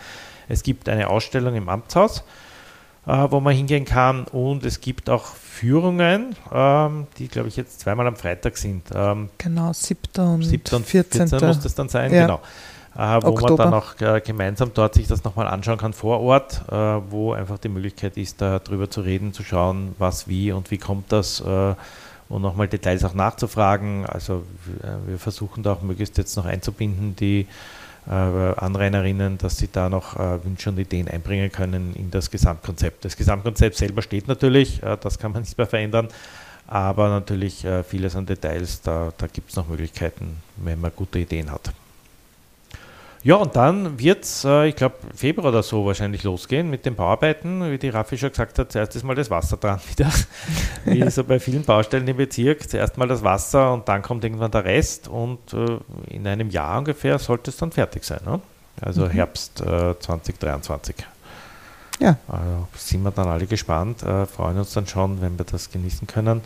Es 0.48 0.62
gibt 0.62 0.88
eine 0.88 1.08
Ausstellung 1.08 1.54
im 1.54 1.68
Amtshaus 1.68 2.24
äh, 3.06 3.26
wo 3.30 3.40
man 3.40 3.54
hingehen 3.54 3.84
kann. 3.84 4.24
Und 4.24 4.64
es 4.64 4.80
gibt 4.80 5.10
auch 5.10 5.24
Führungen, 5.24 6.36
ähm, 6.52 7.06
die, 7.18 7.28
glaube 7.28 7.48
ich, 7.48 7.56
jetzt 7.56 7.80
zweimal 7.80 8.06
am 8.06 8.16
Freitag 8.16 8.56
sind. 8.56 8.88
Ähm, 8.94 9.30
genau, 9.38 9.72
7. 9.72 9.98
und, 10.18 10.42
7. 10.42 10.76
und 10.76 10.86
14. 10.86 11.28
14. 11.28 11.48
muss 11.48 11.60
das 11.60 11.74
dann 11.74 11.88
sein, 11.88 12.12
ja. 12.12 12.22
genau. 12.22 12.40
Äh, 12.96 13.22
wo 13.22 13.30
Oktober. 13.30 13.70
man 13.70 13.72
dann 13.72 13.74
auch 13.74 14.16
äh, 14.16 14.20
gemeinsam 14.20 14.70
dort 14.72 14.94
sich 14.94 15.08
das 15.08 15.24
nochmal 15.24 15.48
anschauen 15.48 15.78
kann 15.78 15.92
vor 15.92 16.20
Ort, 16.20 16.62
äh, 16.70 16.74
wo 16.74 17.32
einfach 17.32 17.58
die 17.58 17.68
Möglichkeit 17.68 18.16
ist, 18.16 18.40
darüber 18.40 18.88
zu 18.88 19.00
reden, 19.00 19.32
zu 19.32 19.42
schauen, 19.42 19.96
was, 19.98 20.28
wie 20.28 20.52
und 20.52 20.70
wie 20.70 20.78
kommt 20.78 21.10
das 21.10 21.40
äh, 21.40 21.74
und 22.28 22.42
nochmal 22.42 22.68
Details 22.68 23.04
auch 23.04 23.14
nachzufragen. 23.14 24.06
Also 24.06 24.44
äh, 24.82 25.08
wir 25.08 25.18
versuchen 25.18 25.64
da 25.64 25.72
auch 25.72 25.82
möglichst 25.82 26.16
jetzt 26.18 26.36
noch 26.36 26.44
einzubinden, 26.44 27.16
die 27.16 27.48
Anrainerinnen, 28.10 29.38
dass 29.38 29.56
sie 29.56 29.68
da 29.70 29.88
noch 29.88 30.18
äh, 30.18 30.44
Wünsche 30.44 30.70
und 30.70 30.78
Ideen 30.78 31.08
einbringen 31.08 31.50
können 31.50 31.94
in 31.94 32.10
das 32.10 32.30
Gesamtkonzept. 32.30 33.04
Das 33.04 33.16
Gesamtkonzept 33.16 33.76
selber 33.76 34.02
steht 34.02 34.28
natürlich, 34.28 34.82
äh, 34.82 34.96
das 35.00 35.18
kann 35.18 35.32
man 35.32 35.42
nicht 35.42 35.56
mehr 35.56 35.66
verändern, 35.66 36.08
aber 36.66 37.08
natürlich 37.08 37.64
äh, 37.64 37.82
vieles 37.82 38.14
an 38.16 38.26
Details, 38.26 38.82
da, 38.82 39.12
da 39.16 39.26
gibt 39.26 39.50
es 39.50 39.56
noch 39.56 39.68
Möglichkeiten, 39.68 40.36
wenn 40.56 40.80
man 40.80 40.92
gute 40.94 41.18
Ideen 41.18 41.50
hat. 41.50 41.72
Ja, 43.24 43.36
und 43.36 43.56
dann 43.56 43.98
wird 43.98 44.24
es, 44.24 44.44
äh, 44.44 44.68
ich 44.68 44.76
glaube, 44.76 44.96
Februar 45.14 45.48
oder 45.48 45.62
so 45.62 45.86
wahrscheinlich 45.86 46.24
losgehen 46.24 46.68
mit 46.68 46.84
den 46.84 46.94
Bauarbeiten. 46.94 47.72
Wie 47.72 47.78
die 47.78 47.88
Raffi 47.88 48.18
schon 48.18 48.28
gesagt 48.28 48.58
hat, 48.58 48.70
zuerst 48.70 48.94
ist 48.96 49.02
mal 49.02 49.14
das 49.14 49.30
Wasser 49.30 49.56
dran 49.56 49.80
wieder. 49.90 50.10
Wie 50.84 51.10
so 51.10 51.24
bei 51.24 51.40
vielen 51.40 51.64
Baustellen 51.64 52.06
im 52.06 52.18
Bezirk. 52.18 52.68
Zuerst 52.68 52.98
mal 52.98 53.08
das 53.08 53.24
Wasser 53.24 53.72
und 53.72 53.88
dann 53.88 54.02
kommt 54.02 54.24
irgendwann 54.24 54.50
der 54.50 54.66
Rest. 54.66 55.08
Und 55.08 55.54
äh, 55.54 55.78
in 56.10 56.26
einem 56.26 56.50
Jahr 56.50 56.78
ungefähr 56.78 57.18
sollte 57.18 57.50
es 57.50 57.56
dann 57.56 57.72
fertig 57.72 58.04
sein. 58.04 58.20
Ne? 58.26 58.40
Also 58.82 59.06
mhm. 59.06 59.10
Herbst 59.10 59.62
äh, 59.62 59.98
2023. 59.98 60.96
Ja. 62.00 62.18
Also 62.28 62.68
sind 62.76 63.04
wir 63.04 63.10
dann 63.10 63.28
alle 63.28 63.46
gespannt, 63.46 64.02
äh, 64.02 64.26
freuen 64.26 64.58
uns 64.58 64.74
dann 64.74 64.86
schon, 64.86 65.22
wenn 65.22 65.38
wir 65.38 65.46
das 65.46 65.70
genießen 65.70 66.06
können. 66.06 66.42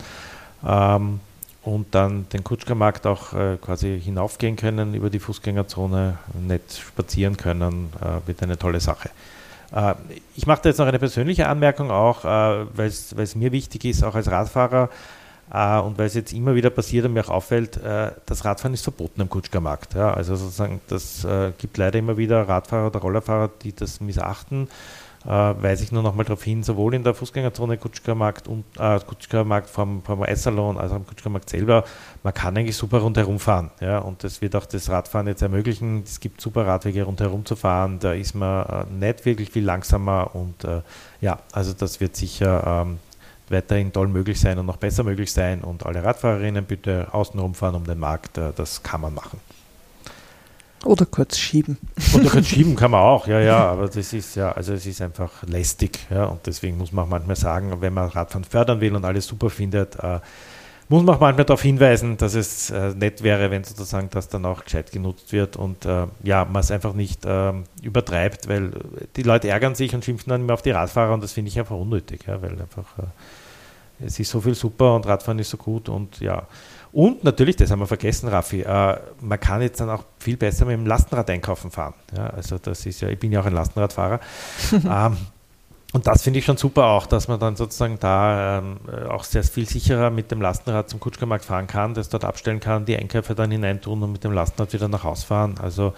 Ähm, 0.65 1.19
und 1.63 1.93
dann 1.93 2.27
den 2.29 2.43
Kutschkermarkt 2.43 3.05
auch 3.05 3.33
äh, 3.33 3.57
quasi 3.57 3.99
hinaufgehen 3.99 4.55
können 4.55 4.93
über 4.93 5.09
die 5.09 5.19
Fußgängerzone, 5.19 6.17
nett 6.41 6.71
spazieren 6.71 7.37
können, 7.37 7.89
äh, 8.01 8.27
wird 8.27 8.41
eine 8.43 8.57
tolle 8.57 8.79
Sache. 8.79 9.09
Äh, 9.73 9.95
ich 10.35 10.47
mache 10.47 10.61
da 10.63 10.69
jetzt 10.69 10.77
noch 10.77 10.87
eine 10.87 10.99
persönliche 10.99 11.47
Anmerkung 11.47 11.91
auch, 11.91 12.23
äh, 12.23 12.65
weil 12.75 12.87
es 12.87 13.35
mir 13.35 13.51
wichtig 13.51 13.85
ist, 13.85 14.03
auch 14.03 14.15
als 14.15 14.31
Radfahrer 14.31 14.89
äh, 15.53 15.79
und 15.79 15.97
weil 15.97 16.05
es 16.05 16.13
jetzt 16.13 16.31
immer 16.31 16.55
wieder 16.55 16.69
passiert 16.69 17.05
und 17.05 17.13
mir 17.13 17.25
auch 17.25 17.29
auffällt, 17.29 17.77
äh, 17.77 18.11
das 18.25 18.45
Radfahren 18.45 18.73
ist 18.73 18.83
verboten 18.83 19.21
am 19.21 19.29
Kutschkermarkt. 19.29 19.95
Ja? 19.95 20.13
Also 20.13 20.35
sozusagen, 20.35 20.79
das 20.87 21.27
gibt 21.57 21.77
leider 21.77 21.99
immer 21.99 22.17
wieder 22.17 22.47
Radfahrer 22.47 22.87
oder 22.87 22.99
Rollerfahrer, 22.99 23.49
die 23.63 23.75
das 23.75 23.99
missachten 23.99 24.69
äh, 25.25 25.29
weise 25.29 25.83
ich 25.83 25.91
nur 25.91 26.03
noch 26.03 26.15
mal 26.15 26.23
darauf 26.23 26.43
hin, 26.43 26.63
sowohl 26.63 26.93
in 26.93 27.03
der 27.03 27.13
Fußgängerzone 27.13 27.77
Kutschkermarkt 27.77 28.47
und 28.47 28.63
äh, 28.77 28.99
Kutschkermarkt 28.99 29.69
vom, 29.69 30.01
vom 30.03 30.21
Eissalon 30.23 30.77
als 30.77 30.91
auch 30.91 30.97
am 30.97 31.07
Kutschkermarkt 31.07 31.49
selber, 31.49 31.83
man 32.23 32.33
kann 32.33 32.57
eigentlich 32.57 32.77
super 32.77 32.99
rundherum 32.99 33.39
fahren. 33.39 33.71
Ja, 33.81 33.99
und 33.99 34.23
das 34.23 34.41
wird 34.41 34.55
auch 34.55 34.65
das 34.65 34.89
Radfahren 34.89 35.27
jetzt 35.27 35.41
ermöglichen. 35.41 36.03
Es 36.03 36.19
gibt 36.19 36.41
super 36.41 36.65
Radwege 36.65 37.03
rundherum 37.03 37.45
zu 37.45 37.55
fahren, 37.55 37.99
da 37.99 38.13
ist 38.13 38.35
man 38.35 38.65
äh, 38.65 39.05
nicht 39.05 39.25
wirklich 39.25 39.51
viel 39.51 39.65
langsamer 39.65 40.35
und 40.35 40.63
äh, 40.63 40.81
ja, 41.21 41.39
also 41.51 41.73
das 41.73 41.99
wird 41.99 42.15
sicher 42.15 42.85
ähm, 42.85 42.99
weiterhin 43.49 43.91
toll 43.91 44.07
möglich 44.07 44.39
sein 44.39 44.57
und 44.59 44.65
noch 44.65 44.77
besser 44.77 45.03
möglich 45.03 45.31
sein 45.31 45.61
und 45.61 45.85
alle 45.85 46.03
Radfahrerinnen 46.03 46.65
bitte 46.65 47.07
außenrum 47.11 47.55
fahren 47.55 47.75
um 47.75 47.83
den 47.83 47.99
Markt, 47.99 48.37
äh, 48.37 48.51
das 48.55 48.83
kann 48.83 49.01
man 49.01 49.13
machen. 49.13 49.39
Oder 50.85 51.05
kurz 51.05 51.37
schieben. 51.37 51.77
Oder 52.13 52.29
kurz 52.29 52.47
schieben 52.47 52.75
kann 52.75 52.91
man 52.91 53.01
auch, 53.01 53.27
ja, 53.27 53.39
ja, 53.39 53.69
aber 53.69 53.87
das 53.87 54.13
ist 54.13 54.35
ja, 54.35 54.51
also 54.51 54.73
es 54.73 54.85
ist 54.85 55.01
einfach 55.01 55.43
lästig, 55.43 55.99
ja, 56.09 56.25
und 56.25 56.45
deswegen 56.45 56.77
muss 56.77 56.91
man 56.91 57.05
auch 57.05 57.09
manchmal 57.09 57.35
sagen, 57.35 57.73
wenn 57.79 57.93
man 57.93 58.09
Radfahren 58.09 58.45
fördern 58.45 58.79
will 58.79 58.95
und 58.95 59.03
alles 59.03 59.27
super 59.27 59.49
findet, 59.49 59.95
äh, 59.95 60.19
muss 60.87 61.03
man 61.03 61.15
auch 61.15 61.19
manchmal 61.19 61.45
darauf 61.45 61.61
hinweisen, 61.61 62.17
dass 62.17 62.33
es 62.33 62.71
äh, 62.71 62.95
nett 62.95 63.21
wäre, 63.21 63.51
wenn 63.51 63.63
sozusagen 63.63 64.09
das 64.09 64.27
dann 64.27 64.45
auch 64.45 64.63
gescheit 64.63 64.91
genutzt 64.91 65.31
wird 65.31 65.55
und 65.55 65.85
äh, 65.85 66.07
ja, 66.23 66.45
man 66.45 66.61
es 66.61 66.71
einfach 66.71 66.93
nicht 66.93 67.21
ähm, 67.25 67.65
übertreibt, 67.83 68.47
weil 68.49 68.71
die 69.15 69.23
Leute 69.23 69.49
ärgern 69.49 69.75
sich 69.75 69.93
und 69.93 70.03
schimpfen 70.03 70.31
dann 70.31 70.41
immer 70.41 70.53
auf 70.53 70.63
die 70.63 70.71
Radfahrer 70.71 71.13
und 71.13 71.23
das 71.23 71.33
finde 71.33 71.49
ich 71.49 71.59
einfach 71.59 71.75
unnötig, 71.75 72.21
ja, 72.25 72.41
weil 72.41 72.53
einfach 72.53 72.97
äh, 72.97 73.03
es 73.99 74.19
ist 74.19 74.29
so 74.29 74.41
viel 74.41 74.55
super 74.55 74.95
und 74.95 75.05
Radfahren 75.05 75.39
ist 75.39 75.49
so 75.49 75.57
gut 75.57 75.89
und 75.89 76.19
ja, 76.19 76.47
und 76.91 77.23
natürlich, 77.23 77.55
das 77.55 77.69
haben 77.69 77.79
wir 77.79 77.87
vergessen, 77.87 78.29
Raffi, 78.29 78.61
äh, 78.61 78.97
man 79.21 79.39
kann 79.39 79.61
jetzt 79.61 79.79
dann 79.79 79.89
auch 79.89 80.03
viel 80.17 80.37
besser 80.37 80.65
mit 80.65 80.73
dem 80.73 80.87
Lastenrad 80.87 81.29
einkaufen 81.29 81.69
fahren. 81.69 81.93
Ja, 82.15 82.27
also 82.27 82.57
das 82.57 82.85
ist 82.85 83.01
ja, 83.01 83.09
ich 83.09 83.19
bin 83.19 83.31
ja 83.31 83.41
auch 83.41 83.45
ein 83.45 83.53
Lastenradfahrer. 83.53 84.19
ähm, 84.73 85.17
und 85.91 86.05
das 86.05 86.21
finde 86.21 86.39
ich 86.39 86.45
schon 86.45 86.57
super 86.57 86.85
auch, 86.85 87.05
dass 87.05 87.27
man 87.27 87.39
dann 87.39 87.55
sozusagen 87.55 87.97
da 87.99 88.59
ähm, 88.59 88.77
auch 89.09 89.23
sehr 89.23 89.43
viel 89.43 89.67
sicherer 89.67 90.09
mit 90.09 90.31
dem 90.31 90.41
Lastenrad 90.41 90.89
zum 90.89 90.99
Kutschkermarkt 90.99 91.45
fahren 91.45 91.67
kann, 91.67 91.93
das 91.93 92.09
dort 92.09 92.25
abstellen 92.25 92.59
kann, 92.59 92.85
die 92.85 92.95
Einkäufe 92.95 93.33
dann 93.33 93.49
hineintun 93.51 94.01
und 94.01 94.11
mit 94.11 94.23
dem 94.23 94.31
Lastenrad 94.31 94.73
wieder 94.73 94.87
nach 94.87 95.03
Hause 95.03 95.25
fahren. 95.25 95.55
Also 95.61 95.93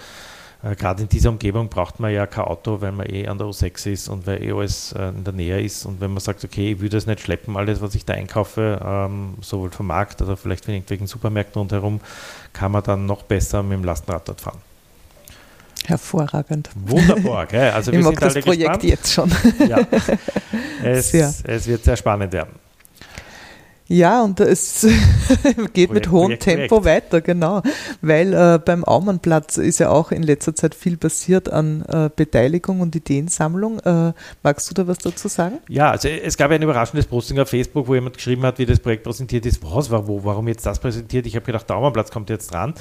Äh, 0.64 0.76
Gerade 0.76 1.04
in 1.04 1.10
dieser 1.10 1.30
Umgebung 1.30 1.70
braucht 1.70 2.00
man 2.00 2.12
ja 2.12 2.26
kein 2.28 2.46
Auto, 2.46 2.82
weil 2.82 2.92
man 2.92 3.08
eh 3.08 3.28
an 3.28 3.38
der 3.38 3.48
U6 3.48 3.90
ist 3.90 4.10
und 4.10 4.28
weil 4.28 4.44
eh 4.44 4.52
alles 4.52 4.94
äh, 4.94 5.10
in 5.10 5.24
der 5.24 5.34
Nähe 5.34 5.62
ist. 5.62 5.86
Und 5.86 6.02
wenn 6.02 6.12
man 6.12 6.20
sagt, 6.20 6.44
okay, 6.44 6.74
ich 6.74 6.80
würde 6.80 6.98
es 6.98 7.08
nicht 7.08 7.22
schleppen, 7.22 7.58
alles, 7.58 7.82
was 7.82 7.96
ich 7.96 8.06
da 8.06 8.14
einkaufe, 8.14 8.80
ähm, 8.84 9.36
sowohl 9.42 9.72
vom 9.72 9.88
Markt, 9.88 10.22
also 10.22 10.36
vielleicht 10.36 10.66
von 10.66 10.74
irgendwelchen 10.74 11.08
Supermärkten 11.08 11.60
rundherum, 11.60 12.00
kann 12.54 12.72
man 12.72 12.84
dann 12.84 13.06
noch 13.06 13.24
besser 13.24 13.64
mit 13.64 13.74
dem 13.74 13.84
Lastenrad 13.84 14.28
dort 14.28 14.42
fahren. 14.42 14.60
Hervorragend. 15.86 16.70
Wunderbar, 16.76 17.48
gell? 17.48 17.72
Also 17.72 17.92
ich 17.92 17.98
wir 17.98 18.04
mag 18.04 18.12
sind 18.12 18.22
das 18.22 18.36
alle 18.36 18.44
Projekt 18.44 18.82
gespannt. 18.82 18.84
jetzt 18.84 19.14
schon. 19.14 19.32
Ja. 19.68 19.80
Es, 20.84 21.14
es 21.14 21.68
wird 21.68 21.84
sehr 21.84 21.96
spannend 21.96 22.34
werden. 22.34 22.56
Ja, 23.92 24.24
und 24.24 24.40
es 24.40 24.88
geht 25.74 25.92
mit 25.92 26.04
Projekt, 26.04 26.12
hohem 26.12 26.26
Projekt, 26.28 26.44
Tempo 26.44 26.80
Projekt. 26.80 27.12
weiter, 27.12 27.22
genau. 27.22 27.62
Weil 28.02 28.34
äh, 28.34 28.58
beim 28.64 28.86
Aumannplatz 28.86 29.58
ist 29.58 29.80
ja 29.80 29.90
auch 29.90 30.12
in 30.12 30.24
letzter 30.24 30.56
Zeit 30.56 30.76
viel 30.76 30.96
passiert 30.96 31.52
an 31.52 31.84
äh, 31.90 32.10
Beteiligung 32.16 32.80
und 32.80 32.96
Ideensammlung. 32.96 33.80
Äh, 33.80 34.14
magst 34.44 34.70
du 34.70 34.74
da 34.74 34.88
was 34.88 35.00
dazu 35.00 35.28
sagen? 35.28 35.58
Ja, 35.68 35.92
also 35.92 36.08
es 36.08 36.38
gab 36.38 36.52
ein 36.52 36.62
überraschendes 36.62 37.06
Posting 37.06 37.38
auf 37.40 37.50
Facebook, 37.50 37.90
wo 37.90 37.96
jemand 37.96 38.16
geschrieben 38.16 38.44
hat, 38.44 38.60
wie 38.60 38.66
das 38.66 38.80
Projekt 38.80 39.04
präsentiert 39.04 39.46
ist. 39.46 39.62
Was, 39.62 39.92
war, 39.92 40.08
wo, 40.08 40.24
warum 40.24 40.48
jetzt 40.48 40.66
das 40.66 40.80
präsentiert? 40.80 41.26
Ich 41.26 41.36
habe 41.36 41.46
gedacht, 41.46 41.68
der 41.70 41.76
Aumannplatz 41.76 42.12
kommt 42.12 42.30
jetzt 42.30 42.54
dran. 42.54 42.74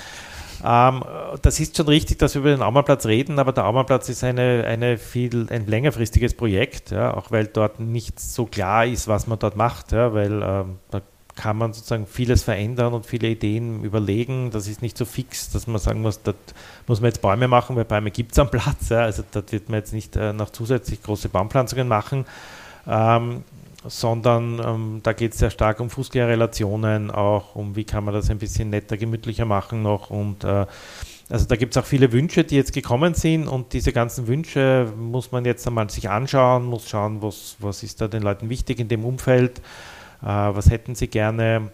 Ähm, 0.64 1.04
das 1.42 1.60
ist 1.60 1.76
schon 1.76 1.86
richtig, 1.86 2.18
dass 2.18 2.34
wir 2.34 2.40
über 2.40 2.50
den 2.50 2.62
Aumannplatz 2.62 3.06
reden, 3.06 3.38
aber 3.38 3.52
der 3.52 3.66
Aumannplatz 3.66 4.08
ist 4.08 4.24
eine, 4.24 4.64
eine 4.66 4.98
viel, 4.98 5.46
ein 5.50 5.66
längerfristiges 5.66 6.34
Projekt, 6.34 6.90
ja, 6.90 7.14
auch 7.14 7.30
weil 7.30 7.46
dort 7.46 7.80
nicht 7.80 8.20
so 8.20 8.46
klar 8.46 8.86
ist, 8.86 9.08
was 9.08 9.26
man 9.26 9.38
dort 9.38 9.56
macht, 9.56 9.92
ja, 9.92 10.12
weil 10.12 10.42
ähm, 10.42 10.78
da 10.90 11.00
kann 11.36 11.56
man 11.56 11.72
sozusagen 11.72 12.06
vieles 12.06 12.42
verändern 12.42 12.92
und 12.92 13.06
viele 13.06 13.28
Ideen 13.28 13.82
überlegen. 13.82 14.50
Das 14.50 14.66
ist 14.66 14.82
nicht 14.82 14.98
so 14.98 15.06
fix, 15.06 15.50
dass 15.50 15.66
man 15.66 15.78
sagen 15.78 16.02
muss, 16.02 16.22
dort 16.22 16.36
muss 16.86 17.00
man 17.00 17.08
jetzt 17.08 17.22
Bäume 17.22 17.48
machen, 17.48 17.76
weil 17.76 17.84
Bäume 17.86 18.10
gibt 18.10 18.32
es 18.32 18.38
am 18.38 18.50
Platz. 18.50 18.90
Ja, 18.90 19.00
also 19.00 19.22
dort 19.32 19.50
wird 19.52 19.70
man 19.70 19.78
jetzt 19.78 19.94
nicht 19.94 20.16
äh, 20.16 20.32
noch 20.34 20.50
zusätzlich 20.50 21.02
große 21.02 21.30
Baumpflanzungen 21.30 21.88
machen. 21.88 22.26
Ähm, 22.86 23.44
sondern 23.86 24.60
ähm, 24.64 25.00
da 25.02 25.12
geht 25.12 25.32
es 25.32 25.38
sehr 25.38 25.50
stark 25.50 25.80
um 25.80 25.90
Fußgängerrelationen, 25.90 27.10
auch 27.10 27.54
um 27.54 27.76
wie 27.76 27.84
kann 27.84 28.04
man 28.04 28.14
das 28.14 28.30
ein 28.30 28.38
bisschen 28.38 28.70
netter, 28.70 28.96
gemütlicher 28.96 29.44
machen 29.44 29.82
noch 29.82 30.10
und 30.10 30.44
äh, 30.44 30.66
also 31.28 31.46
da 31.46 31.54
gibt 31.56 31.76
es 31.76 31.82
auch 31.82 31.86
viele 31.86 32.10
Wünsche, 32.12 32.42
die 32.42 32.56
jetzt 32.56 32.72
gekommen 32.72 33.14
sind 33.14 33.46
und 33.46 33.72
diese 33.72 33.92
ganzen 33.92 34.26
Wünsche 34.26 34.92
muss 34.98 35.30
man 35.32 35.44
jetzt 35.44 35.66
einmal 35.66 35.88
sich 35.88 36.10
anschauen, 36.10 36.64
muss 36.64 36.88
schauen, 36.88 37.22
was, 37.22 37.56
was 37.60 37.82
ist 37.82 38.00
da 38.00 38.08
den 38.08 38.22
Leuten 38.22 38.50
wichtig 38.50 38.80
in 38.80 38.88
dem 38.88 39.04
Umfeld, 39.04 39.58
äh, 40.22 40.26
was 40.26 40.70
hätten 40.70 40.94
sie 40.94 41.08
gerne 41.08 41.70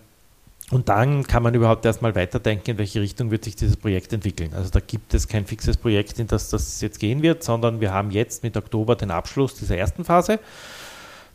und 0.70 0.88
dann 0.88 1.24
kann 1.24 1.44
man 1.44 1.54
überhaupt 1.54 1.84
erstmal 1.84 2.14
weiterdenken, 2.16 2.72
in 2.72 2.78
welche 2.78 3.00
Richtung 3.00 3.30
wird 3.30 3.44
sich 3.44 3.54
dieses 3.54 3.76
Projekt 3.76 4.12
entwickeln. 4.12 4.52
Also 4.52 4.70
da 4.70 4.80
gibt 4.80 5.14
es 5.14 5.28
kein 5.28 5.46
fixes 5.46 5.76
Projekt, 5.76 6.18
in 6.18 6.26
das 6.26 6.50
das 6.50 6.80
jetzt 6.80 6.98
gehen 6.98 7.22
wird, 7.22 7.44
sondern 7.44 7.80
wir 7.80 7.92
haben 7.92 8.10
jetzt 8.10 8.42
mit 8.42 8.56
Oktober 8.56 8.96
den 8.96 9.12
Abschluss 9.12 9.54
dieser 9.54 9.76
ersten 9.76 10.04
Phase. 10.04 10.40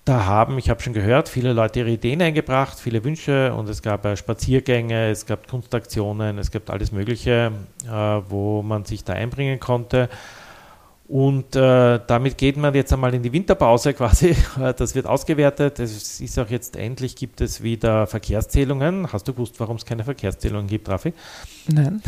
Da 0.04 0.26
haben, 0.26 0.58
ich 0.58 0.72
habe 0.72 0.82
schon 0.82 0.94
gehört, 0.94 1.30
viele 1.30 1.54
Leute 1.54 1.82
ihre 1.82 1.92
Ideen 1.92 2.24
eingebracht, 2.24 2.80
viele 2.80 3.04
Wünsche 3.04 3.54
und 3.54 3.70
es 3.70 3.84
gab 3.84 4.04
äh, 4.04 4.18
Spaziergänge, 4.18 5.12
es 5.12 5.28
gab 5.28 5.48
Kunstaktionen, 5.48 6.40
es 6.40 6.50
gab 6.50 6.72
alles 6.72 6.92
Mögliche, 6.92 7.52
äh, 7.86 7.90
wo 7.90 8.64
man 8.64 8.84
sich 8.84 9.04
da 9.04 9.14
einbringen 9.14 9.60
konnte. 9.60 10.10
Und 11.12 11.58
äh, 11.58 12.00
damit 12.08 12.38
geht 12.38 12.56
man 12.56 12.74
jetzt 12.74 12.94
einmal 12.94 13.14
in 13.14 13.22
die 13.22 13.34
Winterpause 13.34 13.94
quasi. 13.94 14.34
Das 14.78 14.96
wird 14.96 15.06
ausgewertet. 15.06 15.80
Es 15.80 16.22
ist 16.22 16.40
auch 16.40 16.50
jetzt 16.50 16.78
endlich 16.78 17.18
gibt 17.18 17.42
es 17.42 17.62
wieder 17.62 18.08
Verkehrszählungen. 18.08 19.12
Hast 19.12 19.28
du 19.28 19.34
gewusst, 19.34 19.60
warum 19.60 19.76
es 19.76 19.86
keine 19.86 20.06
Verkehrszählungen 20.06 20.68
gibt, 20.68 20.88
Raffi? 20.88 21.12
Nein. 21.68 22.02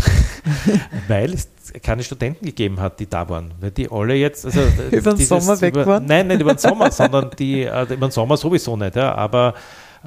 Weil 1.10 1.34
es 1.34 1.50
keine 1.82 2.02
Studenten 2.02 2.46
gegeben 2.46 2.80
hat, 2.80 3.02
die 3.02 3.10
da 3.10 3.28
waren. 3.28 3.54
Weil 3.60 3.72
die 3.72 3.92
alle 3.92 4.14
jetzt 4.14 4.46
also 4.46 4.62
Über 4.92 5.14
den 5.16 5.26
Sommer 5.26 5.60
weg 5.60 5.74
über, 5.74 5.86
waren? 5.86 6.06
Nein, 6.06 6.28
nicht 6.28 6.40
über 6.40 6.54
den 6.54 6.60
Sommer, 6.60 6.90
sondern 6.90 7.32
die 7.38 7.64
äh, 7.64 7.84
über 7.84 8.08
den 8.08 8.12
Sommer 8.12 8.38
sowieso 8.38 8.78
nicht. 8.78 8.96
Ja, 8.96 9.16
aber 9.16 9.54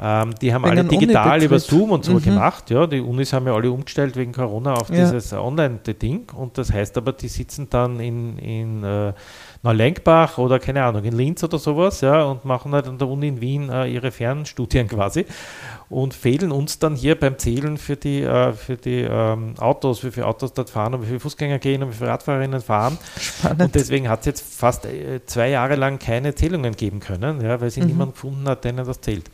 ähm, 0.00 0.34
die 0.40 0.52
haben 0.52 0.64
Wegen 0.64 0.78
alle 0.78 0.84
digital 0.84 1.42
über. 1.42 1.58
Zoom 1.58 1.90
und 1.90 2.04
so 2.04 2.12
Mhm. 2.12 2.22
gemacht. 2.22 2.70
Ja, 2.70 2.86
die 2.86 3.00
Unis 3.00 3.32
haben 3.32 3.46
ja 3.46 3.54
alle 3.54 3.70
umgestellt 3.70 4.14
wegen 4.16 4.32
Corona 4.32 4.74
auf 4.74 4.90
Ja. 4.90 4.96
dieses 5.10 5.32
Online-Ding. 5.32 6.30
Und 6.36 6.58
das 6.58 6.72
heißt 6.72 6.96
aber, 6.98 7.12
die 7.12 7.28
sitzen 7.28 7.68
dann 7.70 7.98
in, 8.00 8.38
in 8.38 8.84
äh, 8.84 9.12
Neulenkbach 9.62 10.38
oder 10.38 10.58
keine 10.58 10.84
Ahnung, 10.84 11.02
in 11.04 11.16
Linz 11.16 11.42
oder 11.42 11.58
sowas, 11.58 12.00
ja, 12.02 12.24
und 12.24 12.44
machen 12.44 12.72
halt 12.72 12.86
an 12.86 12.98
der 12.98 13.08
Uni 13.08 13.28
in 13.28 13.40
Wien 13.40 13.68
äh, 13.70 13.86
ihre 13.86 14.10
Fernstudien 14.12 14.86
quasi 14.88 15.24
und 15.88 16.14
fehlen 16.14 16.52
uns 16.52 16.78
dann 16.78 16.94
hier 16.94 17.18
beim 17.18 17.38
Zählen 17.38 17.76
für 17.78 17.96
die, 17.96 18.22
äh, 18.22 18.52
für 18.52 18.76
die 18.76 19.00
ähm, 19.08 19.54
Autos, 19.58 20.04
wie 20.04 20.10
viele 20.10 20.26
Autos 20.26 20.52
dort 20.52 20.70
fahren 20.70 20.94
und 20.94 21.02
wie 21.02 21.06
viele 21.06 21.20
Fußgänger 21.20 21.58
gehen 21.58 21.82
und 21.82 21.90
wie 21.90 21.94
viele 21.94 22.10
Radfahrerinnen 22.10 22.60
fahren. 22.60 22.98
Spannend. 23.18 23.62
Und 23.62 23.74
deswegen 23.74 24.08
hat 24.08 24.20
es 24.20 24.26
jetzt 24.26 24.54
fast 24.54 24.84
äh, 24.86 25.24
zwei 25.26 25.48
Jahre 25.48 25.74
lang 25.76 25.98
keine 25.98 26.34
Zählungen 26.34 26.76
geben 26.76 27.00
können, 27.00 27.40
ja, 27.40 27.60
weil 27.60 27.70
sie 27.70 27.80
Mhm. 27.80 27.86
niemand 27.86 28.12
gefunden 28.14 28.48
hat, 28.48 28.64
denen 28.64 28.84
das 28.86 29.00
zählt. 29.00 29.30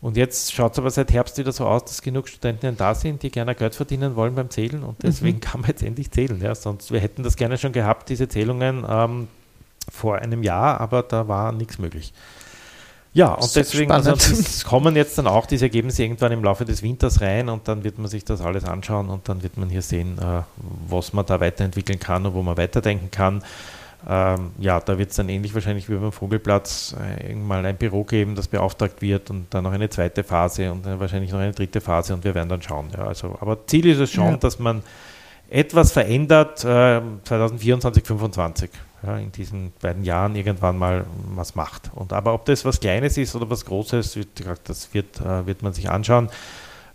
Und 0.00 0.16
jetzt 0.16 0.52
schaut 0.52 0.72
es 0.72 0.78
aber 0.78 0.90
seit 0.90 1.12
Herbst 1.12 1.38
wieder 1.38 1.50
so 1.50 1.66
aus, 1.66 1.84
dass 1.84 2.02
genug 2.02 2.28
Studenten 2.28 2.76
da 2.76 2.94
sind, 2.94 3.22
die 3.24 3.30
gerne 3.30 3.54
Geld 3.56 3.74
verdienen 3.74 4.14
wollen 4.14 4.34
beim 4.36 4.48
Zählen 4.48 4.84
und 4.84 5.02
deswegen 5.02 5.38
Mhm. 5.38 5.40
kann 5.40 5.60
man 5.62 5.70
jetzt 5.70 5.82
endlich 5.82 6.10
zählen. 6.12 6.40
Ja. 6.40 6.54
Sonst, 6.54 6.92
wir 6.92 7.00
hätten 7.00 7.24
das 7.24 7.34
gerne 7.36 7.58
schon 7.58 7.72
gehabt, 7.72 8.08
diese 8.08 8.28
Zählungen 8.28 8.86
ähm, 8.88 9.26
vor 9.90 10.16
einem 10.18 10.42
Jahr, 10.44 10.80
aber 10.80 11.02
da 11.02 11.26
war 11.26 11.50
nichts 11.50 11.78
möglich. 11.78 12.12
Ja, 13.14 13.32
und 13.32 13.42
Sehr 13.50 13.64
deswegen 13.64 13.90
also, 13.90 14.14
kommen 14.68 14.94
jetzt 14.94 15.18
dann 15.18 15.26
auch 15.26 15.46
diese 15.46 15.64
Ergebnisse 15.64 16.04
irgendwann 16.04 16.30
im 16.30 16.44
Laufe 16.44 16.64
des 16.64 16.82
Winters 16.84 17.20
rein 17.20 17.48
und 17.48 17.66
dann 17.66 17.82
wird 17.82 17.98
man 17.98 18.06
sich 18.06 18.24
das 18.24 18.40
alles 18.40 18.64
anschauen 18.64 19.08
und 19.08 19.28
dann 19.28 19.42
wird 19.42 19.56
man 19.56 19.68
hier 19.70 19.82
sehen, 19.82 20.18
äh, 20.18 20.42
was 20.88 21.12
man 21.12 21.26
da 21.26 21.40
weiterentwickeln 21.40 21.98
kann 21.98 22.24
und 22.26 22.34
wo 22.34 22.42
man 22.42 22.56
weiterdenken 22.56 23.10
kann. 23.10 23.42
Ähm, 24.06 24.52
ja, 24.58 24.78
da 24.80 24.96
wird 24.96 25.10
es 25.10 25.16
dann 25.16 25.28
ähnlich 25.28 25.52
wahrscheinlich 25.54 25.88
wie 25.88 25.94
beim 25.96 26.12
Vogelplatz 26.12 26.94
äh, 27.00 27.30
irgendwann 27.30 27.66
ein 27.66 27.76
Büro 27.76 28.04
geben, 28.04 28.36
das 28.36 28.46
beauftragt 28.46 29.02
wird 29.02 29.28
und 29.30 29.52
dann 29.52 29.64
noch 29.64 29.72
eine 29.72 29.88
zweite 29.90 30.22
Phase 30.22 30.70
und 30.70 30.86
dann 30.86 31.00
wahrscheinlich 31.00 31.32
noch 31.32 31.40
eine 31.40 31.52
dritte 31.52 31.80
Phase 31.80 32.14
und 32.14 32.22
wir 32.24 32.34
werden 32.34 32.48
dann 32.48 32.62
schauen. 32.62 32.90
Ja, 32.96 33.06
also, 33.06 33.36
aber 33.40 33.66
Ziel 33.66 33.86
ist 33.86 33.98
es 33.98 34.12
schon, 34.12 34.30
Ja. 34.32 34.36
dass 34.36 34.58
man 34.60 34.82
etwas 35.50 35.92
verändert 35.92 36.64
äh, 36.64 37.00
2024, 37.24 38.04
2025. 38.04 38.70
Ja, 39.02 39.16
in 39.16 39.30
diesen 39.30 39.72
beiden 39.80 40.02
Jahren 40.02 40.34
irgendwann 40.34 40.76
mal 40.76 41.04
was 41.34 41.54
macht. 41.54 41.90
Und 41.94 42.12
aber 42.12 42.34
ob 42.34 42.44
das 42.46 42.64
was 42.64 42.80
Kleines 42.80 43.16
ist 43.16 43.34
oder 43.36 43.48
was 43.48 43.64
Großes, 43.64 44.16
wie 44.16 44.26
gesagt, 44.34 44.68
das 44.68 44.92
wird, 44.92 45.20
äh, 45.20 45.46
wird 45.46 45.62
man 45.62 45.72
sich 45.72 45.88
anschauen. 45.88 46.28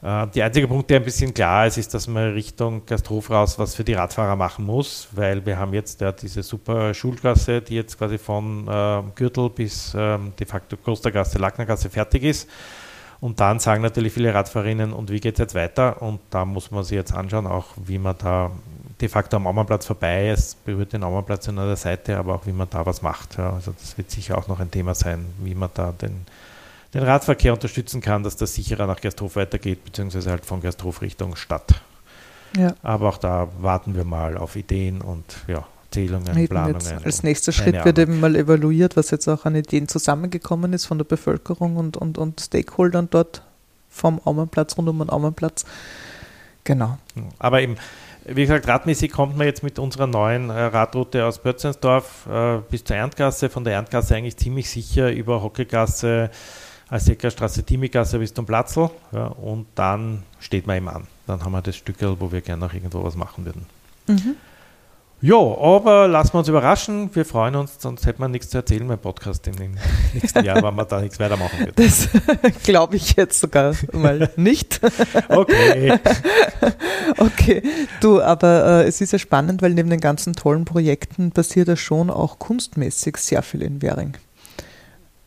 Äh, 0.04 0.28
der 0.28 0.46
einzige 0.46 0.68
Punkt, 0.68 0.89
der 0.89 1.00
ein 1.00 1.06
bisschen 1.06 1.34
klar 1.34 1.66
ist, 1.66 1.78
ist, 1.78 1.94
dass 1.94 2.08
man 2.08 2.34
Richtung 2.34 2.86
Gasthof 2.86 3.30
raus 3.30 3.58
was 3.58 3.74
für 3.74 3.86
die 3.86 3.94
Radfahrer 3.94 4.36
machen 4.36 4.66
muss, 4.66 5.08
weil 5.13 5.46
wir 5.46 5.58
haben 5.58 5.74
jetzt 5.74 6.02
ja 6.02 6.12
diese 6.12 6.44
super 6.44 6.94
Schulgasse, 6.94 7.62
die 7.62 7.76
jetzt 7.76 7.98
quasi 7.98 8.18
von 8.18 8.68
äh, 8.68 9.02
Gürtel 9.16 9.50
bis 9.50 9.94
ähm, 9.98 10.34
de 10.38 10.46
facto 10.46 10.76
Klostergasse, 10.76 11.39
Lacknergasse 11.39 11.89
fertig 11.89 12.24
ist. 12.24 12.50
Und 13.22 13.39
dann 13.39 13.60
sagen 13.60 13.82
natürlich 13.82 14.12
viele 14.12 14.34
Radfahrerinnen, 14.34 14.92
und 14.92 15.10
wie 15.10 15.22
geht 15.22 15.36
es 15.36 15.39
jetzt 15.39 15.56
weiter? 15.56 16.02
Und 16.02 16.20
da 16.30 16.44
muss 16.44 16.72
man 16.72 16.84
sich 16.84 16.96
jetzt 16.96 17.13
anschauen, 17.13 17.48
auch 17.48 17.68
wie 17.78 17.98
man 17.98 18.18
da 18.18 18.52
de 19.00 19.08
facto 19.08 19.38
am 19.38 19.48
Aumannplatz 19.48 19.86
vorbei 19.86 20.32
ist, 20.32 20.66
berührt 20.66 20.92
den 20.92 21.04
Aumannplatz 21.04 21.48
an 21.48 21.56
der 21.56 21.78
Seite, 21.78 22.18
aber 22.18 22.36
auch 22.36 22.46
wie 22.46 22.52
man 22.52 22.70
da 22.70 22.86
was 22.86 23.02
macht. 23.02 23.38
Ja, 23.38 23.54
also 23.54 23.72
das 23.80 23.98
wird 23.98 24.12
sicher 24.12 24.38
auch 24.38 24.50
noch 24.50 24.60
ein 24.60 24.70
Thema 24.70 24.94
sein, 24.94 25.26
wie 25.39 25.56
man 25.56 25.70
da 25.74 25.94
den, 25.94 26.26
den 26.94 27.04
Radverkehr 27.04 27.54
unterstützen 27.54 28.02
kann, 28.02 28.24
dass 28.24 28.36
das 28.36 28.54
sicherer 28.54 28.88
nach 28.88 29.02
Gersthof 29.02 29.36
weitergeht, 29.36 29.84
beziehungsweise 29.84 30.30
halt 30.30 30.46
von 30.46 30.62
Gersthof 30.62 31.02
Richtung 31.02 31.36
Stadt. 31.36 31.82
Ja. 32.58 32.76
Aber 32.84 33.10
auch 33.10 33.18
da 33.18 33.48
warten 33.60 33.96
wir 33.96 34.04
mal 34.04 34.38
auf 34.38 34.56
Ideen 34.56 35.02
und 35.02 35.24
ja, 35.48 35.66
Zählungen, 35.94 36.38
Eben 36.38 36.48
Planungen. 36.48 37.04
als 37.04 37.24
nächster 37.24 37.52
Schritt 37.52 37.86
wird 37.86 38.00
eben 38.00 38.20
mal 38.20 38.36
evaluiert, 38.36 38.96
was 38.98 39.12
jetzt 39.12 39.28
auch 39.28 39.46
an 39.46 39.56
Ideen 39.56 39.88
zusammengekommen 39.88 40.74
ist 40.74 40.86
von 40.86 40.98
der 40.98 41.06
Bevölkerung 41.06 41.78
und, 41.78 41.98
und, 41.98 42.18
und 42.18 42.42
Stakeholdern 42.42 43.08
dort 43.10 43.44
vom 43.90 44.20
Aumannplatz, 44.24 44.78
rund 44.78 44.90
um 44.90 45.00
den 45.00 45.10
Aumannplatz. 45.10 45.66
Genau. 46.64 46.98
Aber 47.40 47.62
eben, 47.62 47.76
wie 48.26 48.42
gesagt, 48.42 48.68
radmäßig 48.68 49.12
kommt 49.12 49.38
man 49.38 49.46
jetzt 49.46 49.64
mit 49.64 49.78
unserer 49.80 50.08
neuen 50.08 50.50
äh, 50.50 50.64
Radroute 50.64 51.26
aus 51.26 51.40
Bötzensdorf 51.40 52.26
äh, 52.28 52.60
bis 52.70 52.84
zur 52.84 52.96
Erntgasse, 52.96 53.50
von 53.50 53.64
der 53.64 53.74
Erntgasse 53.74 54.16
eigentlich 54.16 54.38
ziemlich 54.38 54.70
sicher 54.70 55.12
über 55.12 55.44
Hockegasse, 55.44 56.32
Alseckerstraße, 56.94 57.64
Timigasse 57.64 58.20
bis 58.20 58.34
zum 58.34 58.46
Platzl 58.46 58.90
ja, 59.12 59.26
und 59.26 59.66
dann 59.74 60.22
steht 60.40 60.68
man 60.68 60.78
eben 60.78 60.90
an. 60.90 61.08
Dann 61.26 61.44
haben 61.44 61.52
wir 61.52 61.62
das 61.64 61.76
Stück, 61.76 61.96
wo 62.20 62.32
wir 62.32 62.42
gerne 62.42 62.66
noch 62.66 62.74
irgendwo 62.74 63.04
was 63.04 63.16
machen 63.16 63.46
würden. 63.46 63.66
Mhm. 64.08 64.36
Ja, 65.22 65.38
aber 65.38 66.08
lassen 66.10 66.34
wir 66.34 66.39
uns 66.39 66.50
überraschen. 66.50 67.10
Wir 67.16 67.24
freuen 67.24 67.56
uns, 67.56 67.78
sonst 67.80 68.06
hätte 68.06 68.20
man 68.20 68.30
nichts 68.32 68.50
zu 68.50 68.58
erzählen 68.58 68.86
beim 68.86 69.00
Podcast 69.00 69.48
im 69.48 69.56
nächsten 70.14 70.44
Jahr, 70.44 70.62
wenn 70.62 70.76
man 70.76 70.86
da 70.86 71.00
nichts 71.00 71.18
weitermachen 71.18 71.66
wird. 71.66 71.80
Das 71.80 72.10
glaube 72.64 72.98
ich 72.98 73.16
jetzt 73.16 73.39
sogar 73.39 73.74
mal 73.94 74.30
nicht. 74.36 74.80
Okay. 75.30 75.98
Okay, 77.18 77.62
du, 78.00 78.22
aber 78.22 78.84
äh, 78.84 78.88
es 78.88 79.02
ist 79.02 79.12
ja 79.12 79.20
spannend, 79.20 79.62
weil 79.62 79.74
neben 79.74 79.89
den 79.89 80.00
ganzen 80.00 80.34
tollen 80.34 80.66
Projekten 80.66 81.32
passiert 81.32 81.68
ja 81.68 81.76
schon 81.76 82.10
auch 82.10 82.39
kunstmäßig 82.39 83.18
sehr 83.18 83.44
viel 83.44 83.62
in 83.62 83.82
Währing. 83.82 84.14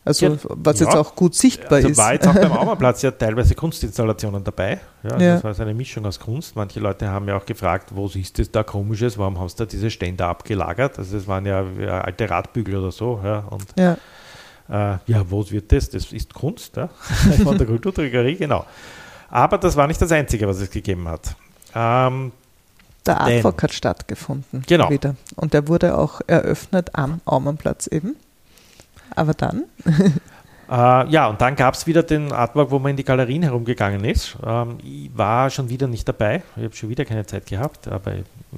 Also 0.07 0.27
ja, 0.27 0.37
was 0.45 0.79
jetzt 0.79 0.95
auch 0.95 1.17
gut 1.17 1.35
sichtbar 1.35 1.79
also 1.79 1.89
ist. 1.89 1.99
war 1.99 2.13
jetzt 2.13 2.29
auch 2.29 2.35
beim 2.35 2.53
Aumerplatz 2.57 3.03
ja 3.03 3.11
teilweise 3.11 3.57
Kunstinstallationen 3.57 4.45
dabei. 4.45 4.79
Ja, 5.03 5.19
ja. 5.19 5.35
Das 5.35 5.43
war 5.45 5.53
so 5.53 5.63
eine 5.63 5.75
Mischung 5.75 6.07
aus 6.07 6.21
Kunst. 6.21 6.55
Manche 6.55 6.79
Leute 6.79 7.09
haben 7.09 7.27
ja 7.27 7.37
auch 7.37 7.45
gefragt, 7.45 7.91
wo 7.93 8.07
ist 8.07 8.39
das 8.39 8.53
da 8.53 8.63
komisches, 8.63 9.19
warum 9.19 9.37
haben 9.41 9.49
sie 9.49 9.57
da 9.57 9.67
diese 9.67 9.91
Stände 9.91 10.25
abgelagert? 10.25 10.97
Also 10.97 11.17
das 11.17 11.27
waren 11.27 11.45
ja, 11.45 11.65
ja 11.81 12.03
alte 12.03 12.31
Radbügel 12.31 12.77
oder 12.77 12.93
so. 12.93 13.21
Ja, 13.25 13.41
und 13.51 13.65
ja. 13.77 13.97
Äh, 14.69 14.99
ja, 15.07 15.29
wo 15.29 15.49
wird 15.51 15.73
das? 15.73 15.91
Das 15.91 16.13
ist 16.13 16.33
Kunst, 16.33 16.77
ja? 16.77 16.89
von 17.43 17.59
der 17.59 17.67
Kulturträgerie, 17.67 18.37
genau. 18.37 18.65
Aber 19.29 19.59
das 19.59 19.75
war 19.75 19.89
nicht 19.89 20.01
das 20.01 20.13
Einzige, 20.13 20.47
was 20.47 20.61
es 20.61 20.71
gegeben 20.71 21.09
hat. 21.09 21.35
Ähm, 21.75 22.31
der 23.07 23.21
Artwalk 23.21 23.61
hat 23.61 23.73
stattgefunden. 23.73 24.63
Genau. 24.69 24.89
Wieder. 24.89 25.17
Und 25.35 25.53
der 25.53 25.67
wurde 25.67 25.99
auch 25.99 26.21
eröffnet 26.29 26.91
am 26.95 27.21
Aumannplatz 27.25 27.89
eben. 27.89 28.15
Aber 29.17 29.35
dann? 29.35 29.65
Äh, 30.69 31.09
ja, 31.11 31.29
und 31.29 31.41
dann 31.41 31.55
gab 31.55 31.75
es 31.75 31.87
wieder 31.87 32.03
den 32.03 32.33
Artwork, 32.33 32.71
wo 32.71 32.79
man 32.79 32.91
in 32.91 32.97
die 32.97 33.05
Galerien 33.05 33.43
herumgegangen 33.43 34.05
ist. 34.05 34.37
Ähm, 34.45 34.79
ich 34.83 35.11
war 35.17 35.49
schon 35.49 35.69
wieder 35.69 35.87
nicht 35.87 36.09
dabei. 36.09 36.43
Ich 36.57 36.65
habe 36.65 36.75
schon 36.75 36.89
wieder 36.89 37.05
keine 37.05 37.25
Zeit 37.25 37.47
gehabt, 37.47 37.87
aber 37.87 38.15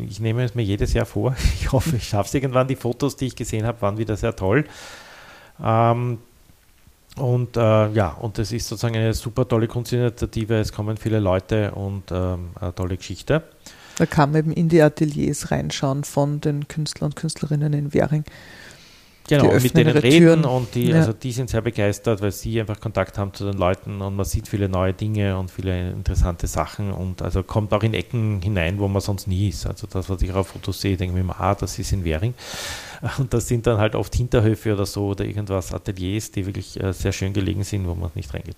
ich 0.09 0.19
nehme 0.19 0.43
es 0.43 0.55
mir 0.55 0.63
jedes 0.63 0.95
Jahr 0.95 1.07
vor. 1.07 1.37
Ich 1.61 1.71
hoffe, 1.71 1.97
ich 1.97 2.09
schaffe 2.09 2.29
es 2.29 2.35
irgendwann. 2.35 2.67
Die 2.67 2.77
Fotos, 2.77 3.17
die 3.17 3.27
ich 3.27 3.37
gesehen 3.37 3.67
habe, 3.67 3.83
waren 3.83 3.99
wieder 3.99 4.17
sehr 4.17 4.35
toll. 4.35 4.65
Ähm, 5.63 6.19
und 7.17 7.57
äh, 7.57 7.89
ja, 7.91 8.17
und 8.21 8.39
es 8.39 8.53
ist 8.53 8.69
sozusagen 8.69 8.97
eine 8.97 9.13
super 9.13 9.47
tolle 9.47 9.69
Kunstinitiative. 9.69 10.61
Es 10.61 10.73
kommen 10.73 10.97
viele 10.97 11.19
Leute 11.19 11.73
und 11.73 12.05
ähm, 12.11 12.51
eine 12.59 12.75
tolle 12.75 12.97
Geschichte. 12.97 13.43
Da 13.97 14.07
kann 14.07 14.31
man 14.31 14.39
eben 14.39 14.53
in 14.53 14.69
die 14.69 14.81
Ateliers 14.81 15.51
reinschauen 15.51 16.05
von 16.05 16.41
den 16.41 16.69
Künstlern 16.69 17.11
und 17.11 17.17
Künstlerinnen 17.17 17.73
in 17.75 17.93
Währing. 17.93 18.25
Genau, 19.29 19.53
mit 19.53 19.77
denen 19.77 19.97
reden 19.97 20.43
Türen. 20.43 20.45
und 20.45 20.75
die, 20.75 20.89
ja. 20.89 20.97
also 20.97 21.13
die 21.13 21.33
sind 21.33 21.51
sehr 21.51 21.61
begeistert, 21.61 22.23
weil 22.23 22.33
sie 22.33 22.61
einfach 22.61 22.81
Kontakt 22.81 23.19
haben 23.19 23.35
zu 23.35 23.45
den 23.45 23.59
Leuten 23.59 24.01
und 24.01 24.17
man 24.17 24.25
sieht 24.25 24.49
viele 24.49 24.69
neue 24.69 24.95
Dinge 24.95 25.39
und 25.39 25.51
viele 25.51 25.91
interessante 25.91 26.47
Sachen 26.47 26.93
und 26.93 27.21
also 27.21 27.43
kommt 27.43 27.73
auch 27.75 27.83
in 27.83 27.93
Ecken 27.93 28.41
hinein, 28.43 28.79
wo 28.79 28.89
man 28.89 29.03
sonst 29.03 29.27
nie 29.27 29.51
ist. 29.51 29.67
Also 29.67 29.87
das, 29.87 30.09
was 30.09 30.23
ich 30.23 30.33
auf 30.33 30.49
Fotos 30.49 30.81
sehe, 30.81 30.97
denke 30.97 31.19
ich 31.19 31.25
mir, 31.25 31.39
ah, 31.39 31.55
das 31.55 31.79
ist 31.79 31.93
in 31.93 32.05
Währing. 32.05 32.35
Und 33.19 33.33
das 33.33 33.47
sind 33.47 33.67
dann 33.67 33.79
halt 33.79 33.95
oft 33.95 34.15
Hinterhöfe 34.15 34.73
oder 34.73 34.85
so 34.85 35.09
oder 35.09 35.25
irgendwas, 35.25 35.73
Ateliers, 35.73 36.33
die 36.33 36.47
wirklich 36.47 36.83
äh, 36.83 36.93
sehr 36.93 37.13
schön 37.13 37.33
gelegen 37.33 37.63
sind, 37.63 37.87
wo 37.87 37.95
man 37.95 38.11
nicht 38.15 38.33
reingeht. 38.35 38.57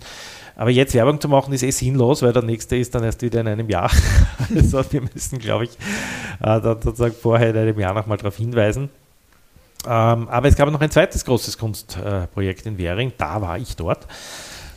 Aber 0.56 0.70
jetzt 0.70 0.94
Werbung 0.94 1.20
zu 1.20 1.28
machen 1.28 1.52
ist 1.52 1.62
eh 1.62 1.70
sinnlos, 1.70 2.22
weil 2.22 2.32
der 2.32 2.42
nächste 2.42 2.76
ist 2.76 2.94
dann 2.94 3.04
erst 3.04 3.20
wieder 3.22 3.40
in 3.40 3.48
einem 3.48 3.68
Jahr. 3.68 3.90
also 4.54 4.82
wir 4.90 5.02
müssen, 5.02 5.38
glaube 5.38 5.64
ich, 5.64 5.70
äh, 6.40 6.60
dann 6.60 6.80
sozusagen 6.80 7.14
vorher 7.14 7.50
in 7.50 7.56
einem 7.56 7.78
Jahr 7.78 7.94
nochmal 7.94 8.16
darauf 8.16 8.36
hinweisen. 8.36 8.88
Ähm, 9.86 10.28
aber 10.28 10.48
es 10.48 10.56
gab 10.56 10.70
noch 10.70 10.80
ein 10.80 10.90
zweites 10.90 11.24
großes 11.24 11.56
Kunstprojekt 11.56 12.66
in 12.66 12.76
Währing, 12.76 13.12
da 13.16 13.40
war 13.40 13.58
ich 13.58 13.76
dort, 13.76 14.06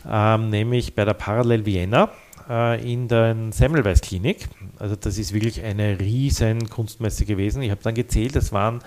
ähm, 0.09 0.49
nämlich 0.49 0.95
bei 0.95 1.03
der 1.03 1.13
Parallel 1.13 1.65
Vienna 1.65 2.09
äh, 2.49 2.91
in 2.91 3.07
der 3.07 3.35
Semmelweis 3.51 4.01
Klinik. 4.01 4.47
Also 4.79 4.95
das 4.95 5.17
ist 5.17 5.33
wirklich 5.33 5.61
eine 5.61 5.99
riesen 5.99 6.69
Kunstmesse 6.69 7.25
gewesen. 7.25 7.61
Ich 7.61 7.71
habe 7.71 7.81
dann 7.83 7.95
gezählt, 7.95 8.35
es 8.35 8.51
waren 8.51 8.79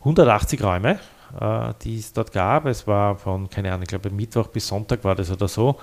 180 0.00 0.62
Räume, 0.62 0.98
äh, 1.40 1.72
die 1.82 1.98
es 1.98 2.12
dort 2.12 2.32
gab. 2.32 2.66
Es 2.66 2.86
war 2.86 3.16
von, 3.16 3.48
keine 3.48 3.68
Ahnung, 3.70 3.82
ich 3.82 3.88
glaube 3.88 4.10
Mittwoch 4.10 4.48
bis 4.48 4.68
Sonntag 4.68 5.04
war 5.04 5.14
das 5.14 5.30
oder 5.30 5.48
so. 5.48 5.76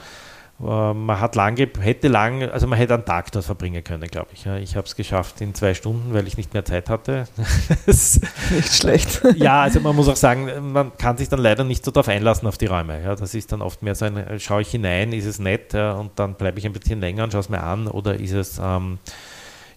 Äh, 0.64 0.94
man 0.94 1.20
hat 1.20 1.36
lange, 1.36 1.70
hätte 1.80 2.08
lang, 2.08 2.44
also 2.44 2.68
man 2.68 2.78
hätte 2.78 2.94
einen 2.94 3.06
Tag 3.06 3.32
dort 3.32 3.46
verbringen 3.46 3.84
können, 3.84 4.08
glaube 4.10 4.30
ich. 4.34 4.46
Ich 4.46 4.76
habe 4.76 4.88
es 4.88 4.96
geschafft 4.96 5.42
in 5.42 5.54
zwei 5.54 5.74
Stunden, 5.74 6.14
weil 6.14 6.28
ich 6.28 6.38
nicht 6.38 6.54
mehr 6.54 6.64
Zeit 6.64 6.90
hatte. 6.90 7.28
nicht 7.86 8.74
schlecht. 8.74 9.22
Ja, 9.36 9.62
also 9.62 9.80
man 9.80 9.96
muss 9.96 10.08
auch 10.08 10.16
sagen, 10.16 10.72
man 10.72 10.98
kann 10.98 11.18
sich 11.18 11.30
dann 11.30 11.40
leider 11.40 11.64
nicht 11.64 11.84
so 11.84 11.92
darauf 11.92 12.08
einlassen 12.08 12.48
auf 12.48 12.58
die 12.58 12.68
Räume. 12.68 13.02
Ja, 13.04 13.16
das 13.16 13.34
ist 13.34 13.52
dann 13.52 13.62
oft 13.62 13.82
mehr 13.82 13.96
so 13.96 14.06
ein, 14.06 14.40
schaue 14.40 14.62
ich 14.62 14.70
hinein, 14.70 15.12
ist 15.14 15.26
es 15.26 15.40
nett 15.40 15.74
und 15.74 16.12
dann 16.16 16.36
bleibe 16.36 16.60
ich 16.60 16.66
ein 16.66 16.74
bisschen 16.74 17.00
länger 17.00 17.26
und 17.26 17.32
schaue 17.32 17.42
es 17.42 17.50
mir 17.50 17.62
an 17.62 17.88
oder 17.88 18.16
ist 18.16 18.34
es 18.34 18.60
ähm, 18.64 19.00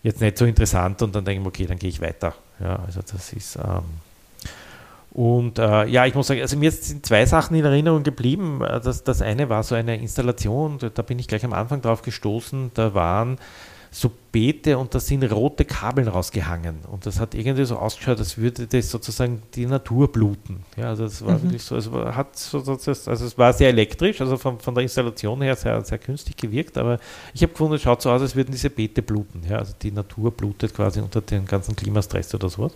jetzt 0.03 0.21
nicht 0.21 0.39
so 0.39 0.45
interessant 0.45 1.03
und 1.03 1.15
dann 1.15 1.25
denke 1.25 1.43
ich, 1.43 1.47
okay, 1.47 1.67
dann 1.67 1.79
gehe 1.79 1.91
ich 1.91 2.01
weiter. 2.01 2.35
Ja, 2.61 2.77
also 2.87 3.01
das 3.01 3.33
ist 3.33 3.57
ähm, 3.57 3.83
und 5.17 5.59
äh, 5.59 5.87
ja, 5.87 6.05
ich 6.05 6.15
muss 6.15 6.27
sagen, 6.27 6.43
also 6.43 6.59
mir 6.59 6.71
sind 6.71 7.07
zwei 7.07 7.25
Sachen 7.25 7.57
in 7.57 7.65
Erinnerung 7.65 8.03
geblieben. 8.03 8.61
Äh, 8.63 8.83
das, 8.83 9.03
das 9.03 9.23
eine 9.23 9.49
war 9.49 9.63
so 9.63 9.75
eine 9.75 9.97
Installation, 9.97 10.79
da 10.79 11.01
bin 11.01 11.19
ich 11.19 11.27
gleich 11.27 11.43
am 11.43 11.55
Anfang 11.55 11.81
drauf 11.81 12.03
gestoßen, 12.03 12.73
da 12.75 12.93
waren 12.93 13.39
so 13.91 14.11
Beete 14.31 14.77
und 14.77 14.95
da 14.95 15.01
sind 15.01 15.25
rote 15.33 15.65
Kabel 15.65 16.07
rausgehangen. 16.07 16.81
Und 16.93 17.07
das 17.07 17.19
hat 17.19 17.35
irgendwie 17.35 17.65
so 17.65 17.79
ausgeschaut, 17.79 18.19
als 18.19 18.37
würde 18.37 18.67
das 18.67 18.91
sozusagen 18.91 19.41
die 19.55 19.65
Natur 19.65 20.13
bluten. 20.13 20.65
Ja, 20.77 20.89
also 20.89 21.05
das 21.05 21.25
war 21.25 21.39
mhm. 21.39 21.45
wirklich 21.45 21.63
so, 21.63 21.77
also 21.77 22.15
hat 22.15 22.37
so, 22.37 22.59
also 22.59 22.91
es 23.11 23.39
war 23.39 23.55
sehr 23.55 23.71
elektrisch, 23.71 24.21
also 24.21 24.37
von, 24.37 24.61
von 24.61 24.75
der 24.75 24.83
Installation 24.83 25.41
her 25.41 25.57
sehr, 25.57 25.83
sehr 25.83 25.97
künstlich 25.97 26.37
gewirkt, 26.37 26.77
aber 26.77 26.99
ich 27.33 27.41
habe 27.41 27.53
gefunden, 27.53 27.77
es 27.77 27.81
schaut 27.81 28.03
so 28.03 28.11
aus, 28.11 28.21
als 28.21 28.37
würden 28.37 28.53
diese 28.53 28.69
Beete 28.69 29.01
bluten. 29.01 29.45
Ja, 29.49 29.61
also 29.61 29.73
die 29.81 29.93
Natur 29.93 30.31
blutet 30.31 30.75
quasi 30.75 31.01
unter 31.01 31.23
dem 31.23 31.47
ganzen 31.47 31.75
Klimastress 31.75 32.35
oder 32.35 32.51
sowas. 32.51 32.73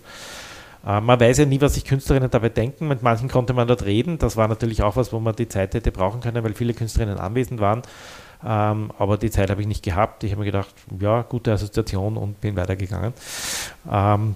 Äh, 0.87 1.01
man 1.01 1.21
weiß 1.21 1.39
ja 1.39 1.45
nie, 1.45 1.61
was 1.61 1.75
sich 1.75 1.85
Künstlerinnen 1.85 2.31
dabei 2.31 2.49
denken. 2.49 2.89
Mit 2.89 3.03
manchen 3.03 3.29
konnte 3.29 3.53
man 3.53 3.69
dort 3.69 3.85
reden. 3.85 4.19
Das 4.19 4.37
war 4.37 4.49
natürlich 4.49 4.83
auch 4.83 4.97
was, 4.97 5.13
wo 5.13 5.21
man 5.21 5.37
die 5.37 5.49
Zeit 5.49 5.75
hätte 5.75 5.93
brauchen 5.93 6.21
können, 6.21 6.43
weil 6.45 6.55
viele 6.55 6.75
Künstlerinnen 6.75 7.19
anwesend 7.19 7.61
waren. 7.61 7.83
Ähm, 8.45 8.91
aber 8.99 9.19
die 9.19 9.31
Zeit 9.31 9.51
habe 9.51 9.61
ich 9.61 9.67
nicht 9.67 9.83
gehabt. 9.83 10.25
Ich 10.25 10.33
habe 10.33 10.41
mir 10.41 10.47
gedacht, 10.47 10.75
ja, 10.99 11.23
gute 11.23 11.53
Assoziation 11.53 12.17
und 12.17 12.41
bin 12.41 12.57
weitergegangen. 12.57 13.13
Ähm, 13.91 14.35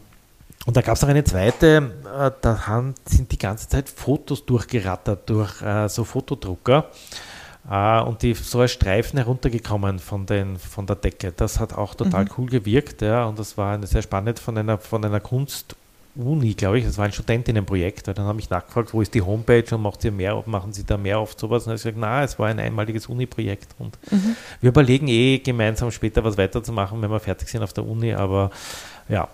und 0.66 0.76
da 0.76 0.80
gab 0.80 0.96
es 0.96 1.02
noch 1.02 1.08
eine 1.08 1.24
zweite, 1.24 1.92
äh, 2.18 2.30
da 2.40 2.66
haben, 2.66 2.94
sind 3.04 3.32
die 3.32 3.38
ganze 3.38 3.68
Zeit 3.68 3.88
Fotos 3.88 4.46
durchgerattert 4.46 5.28
durch 5.28 5.60
äh, 5.62 5.88
so 5.88 6.04
Fotodrucker. 6.04 6.86
Und 7.66 8.20
die 8.20 8.34
so 8.34 8.60
als 8.60 8.72
Streifen 8.72 9.18
heruntergekommen 9.18 9.98
von, 9.98 10.26
den, 10.26 10.58
von 10.58 10.86
der 10.86 10.96
Decke. 10.96 11.32
Das 11.34 11.60
hat 11.60 11.72
auch 11.72 11.94
total 11.94 12.26
mhm. 12.26 12.30
cool 12.36 12.46
gewirkt, 12.50 13.00
ja, 13.00 13.24
und 13.24 13.38
das 13.38 13.56
war 13.56 13.72
eine 13.72 13.86
sehr 13.86 14.02
spannend 14.02 14.38
von 14.38 14.58
einer, 14.58 14.76
von 14.76 15.02
einer 15.02 15.20
Kunst- 15.20 15.74
Uni, 16.16 16.54
glaube 16.54 16.78
ich, 16.78 16.84
das 16.84 16.96
war 16.96 17.06
ein 17.06 17.12
Studentinnenprojekt. 17.12 18.06
Dann 18.08 18.18
habe 18.18 18.38
ich 18.38 18.48
nachgefragt, 18.48 18.94
wo 18.94 19.00
ist 19.00 19.14
die 19.14 19.22
Homepage 19.22 19.64
und 19.74 19.82
macht 19.82 20.04
ihr 20.04 20.12
mehr, 20.12 20.42
machen 20.46 20.72
Sie 20.72 20.84
da 20.84 20.96
mehr 20.96 21.20
oft 21.20 21.38
sowas? 21.38 21.62
Und 21.62 21.66
dann 21.66 21.72
habe 21.72 21.76
ich 21.76 21.82
gesagt, 21.82 21.98
na, 21.98 22.22
es 22.22 22.38
war 22.38 22.48
ein 22.48 22.60
einmaliges 22.60 23.06
Uni-Projekt. 23.06 23.74
Und 23.78 23.98
mhm. 24.10 24.36
wir 24.60 24.68
überlegen 24.68 25.08
eh 25.08 25.38
gemeinsam 25.38 25.90
später 25.90 26.22
was 26.22 26.38
weiterzumachen, 26.38 27.02
wenn 27.02 27.10
wir 27.10 27.20
fertig 27.20 27.48
sind 27.48 27.62
auf 27.62 27.72
der 27.72 27.86
Uni, 27.86 28.12
aber 28.12 28.50
ja. 29.08 29.28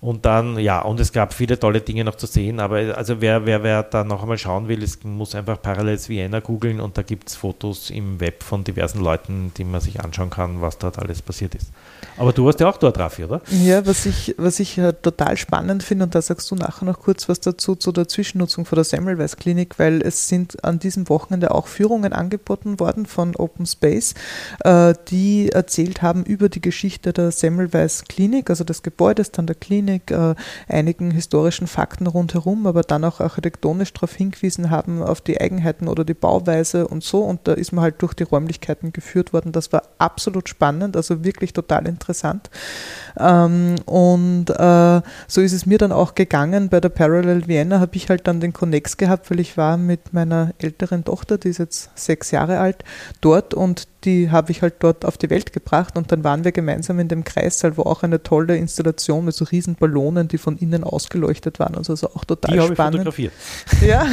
Und 0.00 0.26
dann, 0.26 0.58
ja, 0.58 0.82
und 0.82 1.00
es 1.00 1.12
gab 1.12 1.32
viele 1.32 1.58
tolle 1.58 1.80
Dinge 1.80 2.04
noch 2.04 2.16
zu 2.16 2.26
sehen, 2.26 2.60
aber 2.60 2.96
also 2.96 3.20
wer, 3.20 3.46
wer, 3.46 3.62
wer 3.62 3.82
da 3.82 4.04
noch 4.04 4.22
einmal 4.22 4.36
schauen 4.36 4.68
will, 4.68 4.82
es 4.82 5.02
muss 5.04 5.34
einfach 5.34 5.60
Parallels 5.60 6.08
Vienna 6.08 6.40
googeln 6.40 6.80
und 6.80 6.98
da 6.98 7.02
gibt 7.02 7.28
es 7.28 7.34
Fotos 7.34 7.88
im 7.90 8.20
Web 8.20 8.42
von 8.42 8.62
diversen 8.62 9.00
Leuten, 9.00 9.52
die 9.56 9.64
man 9.64 9.80
sich 9.80 10.00
anschauen 10.00 10.30
kann, 10.30 10.60
was 10.60 10.78
dort 10.78 10.98
alles 10.98 11.22
passiert 11.22 11.54
ist. 11.54 11.72
Aber 12.18 12.32
du 12.32 12.46
warst 12.46 12.60
ja 12.60 12.68
auch 12.68 12.78
dort, 12.78 12.98
Raffi, 12.98 13.24
oder? 13.24 13.42
Ja, 13.50 13.86
was 13.86 14.06
ich, 14.06 14.34
was 14.38 14.58
ich 14.58 14.78
äh, 14.78 14.94
total 14.94 15.36
spannend 15.36 15.82
finde, 15.82 16.04
und 16.04 16.14
da 16.14 16.22
sagst 16.22 16.50
du 16.50 16.54
nachher 16.54 16.86
noch 16.86 17.00
kurz 17.00 17.28
was 17.28 17.40
dazu, 17.40 17.74
zu 17.74 17.92
der 17.92 18.08
Zwischennutzung 18.08 18.64
von 18.64 18.76
der 18.76 18.84
Semmelweis 18.84 19.36
Klinik, 19.36 19.78
weil 19.78 20.00
es 20.00 20.28
sind 20.28 20.64
an 20.64 20.78
diesem 20.78 21.08
Wochenende 21.10 21.50
auch 21.54 21.66
Führungen 21.66 22.12
angeboten 22.12 22.80
worden 22.80 23.04
von 23.04 23.36
Open 23.36 23.66
Space, 23.66 24.14
äh, 24.64 24.94
die 25.08 25.50
erzählt 25.50 26.00
haben 26.00 26.24
über 26.24 26.48
die 26.48 26.62
Geschichte 26.62 27.12
der 27.12 27.32
Semmelweis 27.32 28.04
Klinik, 28.04 28.48
also 28.48 28.64
des 28.64 28.82
Gebäudes, 28.82 29.30
dann 29.32 29.46
der 29.46 29.56
Klinik, 29.56 30.10
äh, 30.10 30.34
einigen 30.68 31.10
historischen 31.10 31.66
Fakten 31.66 32.06
rundherum, 32.06 32.66
aber 32.66 32.82
dann 32.82 33.04
auch 33.04 33.20
architektonisch 33.20 33.92
darauf 33.92 34.14
hingewiesen 34.14 34.70
haben, 34.70 35.02
auf 35.02 35.20
die 35.20 35.38
Eigenheiten 35.38 35.86
oder 35.86 36.04
die 36.04 36.14
Bauweise 36.14 36.88
und 36.88 37.04
so. 37.04 37.22
Und 37.22 37.40
da 37.44 37.52
ist 37.52 37.72
man 37.72 37.82
halt 37.82 38.00
durch 38.00 38.14
die 38.14 38.24
Räumlichkeiten 38.24 38.92
geführt 38.92 39.34
worden. 39.34 39.52
Das 39.52 39.72
war 39.72 39.82
absolut 39.98 40.48
spannend, 40.48 40.96
also 40.96 41.22
wirklich 41.22 41.52
total 41.52 41.86
interessant 41.86 42.05
interessant. 42.06 42.48
Ähm, 43.18 43.76
und 43.86 44.50
äh, 44.50 45.00
so 45.26 45.40
ist 45.40 45.52
es 45.52 45.66
mir 45.66 45.78
dann 45.78 45.92
auch 45.92 46.14
gegangen. 46.14 46.68
Bei 46.68 46.80
der 46.80 46.88
Parallel 46.88 47.46
Vienna 47.48 47.80
habe 47.80 47.96
ich 47.96 48.08
halt 48.08 48.26
dann 48.26 48.40
den 48.40 48.52
Connex 48.52 48.96
gehabt, 48.96 49.30
weil 49.30 49.40
ich 49.40 49.56
war 49.56 49.76
mit 49.76 50.12
meiner 50.12 50.52
älteren 50.58 51.04
Tochter, 51.04 51.38
die 51.38 51.48
ist 51.48 51.58
jetzt 51.58 51.90
sechs 51.94 52.30
Jahre 52.30 52.58
alt, 52.58 52.84
dort 53.20 53.54
und 53.54 53.88
die 54.06 54.30
habe 54.30 54.52
ich 54.52 54.62
halt 54.62 54.74
dort 54.78 55.04
auf 55.04 55.18
die 55.18 55.30
Welt 55.30 55.52
gebracht 55.52 55.96
und 55.96 56.12
dann 56.12 56.22
waren 56.22 56.44
wir 56.44 56.52
gemeinsam 56.52 57.00
in 57.00 57.08
dem 57.08 57.24
Kreissaal, 57.24 57.76
wo 57.76 57.82
auch 57.82 58.04
eine 58.04 58.22
tolle 58.22 58.56
Installation 58.56 59.24
mit 59.24 59.34
so 59.34 59.44
riesen 59.44 59.74
Ballonen, 59.74 60.28
die 60.28 60.38
von 60.38 60.56
innen 60.56 60.84
ausgeleuchtet 60.84 61.58
waren, 61.58 61.74
also, 61.74 61.92
also 61.92 62.10
auch 62.14 62.24
total 62.24 62.56
die 62.56 62.74
spannend. 62.74 63.08
Ich 63.08 63.28
fotografiert. 63.28 63.32
Ja. 63.86 64.06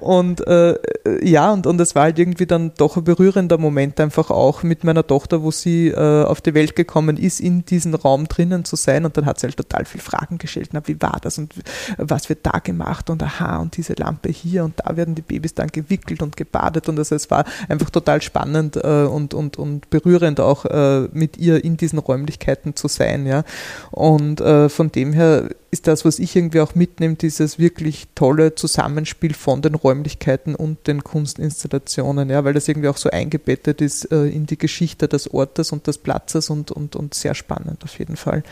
und 0.00 0.46
äh, 0.46 0.72
äh, 0.72 1.28
ja, 1.28 1.52
und, 1.52 1.66
und 1.66 1.80
es 1.80 1.94
war 1.94 2.04
halt 2.04 2.18
irgendwie 2.18 2.46
dann 2.46 2.72
doch 2.76 2.96
ein 2.96 3.04
berührender 3.04 3.58
Moment 3.58 4.00
einfach 4.00 4.30
auch 4.30 4.62
mit 4.62 4.84
meiner 4.84 5.06
Tochter, 5.06 5.42
wo 5.42 5.50
sie 5.50 5.88
äh, 5.88 6.24
auf 6.24 6.40
die 6.40 6.54
Welt 6.54 6.76
gekommen 6.76 6.97
ist, 7.06 7.40
in 7.40 7.64
diesem 7.64 7.94
Raum 7.94 8.26
drinnen 8.26 8.64
zu 8.64 8.76
sein. 8.76 9.04
Und 9.04 9.16
dann 9.16 9.26
hat 9.26 9.38
sie 9.38 9.46
halt 9.46 9.56
total 9.56 9.84
viele 9.84 10.02
Fragen 10.02 10.38
gestellt, 10.38 10.70
na, 10.72 10.82
wie 10.86 11.00
war 11.00 11.18
das 11.20 11.38
und 11.38 11.54
was 11.96 12.28
wird 12.28 12.44
da 12.44 12.58
gemacht 12.58 13.10
und 13.10 13.22
aha 13.22 13.58
und 13.58 13.76
diese 13.76 13.94
Lampe 13.94 14.30
hier 14.30 14.64
und 14.64 14.74
da 14.78 14.96
werden 14.96 15.14
die 15.14 15.22
Babys 15.22 15.54
dann 15.54 15.68
gewickelt 15.68 16.22
und 16.22 16.36
gebadet. 16.36 16.88
Und 16.88 16.98
also 16.98 17.14
es 17.14 17.30
war 17.30 17.44
einfach 17.68 17.90
total 17.90 18.22
spannend 18.22 18.76
äh, 18.76 19.04
und, 19.04 19.34
und, 19.34 19.56
und 19.56 19.90
berührend 19.90 20.40
auch 20.40 20.64
äh, 20.64 21.08
mit 21.12 21.36
ihr 21.36 21.64
in 21.64 21.76
diesen 21.76 21.98
Räumlichkeiten 21.98 22.74
zu 22.74 22.88
sein, 22.88 23.26
ja. 23.26 23.44
Und 23.90 24.40
äh, 24.40 24.68
von 24.68 24.90
dem 24.90 25.12
her 25.12 25.48
ist 25.70 25.86
das, 25.86 26.04
was 26.04 26.18
ich 26.18 26.34
irgendwie 26.34 26.60
auch 26.60 26.74
mitnehme, 26.74 27.16
dieses 27.16 27.58
wirklich 27.58 28.08
tolle 28.14 28.54
Zusammenspiel 28.54 29.34
von 29.34 29.60
den 29.60 29.74
Räumlichkeiten 29.74 30.54
und 30.54 30.86
den 30.86 31.04
Kunstinstallationen, 31.04 32.30
ja, 32.30 32.44
weil 32.44 32.54
das 32.54 32.68
irgendwie 32.68 32.88
auch 32.88 32.96
so 32.96 33.10
eingebettet 33.10 33.82
ist 33.82 34.10
äh, 34.10 34.28
in 34.28 34.46
die 34.46 34.56
Geschichte 34.56 35.08
des 35.08 35.32
Ortes 35.32 35.72
und 35.72 35.86
des 35.86 35.98
Platzes 35.98 36.48
und, 36.48 36.70
und, 36.70 36.87
und 36.96 37.14
sehr 37.14 37.34
spannend 37.34 37.82
auf 37.84 37.98
jeden 37.98 38.16
Fall. 38.16 38.42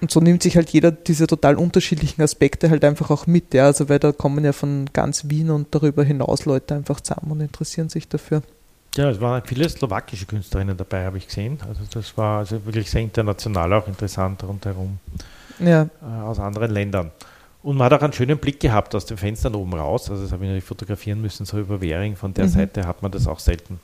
Und 0.00 0.10
so 0.10 0.18
nimmt 0.18 0.42
sich 0.42 0.56
halt 0.56 0.70
jeder 0.70 0.90
diese 0.90 1.28
total 1.28 1.54
unterschiedlichen 1.54 2.22
Aspekte 2.22 2.70
halt 2.70 2.84
einfach 2.84 3.10
auch 3.10 3.28
mit, 3.28 3.54
ja, 3.54 3.66
also 3.66 3.88
weil 3.88 4.00
da 4.00 4.10
kommen 4.10 4.44
ja 4.44 4.52
von 4.52 4.86
ganz 4.92 5.28
Wien 5.28 5.50
und 5.50 5.72
darüber 5.72 6.02
hinaus 6.02 6.44
Leute 6.44 6.74
einfach 6.74 7.00
zusammen 7.00 7.30
und 7.30 7.40
interessieren 7.40 7.88
sich 7.88 8.08
dafür. 8.08 8.42
Ja, 8.96 9.08
es 9.10 9.20
waren 9.20 9.42
viele 9.44 9.68
slowakische 9.68 10.26
Künstlerinnen 10.26 10.76
dabei, 10.76 11.04
habe 11.04 11.18
ich 11.18 11.26
gesehen. 11.26 11.58
Also 11.66 11.82
das 11.92 12.18
war 12.18 12.40
also 12.40 12.64
wirklich 12.66 12.90
sehr 12.90 13.00
international 13.00 13.72
auch 13.72 13.86
interessant 13.86 14.42
rundherum 14.42 14.98
ja. 15.60 15.88
äh, 16.02 16.22
aus 16.22 16.38
anderen 16.40 16.72
Ländern. 16.72 17.12
Und 17.62 17.76
man 17.76 17.86
hat 17.86 18.00
auch 18.00 18.02
einen 18.02 18.12
schönen 18.12 18.38
Blick 18.38 18.58
gehabt 18.58 18.94
aus 18.94 19.06
den 19.06 19.16
Fenstern 19.16 19.54
oben 19.54 19.74
raus. 19.74 20.10
Also 20.10 20.24
das 20.24 20.32
habe 20.32 20.44
ich 20.44 20.48
natürlich 20.48 20.64
fotografieren 20.64 21.22
müssen, 21.22 21.46
so 21.46 21.58
über 21.58 21.80
Währing. 21.80 22.16
Von 22.16 22.34
der 22.34 22.46
mhm. 22.46 22.50
Seite 22.50 22.86
hat 22.86 23.02
man 23.02 23.12
das 23.12 23.26
auch 23.26 23.38
selten. 23.38 23.78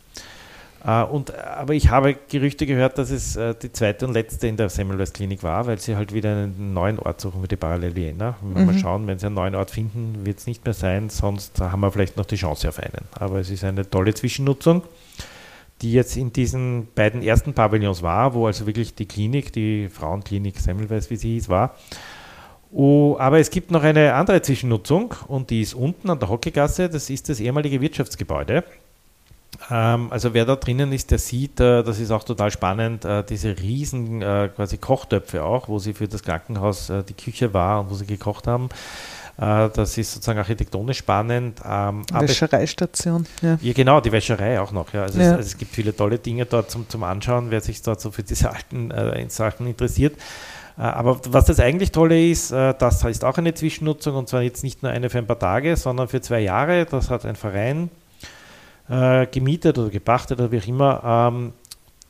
Äh, 0.84 1.02
und, 1.04 1.34
aber 1.34 1.74
ich 1.74 1.90
habe 1.90 2.16
Gerüchte 2.28 2.66
gehört, 2.66 2.98
dass 2.98 3.10
es 3.10 3.36
äh, 3.36 3.54
die 3.60 3.72
zweite 3.72 4.06
und 4.06 4.12
letzte 4.12 4.46
in 4.46 4.56
der 4.56 4.68
Semmelweis 4.68 5.12
Klinik 5.12 5.42
war, 5.42 5.66
weil 5.66 5.78
sie 5.78 5.96
halt 5.96 6.12
wieder 6.12 6.30
einen 6.32 6.72
neuen 6.72 6.98
Ort 6.98 7.20
suchen 7.20 7.40
für 7.42 7.48
die 7.48 7.56
Parallel 7.56 7.94
Vienna. 7.94 8.36
Mhm. 8.40 8.66
Mal 8.66 8.78
schauen, 8.78 9.06
wenn 9.06 9.18
sie 9.18 9.26
einen 9.26 9.34
neuen 9.34 9.54
Ort 9.54 9.70
finden, 9.70 10.24
wird 10.24 10.38
es 10.38 10.46
nicht 10.46 10.64
mehr 10.64 10.74
sein, 10.74 11.10
sonst 11.10 11.60
haben 11.60 11.80
wir 11.80 11.90
vielleicht 11.90 12.16
noch 12.16 12.26
die 12.26 12.36
Chance 12.36 12.68
auf 12.68 12.78
einen. 12.78 13.06
Aber 13.12 13.40
es 13.40 13.50
ist 13.50 13.64
eine 13.64 13.88
tolle 13.88 14.14
Zwischennutzung 14.14 14.82
die 15.82 15.92
jetzt 15.92 16.16
in 16.16 16.32
diesen 16.32 16.88
beiden 16.94 17.22
ersten 17.22 17.54
Pavillons 17.54 18.02
war, 18.02 18.34
wo 18.34 18.46
also 18.46 18.66
wirklich 18.66 18.94
die 18.94 19.06
Klinik, 19.06 19.52
die 19.52 19.88
Frauenklinik 19.88 20.58
Semmelweis, 20.58 21.10
wie 21.10 21.16
sie 21.16 21.34
hieß, 21.34 21.48
war. 21.48 21.76
Oh, 22.70 23.16
aber 23.18 23.38
es 23.38 23.50
gibt 23.50 23.70
noch 23.70 23.82
eine 23.82 24.14
andere 24.14 24.42
Zwischennutzung 24.42 25.14
und 25.28 25.50
die 25.50 25.62
ist 25.62 25.74
unten 25.74 26.10
an 26.10 26.18
der 26.18 26.28
Hockeygasse. 26.28 26.88
Das 26.88 27.08
ist 27.08 27.28
das 27.28 27.40
ehemalige 27.40 27.80
Wirtschaftsgebäude. 27.80 28.64
Ähm, 29.70 30.08
also 30.10 30.34
wer 30.34 30.44
da 30.44 30.56
drinnen 30.56 30.92
ist, 30.92 31.10
der 31.10 31.18
sieht, 31.18 31.60
äh, 31.60 31.82
das 31.82 31.98
ist 31.98 32.10
auch 32.10 32.24
total 32.24 32.50
spannend, 32.50 33.04
äh, 33.04 33.24
diese 33.24 33.58
riesen 33.58 34.22
äh, 34.22 34.50
quasi 34.54 34.78
Kochtöpfe 34.78 35.42
auch, 35.42 35.68
wo 35.68 35.78
sie 35.78 35.94
für 35.94 36.08
das 36.08 36.22
Krankenhaus 36.22 36.92
die 37.08 37.14
Küche 37.14 37.52
war 37.52 37.80
und 37.80 37.90
wo 37.90 37.94
sie 37.94 38.06
gekocht 38.06 38.46
haben. 38.46 38.68
Das 39.40 39.96
ist 39.96 40.14
sozusagen 40.14 40.40
architektonisch 40.40 40.98
spannend. 40.98 41.60
Ähm, 41.64 42.02
Wäschereistation. 42.10 43.24
Ja. 43.40 43.56
ja, 43.60 43.72
genau, 43.72 44.00
die 44.00 44.10
Wäscherei 44.10 44.60
auch 44.60 44.72
noch. 44.72 44.92
Ja. 44.92 45.02
Also, 45.02 45.20
ja. 45.20 45.26
Es, 45.26 45.30
also 45.30 45.46
es, 45.46 45.58
gibt 45.58 45.72
viele 45.72 45.94
tolle 45.94 46.18
Dinge 46.18 46.44
dort 46.44 46.72
zum, 46.72 46.88
zum 46.88 47.04
Anschauen, 47.04 47.52
wer 47.52 47.60
sich 47.60 47.80
dort 47.82 48.00
so 48.00 48.10
für 48.10 48.24
diese 48.24 48.50
alten 48.50 48.90
äh, 48.90 49.30
Sachen 49.30 49.68
interessiert. 49.68 50.16
Aber 50.76 51.20
was 51.28 51.44
das 51.44 51.60
eigentlich 51.60 51.92
Tolle 51.92 52.30
ist, 52.30 52.52
das 52.52 53.04
ist 53.04 53.24
auch 53.24 53.36
eine 53.36 53.52
Zwischennutzung 53.52 54.14
und 54.14 54.28
zwar 54.28 54.42
jetzt 54.42 54.62
nicht 54.62 54.84
nur 54.84 54.92
eine 54.92 55.10
für 55.10 55.18
ein 55.18 55.26
paar 55.26 55.38
Tage, 55.38 55.76
sondern 55.76 56.06
für 56.06 56.20
zwei 56.20 56.38
Jahre. 56.38 56.84
Das 56.84 57.10
hat 57.10 57.24
ein 57.24 57.34
Verein 57.34 57.90
äh, 58.88 59.26
gemietet 59.26 59.78
oder 59.78 59.90
gepachtet 59.90 60.38
oder 60.40 60.50
wie 60.52 60.58
auch 60.58 60.66
immer. 60.66 61.30
Ähm, 61.30 61.52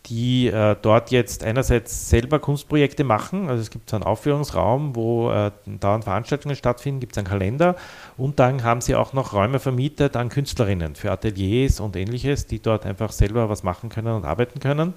die 0.08 0.46
äh, 0.46 0.76
dort 0.80 1.10
jetzt 1.10 1.44
einerseits 1.44 2.08
selber 2.08 2.38
Kunstprojekte 2.38 3.04
machen. 3.04 3.48
Also 3.48 3.60
es 3.60 3.70
gibt 3.70 3.90
so 3.90 3.96
einen 3.96 4.04
Aufführungsraum, 4.04 4.96
wo 4.96 5.30
äh, 5.30 5.50
dauernd 5.66 6.04
Veranstaltungen 6.04 6.56
stattfinden, 6.56 7.00
gibt 7.00 7.12
es 7.12 7.18
einen 7.18 7.26
Kalender 7.26 7.76
und 8.16 8.38
dann 8.38 8.62
haben 8.62 8.80
sie 8.80 8.94
auch 8.94 9.12
noch 9.12 9.32
Räume 9.32 9.58
vermietet 9.58 10.16
an 10.16 10.28
Künstlerinnen 10.30 10.94
für 10.94 11.10
Ateliers 11.12 11.80
und 11.80 11.96
ähnliches, 11.96 12.46
die 12.46 12.60
dort 12.60 12.86
einfach 12.86 13.12
selber 13.12 13.48
was 13.48 13.62
machen 13.62 13.90
können 13.90 14.14
und 14.14 14.24
arbeiten 14.24 14.60
können. 14.60 14.94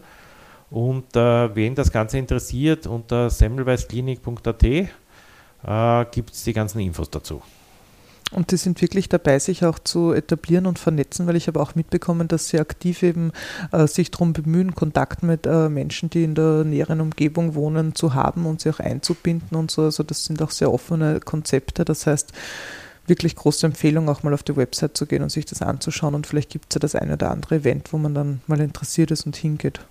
Und 0.70 1.16
äh, 1.18 1.54
wen 1.54 1.76
das 1.76 1.92
Ganze 1.92 2.18
interessiert, 2.18 2.88
unter 2.88 3.30
semmelweisklinik.at 3.30 4.64
äh, 4.64 6.06
gibt 6.12 6.32
es 6.32 6.44
die 6.46 6.54
ganzen 6.54 6.80
Infos 6.80 7.10
dazu. 7.10 7.42
Und 8.32 8.52
die 8.52 8.58
sind 8.58 8.82
wirklich 8.82 9.10
dabei, 9.10 9.40
sich 9.40 9.66
auch 9.66 9.78
zu 9.78 10.14
etablieren 10.14 10.66
und 10.66 10.80
vernetzen, 10.80 11.28
weil 11.28 11.36
ich 11.36 11.48
habe 11.48 11.60
auch 11.60 11.76
mitbekommen, 11.76 12.30
dass 12.30 12.48
sie 12.48 12.60
aktiv 12.60 13.04
eben 13.04 13.34
äh, 13.74 13.88
sich 13.88 14.10
darum 14.10 14.32
bemühen, 14.32 14.74
Kontakt 14.74 15.22
mit 15.22 15.46
äh, 15.46 15.68
Menschen, 15.68 16.10
die 16.10 16.24
in 16.24 16.36
der 16.36 16.64
näheren 16.64 17.02
Umgebung 17.02 17.56
wohnen, 17.56 17.94
zu 17.94 18.14
haben 18.14 18.46
und 18.46 18.62
sie 18.62 18.70
auch 18.70 18.80
einzubinden 18.80 19.58
und 19.58 19.70
so. 19.70 19.84
Also 19.84 20.04
das 20.04 20.24
sind 20.24 20.42
auch 20.42 20.52
sehr 20.52 20.72
offene 20.72 21.20
Konzepte. 21.20 21.84
Das 21.84 22.08
heißt, 22.08 22.32
wirklich 23.06 23.36
große 23.36 23.66
Empfehlung, 23.66 24.08
auch 24.08 24.24
mal 24.24 24.34
auf 24.34 24.44
die 24.44 24.56
Website 24.56 24.96
zu 24.96 25.06
gehen 25.06 25.24
und 25.24 25.30
sich 25.30 25.46
das 25.46 25.62
anzuschauen. 25.62 26.16
Und 26.16 26.26
vielleicht 26.26 26.50
gibt 26.50 26.68
es 26.70 26.76
ja 26.76 26.80
das 26.80 26.96
eine 26.96 27.14
oder 27.14 27.32
andere 27.32 27.56
Event, 27.56 27.92
wo 27.92 27.98
man 27.98 28.14
dann 28.14 28.42
mal 28.48 28.62
interessiert 28.62 29.12
ist 29.12 29.26
und 29.26 29.36
hingeht. 29.36 29.82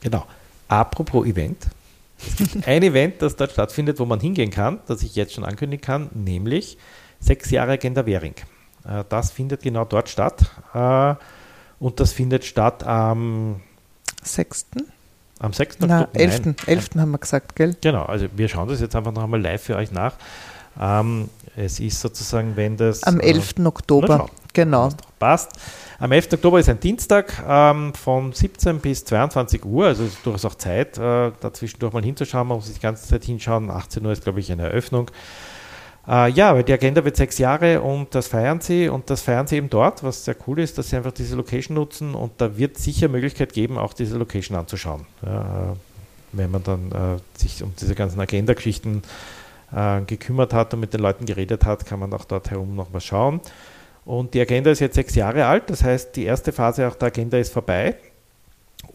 Genau. 0.00 0.24
Apropos 0.68 1.26
Event. 1.26 1.58
Es 2.18 2.36
gibt 2.52 2.66
ein 2.66 2.82
Event, 2.82 3.20
das 3.20 3.36
dort 3.36 3.52
stattfindet, 3.52 3.98
wo 3.98 4.06
man 4.06 4.20
hingehen 4.20 4.50
kann, 4.50 4.80
das 4.86 5.02
ich 5.02 5.14
jetzt 5.14 5.34
schon 5.34 5.44
ankündigen 5.44 5.84
kann, 5.84 6.08
nämlich 6.14 6.78
sechs 7.24 7.50
Jahre 7.50 7.72
Agenda 7.72 8.04
Währing. 8.06 8.34
Äh, 8.86 9.04
das 9.08 9.30
findet 9.30 9.62
genau 9.62 9.84
dort 9.84 10.08
statt. 10.08 10.50
Äh, 10.74 11.14
und 11.80 12.00
das 12.00 12.12
findet 12.12 12.44
statt 12.44 12.84
am 12.84 13.60
6. 14.22 14.66
Am 15.40 15.52
6. 15.52 15.82
Oktober? 15.82 16.08
11. 16.14 16.54
11. 16.66 16.90
haben 16.96 17.10
wir 17.10 17.18
gesagt, 17.18 17.56
gell? 17.56 17.76
Genau, 17.80 18.04
also 18.04 18.26
wir 18.34 18.48
schauen 18.48 18.68
das 18.68 18.80
jetzt 18.80 18.94
einfach 18.96 19.12
noch 19.12 19.24
einmal 19.24 19.40
live 19.40 19.62
für 19.62 19.76
euch 19.76 19.90
nach. 19.90 20.14
Ähm, 20.80 21.28
es 21.56 21.80
ist 21.80 22.00
sozusagen, 22.00 22.56
wenn 22.56 22.76
das. 22.76 23.02
Am 23.02 23.20
11. 23.20 23.54
Äh, 23.58 23.66
Oktober, 23.66 24.30
genau. 24.52 24.90
Passt. 25.18 25.52
Am 25.98 26.10
11. 26.10 26.32
Oktober 26.34 26.58
ist 26.58 26.68
ein 26.68 26.80
Dienstag 26.80 27.42
ähm, 27.46 27.94
von 27.94 28.32
17 28.32 28.80
bis 28.80 29.04
22 29.04 29.64
Uhr, 29.64 29.86
also 29.86 30.04
ist 30.04 30.18
durchaus 30.24 30.44
auch 30.44 30.56
Zeit, 30.56 30.98
äh, 30.98 31.30
dazwischendurch 31.40 31.92
mal 31.92 32.02
hinzuschauen. 32.02 32.48
Man 32.48 32.56
muss 32.56 32.66
sich 32.66 32.76
die 32.76 32.82
ganze 32.82 33.06
Zeit 33.06 33.24
hinschauen. 33.24 33.70
18 33.70 34.04
Uhr 34.04 34.12
ist, 34.12 34.24
glaube 34.24 34.40
ich, 34.40 34.50
eine 34.50 34.64
Eröffnung. 34.64 35.10
Äh, 36.06 36.30
ja, 36.30 36.54
weil 36.54 36.64
die 36.64 36.72
Agenda 36.72 37.04
wird 37.04 37.16
sechs 37.16 37.38
Jahre 37.38 37.80
und 37.80 38.14
das 38.14 38.28
feiern 38.28 38.60
sie 38.60 38.88
und 38.88 39.08
das 39.08 39.22
feiern 39.22 39.46
sie 39.46 39.56
eben 39.56 39.70
dort, 39.70 40.02
was 40.02 40.24
sehr 40.24 40.36
cool 40.46 40.60
ist, 40.60 40.76
dass 40.76 40.90
sie 40.90 40.96
einfach 40.96 41.12
diese 41.12 41.34
Location 41.36 41.74
nutzen 41.74 42.14
und 42.14 42.32
da 42.38 42.56
wird 42.58 42.76
sicher 42.76 43.08
Möglichkeit 43.08 43.52
geben, 43.52 43.78
auch 43.78 43.94
diese 43.94 44.18
Location 44.18 44.56
anzuschauen. 44.56 45.06
Ja, 45.24 45.72
äh, 45.72 45.76
wenn 46.32 46.50
man 46.50 46.62
dann 46.62 46.92
äh, 46.92 47.38
sich 47.38 47.62
um 47.62 47.72
diese 47.80 47.94
ganzen 47.94 48.20
Agenda-Geschichten 48.20 49.02
äh, 49.74 50.02
gekümmert 50.02 50.52
hat 50.52 50.74
und 50.74 50.80
mit 50.80 50.92
den 50.92 51.00
Leuten 51.00 51.26
geredet 51.26 51.64
hat, 51.64 51.86
kann 51.86 52.00
man 52.00 52.12
auch 52.12 52.24
dort 52.24 52.50
herum 52.50 52.74
noch 52.74 52.88
was 52.92 53.04
schauen. 53.04 53.40
Und 54.04 54.34
die 54.34 54.40
Agenda 54.40 54.70
ist 54.70 54.80
jetzt 54.80 54.96
sechs 54.96 55.14
Jahre 55.14 55.46
alt, 55.46 55.70
das 55.70 55.82
heißt, 55.82 56.16
die 56.16 56.24
erste 56.24 56.52
Phase 56.52 56.86
auch 56.86 56.96
der 56.96 57.08
Agenda 57.08 57.38
ist 57.38 57.52
vorbei. 57.52 57.96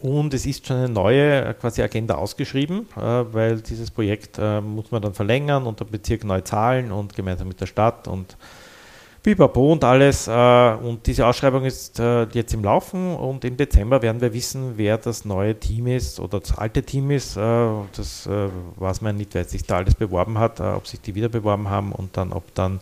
Und 0.00 0.32
es 0.32 0.46
ist 0.46 0.66
schon 0.66 0.76
eine 0.76 0.88
neue 0.88 1.44
äh, 1.44 1.54
quasi 1.54 1.82
Agenda 1.82 2.14
ausgeschrieben, 2.14 2.86
äh, 2.96 3.00
weil 3.00 3.60
dieses 3.60 3.90
Projekt 3.90 4.38
äh, 4.38 4.60
muss 4.60 4.90
man 4.90 5.02
dann 5.02 5.12
verlängern 5.14 5.66
und 5.66 5.78
der 5.80 5.84
Bezirk 5.84 6.24
neu 6.24 6.40
zahlen 6.40 6.90
und 6.90 7.14
gemeinsam 7.14 7.48
mit 7.48 7.60
der 7.60 7.66
Stadt 7.66 8.08
und 8.08 8.36
Bipapo 9.22 9.72
und 9.72 9.84
alles. 9.84 10.28
und 10.28 11.00
diese 11.04 11.26
Ausschreibung 11.26 11.66
ist 11.66 11.98
jetzt 12.32 12.54
im 12.54 12.64
Laufen 12.64 13.14
und 13.14 13.44
im 13.44 13.54
Dezember 13.58 14.00
werden 14.00 14.22
wir 14.22 14.32
wissen, 14.32 14.78
wer 14.78 14.96
das 14.96 15.26
neue 15.26 15.60
Team 15.60 15.88
ist 15.88 16.18
oder 16.18 16.40
das 16.40 16.56
alte 16.56 16.82
Team 16.82 17.10
ist. 17.10 17.36
das 17.36 18.26
weiß 18.26 19.02
man 19.02 19.16
nicht, 19.16 19.34
wer 19.34 19.44
sich 19.44 19.64
da 19.64 19.76
alles 19.76 19.94
beworben 19.94 20.38
hat, 20.38 20.58
ob 20.62 20.86
sich 20.86 21.02
die 21.02 21.14
wieder 21.14 21.28
beworben 21.28 21.68
haben 21.68 21.92
und 21.92 22.16
dann, 22.16 22.32
ob 22.32 22.54
dann 22.54 22.80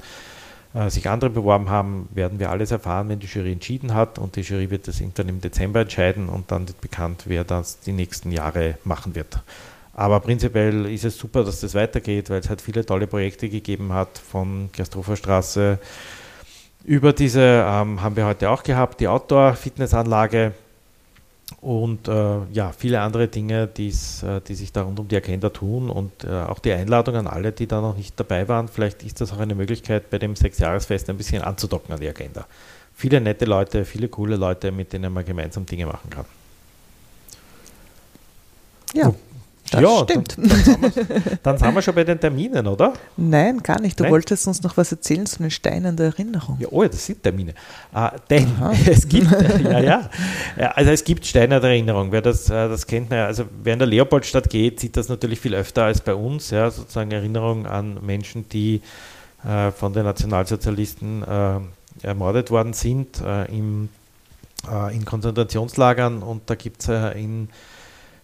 sich 0.89 1.09
andere 1.09 1.31
beworben 1.31 1.71
haben, 1.71 2.09
werden 2.13 2.39
wir 2.39 2.51
alles 2.51 2.71
erfahren, 2.71 3.09
wenn 3.09 3.21
die 3.21 3.27
Jury 3.27 3.53
entschieden 3.53 3.95
hat. 3.95 4.19
Und 4.19 4.37
die 4.37 4.43
Jury 4.43 4.71
wird 4.71 4.87
das 4.89 5.03
dann 5.15 5.29
im 5.29 5.41
Dezember 5.41 5.81
entscheiden 5.81 6.29
und 6.29 6.51
dann 6.51 6.69
wird 6.69 6.81
bekannt, 6.81 7.25
wer 7.27 7.45
das 7.45 7.81
die 7.81 7.93
nächsten 7.93 8.33
Jahre 8.33 8.75
machen 8.85 9.15
wird. 9.15 9.41
Aber 9.95 10.21
prinzipiell 10.21 10.87
ist 10.87 11.05
es 11.05 11.19
super, 11.19 11.43
dass 11.43 11.61
das 11.61 11.75
weitergeht, 11.75 12.31
weil 12.31 12.41
es 12.41 12.49
halt 12.49 12.61
viele 12.61 12.87
tolle 12.87 13.07
Projekte 13.07 13.49
gegeben 13.49 13.93
hat, 13.93 14.19
von 14.19 14.71
Gersthofer 14.73 15.17
über 16.85 17.13
diese 17.13 17.41
ähm, 17.67 18.01
haben 18.01 18.17
wir 18.17 18.25
heute 18.25 18.49
auch 18.49 18.63
gehabt, 18.63 19.01
die 19.01 19.09
Outdoor-Fitnessanlage, 19.09 20.53
und 21.61 22.07
äh, 22.07 22.39
ja, 22.53 22.73
viele 22.73 23.01
andere 23.01 23.27
Dinge, 23.27 23.67
die's, 23.67 24.23
äh, 24.23 24.41
die 24.41 24.55
sich 24.55 24.73
da 24.73 24.83
rund 24.83 25.01
um 25.01 25.09
die 25.09 25.17
Agenda 25.17 25.51
tun 25.51 25.91
und 25.91 26.25
äh, 26.25 26.29
auch 26.29 26.61
die 26.61 26.73
Einladung 26.73 27.17
an 27.17 27.27
alle, 27.27 27.51
die 27.51 27.67
da 27.67 27.81
noch 27.81 27.97
nicht 27.97 28.19
dabei 28.19 28.47
waren. 28.47 28.69
Vielleicht 28.69 29.03
ist 29.03 29.21
das 29.21 29.33
auch 29.33 29.39
eine 29.39 29.57
Möglichkeit, 29.57 30.09
bei 30.11 30.19
dem 30.19 30.37
Sechsjahresfest 30.37 31.11
ein 31.11 31.17
bisschen 31.17 31.43
anzudocken 31.43 31.93
an 31.93 32.01
die 32.01 32.09
Agenda. 32.09 32.47
Viele 32.95 33.21
nette 33.21 33.45
Leute, 33.45 33.85
viele 33.85 34.09
coole 34.09 34.37
Leute, 34.37 34.71
mit 34.71 34.93
denen 34.93 35.13
man 35.13 35.25
gemeinsam 35.25 35.67
Dinge 35.67 35.87
machen 35.87 36.11
kann. 36.11 36.25
Ja. 38.95 39.13
Das 39.71 39.81
ja, 39.81 40.03
stimmt. 40.05 40.37
Dann, 40.39 41.39
dann, 41.43 41.59
sind 41.59 41.75
wir, 41.75 41.83
schon 41.83 41.95
bei 41.95 42.05
den 42.05 42.19
Terminen, 42.19 42.67
oder? 42.67 42.95
Nein, 43.17 43.59
gar 43.63 43.81
nicht. 43.81 43.99
Du 43.99 44.05
Nein? 44.05 44.13
wolltest 44.13 44.47
uns 44.47 44.63
noch 44.63 44.77
was 44.77 44.93
erzählen 44.93 45.27
zu 45.27 45.39
den 45.39 45.51
Steinen 45.51 45.97
der 45.97 46.07
Erinnerung. 46.07 46.57
Ja, 46.61 46.69
oh, 46.71 46.85
das 46.85 47.05
sind 47.05 47.23
Termine. 47.23 47.55
Äh, 47.95 48.11
denn 48.31 48.51
es 48.87 49.09
gibt, 49.09 49.31
ja, 49.63 49.81
ja, 49.81 50.11
also 50.75 50.91
es 50.91 51.05
gibt 51.05 51.27
Steine 51.27 51.61
der 51.61 51.71
Erinnerung. 51.71 52.13
Wer 52.13 52.23
das, 52.23 52.49
äh, 52.49 52.69
das 52.69 52.87
kennt, 52.87 53.13
also 53.13 53.45
wer 53.63 53.75
in 53.75 53.79
der 53.79 53.89
Leopoldstadt 53.89 54.49
geht, 54.49 54.81
sieht 54.81 54.97
das 54.97 55.09
natürlich 55.09 55.41
viel 55.41 55.55
öfter 55.55 55.85
als 55.85 56.01
bei 56.01 56.15
uns. 56.15 56.51
Ja, 56.51 56.71
sozusagen 56.71 57.11
Erinnerung 57.11 57.67
an 57.67 57.99
Menschen, 58.05 58.49
die 58.49 58.81
äh, 59.45 59.71
von 59.71 59.93
den 59.93 60.05
Nationalsozialisten 60.05 61.23
äh, 61.23 62.07
ermordet 62.07 62.51
worden 62.51 62.73
sind 62.73 63.21
äh, 63.21 63.45
im, 63.47 63.89
äh, 64.71 64.95
in 64.95 65.05
Konzentrationslagern. 65.05 66.23
Und 66.23 66.43
da 66.47 66.55
gibt 66.55 66.89
es 66.89 67.15
in 67.15 67.49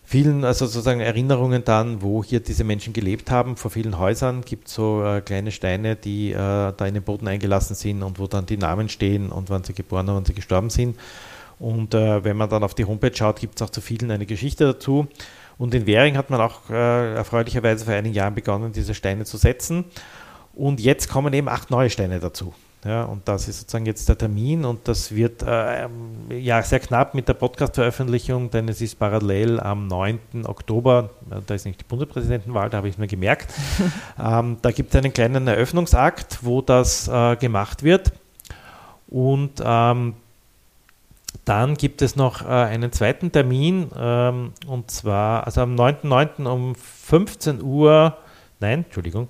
vielen, 0.04 0.44
also 0.44 0.66
sozusagen 0.66 1.00
Erinnerungen 1.00 1.64
dann, 1.64 2.02
wo 2.02 2.22
hier 2.22 2.40
diese 2.40 2.62
Menschen 2.62 2.92
gelebt 2.92 3.30
haben. 3.30 3.56
Vor 3.56 3.70
vielen 3.70 3.98
Häusern 3.98 4.42
gibt 4.42 4.68
es 4.68 4.74
so 4.74 5.04
äh, 5.04 5.20
kleine 5.20 5.50
Steine, 5.50 5.96
die 5.96 6.32
äh, 6.32 6.36
da 6.36 6.86
in 6.86 6.94
den 6.94 7.02
Boden 7.02 7.26
eingelassen 7.26 7.74
sind 7.74 8.02
und 8.02 8.18
wo 8.18 8.26
dann 8.26 8.46
die 8.46 8.56
Namen 8.56 8.88
stehen 8.88 9.30
und 9.30 9.50
wann 9.50 9.64
sie 9.64 9.74
geboren 9.74 10.08
und 10.08 10.14
wann 10.16 10.24
sie 10.24 10.34
gestorben 10.34 10.70
sind. 10.70 10.96
Und 11.58 11.94
äh, 11.94 12.24
wenn 12.24 12.36
man 12.36 12.48
dann 12.48 12.62
auf 12.62 12.74
die 12.74 12.84
Homepage 12.84 13.14
schaut, 13.14 13.40
gibt 13.40 13.56
es 13.56 13.62
auch 13.62 13.70
zu 13.70 13.80
vielen 13.80 14.10
eine 14.10 14.26
Geschichte 14.26 14.64
dazu. 14.64 15.06
Und 15.56 15.72
in 15.74 15.86
Währing 15.86 16.16
hat 16.16 16.30
man 16.30 16.40
auch 16.40 16.68
äh, 16.68 17.14
erfreulicherweise 17.14 17.84
vor 17.84 17.94
einigen 17.94 18.14
Jahren 18.14 18.34
begonnen, 18.34 18.72
diese 18.72 18.94
Steine 18.94 19.24
zu 19.24 19.36
setzen. 19.36 19.84
Und 20.52 20.80
jetzt 20.80 21.08
kommen 21.08 21.32
eben 21.32 21.48
acht 21.48 21.70
neue 21.70 21.90
Steine 21.90 22.20
dazu. 22.20 22.54
Ja, 22.84 23.04
und 23.04 23.26
das 23.26 23.48
ist 23.48 23.60
sozusagen 23.60 23.86
jetzt 23.86 24.06
der 24.10 24.18
Termin 24.18 24.66
und 24.66 24.86
das 24.86 25.14
wird 25.14 25.42
äh, 25.42 25.88
ja 26.28 26.62
sehr 26.62 26.80
knapp 26.80 27.14
mit 27.14 27.26
der 27.28 27.32
Podcast-Veröffentlichung, 27.32 28.50
denn 28.50 28.68
es 28.68 28.82
ist 28.82 28.98
parallel 28.98 29.58
am 29.58 29.86
9. 29.86 30.44
Oktober, 30.44 31.08
äh, 31.30 31.36
da 31.46 31.54
ist 31.54 31.64
nicht 31.64 31.80
die 31.80 31.84
Bundespräsidentenwahl, 31.84 32.68
da 32.68 32.76
habe 32.78 32.88
ich 32.88 32.94
es 32.96 32.98
mir 32.98 33.06
gemerkt. 33.06 33.54
ähm, 34.22 34.58
da 34.60 34.70
gibt 34.70 34.94
es 34.94 34.96
einen 34.96 35.14
kleinen 35.14 35.46
Eröffnungsakt, 35.48 36.40
wo 36.42 36.60
das 36.60 37.08
äh, 37.08 37.36
gemacht 37.36 37.82
wird. 37.84 38.12
Und 39.08 39.62
ähm, 39.64 40.14
dann 41.46 41.76
gibt 41.76 42.02
es 42.02 42.16
noch 42.16 42.42
äh, 42.42 42.48
einen 42.48 42.92
zweiten 42.92 43.32
Termin, 43.32 43.90
ähm, 43.96 44.52
und 44.66 44.90
zwar 44.90 45.46
also 45.46 45.62
am 45.62 45.74
9.9. 45.74 46.46
um 46.46 46.74
15 46.74 47.62
Uhr, 47.62 48.18
nein, 48.60 48.84
Entschuldigung, 48.84 49.28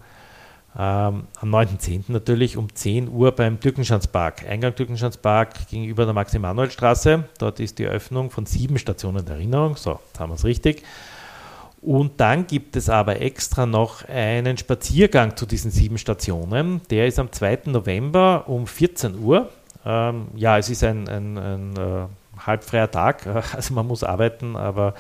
ähm, 0.77 1.29
am 1.41 1.55
9.10. 1.55 2.05
natürlich 2.09 2.57
um 2.57 2.75
10 2.75 3.09
Uhr 3.09 3.33
beim 3.33 3.61
Türkenschanzpark. 3.61 4.49
Eingang 4.49 4.75
Türkenschanzpark 4.75 5.69
gegenüber 5.69 6.05
der 6.05 6.15
Maximanuelstraße. 6.15 7.25
Dort 7.39 7.61
ist 7.61 7.79
die 7.79 7.85
Eröffnung 7.85 8.31
von 8.31 8.45
sieben 8.47 8.79
Stationen 8.79 9.25
der 9.25 9.37
Erinnerung. 9.37 9.77
So, 9.77 10.01
jetzt 10.09 10.19
haben 10.19 10.31
wir 10.31 10.35
es 10.35 10.45
richtig. 10.45 10.83
Und 11.81 12.19
dann 12.19 12.47
gibt 12.47 12.77
es 12.77 12.89
aber 12.89 13.21
extra 13.21 13.67
noch 13.67 14.09
einen 14.09 14.57
Spaziergang 14.57 15.37
zu 15.37 15.47
diesen 15.47 15.71
sieben 15.71 15.99
Stationen. 15.99 16.81
Der 16.91 17.07
ist 17.07 17.19
am 17.19 17.31
2. 17.31 17.61
November 17.67 18.45
um 18.49 18.67
14 18.67 19.19
Uhr. 19.19 19.51
Ähm, 19.85 20.29
ja, 20.35 20.59
es 20.59 20.71
ist 20.71 20.83
ein, 20.83 21.09
ein, 21.09 21.37
ein 21.37 21.77
äh, 21.77 22.07
halbfreier 22.47 22.91
Tag, 22.91 23.27
also 23.55 23.75
man 23.75 23.87
muss 23.87 24.03
arbeiten, 24.03 24.57
aber 24.57 24.95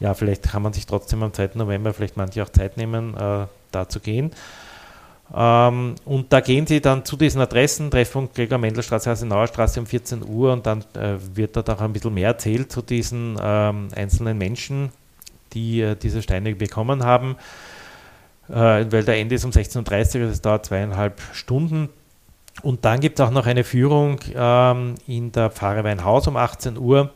ja, 0.00 0.14
vielleicht 0.14 0.44
kann 0.44 0.62
man 0.62 0.72
sich 0.72 0.86
trotzdem 0.86 1.22
am 1.22 1.32
2. 1.32 1.50
November 1.54 1.92
vielleicht 1.92 2.16
manche 2.16 2.42
auch 2.42 2.50
Zeit 2.50 2.76
nehmen, 2.76 3.16
äh, 3.16 3.46
da 3.72 3.88
zu 3.88 3.98
gehen. 4.00 4.30
Ähm, 5.34 5.94
und 6.04 6.32
da 6.32 6.40
gehen 6.40 6.66
Sie 6.66 6.80
dann 6.80 7.04
zu 7.04 7.16
diesen 7.16 7.40
Adressen, 7.40 7.90
Treffpunkt 7.90 8.34
Gregor 8.34 8.58
Mendelstraße, 8.58 9.10
Hasenauer 9.10 9.46
Straße 9.46 9.78
um 9.78 9.86
14 9.86 10.26
Uhr 10.26 10.52
und 10.52 10.66
dann 10.66 10.84
äh, 10.94 11.16
wird 11.34 11.56
dort 11.56 11.68
auch 11.70 11.80
ein 11.80 11.92
bisschen 11.92 12.14
mehr 12.14 12.28
erzählt 12.28 12.72
zu 12.72 12.80
diesen 12.80 13.36
ähm, 13.40 13.88
einzelnen 13.94 14.38
Menschen, 14.38 14.90
die 15.52 15.82
äh, 15.82 15.96
diese 15.96 16.22
Steine 16.22 16.54
bekommen 16.54 17.04
haben, 17.04 17.36
äh, 18.48 18.54
weil 18.54 19.04
der 19.04 19.18
Ende 19.18 19.34
ist 19.34 19.44
um 19.44 19.50
16.30 19.50 19.76
Uhr, 19.78 19.92
das 19.92 20.12
also 20.12 20.42
dauert 20.42 20.66
zweieinhalb 20.66 21.20
Stunden. 21.32 21.90
Und 22.62 22.84
dann 22.84 23.00
gibt 23.00 23.20
es 23.20 23.26
auch 23.26 23.30
noch 23.30 23.46
eine 23.46 23.64
Führung 23.64 24.18
ähm, 24.34 24.94
in 25.06 25.30
der 25.30 25.50
Pfarre 25.50 25.84
Weinhaus 25.84 26.26
um 26.26 26.36
18 26.36 26.76
Uhr 26.76 27.12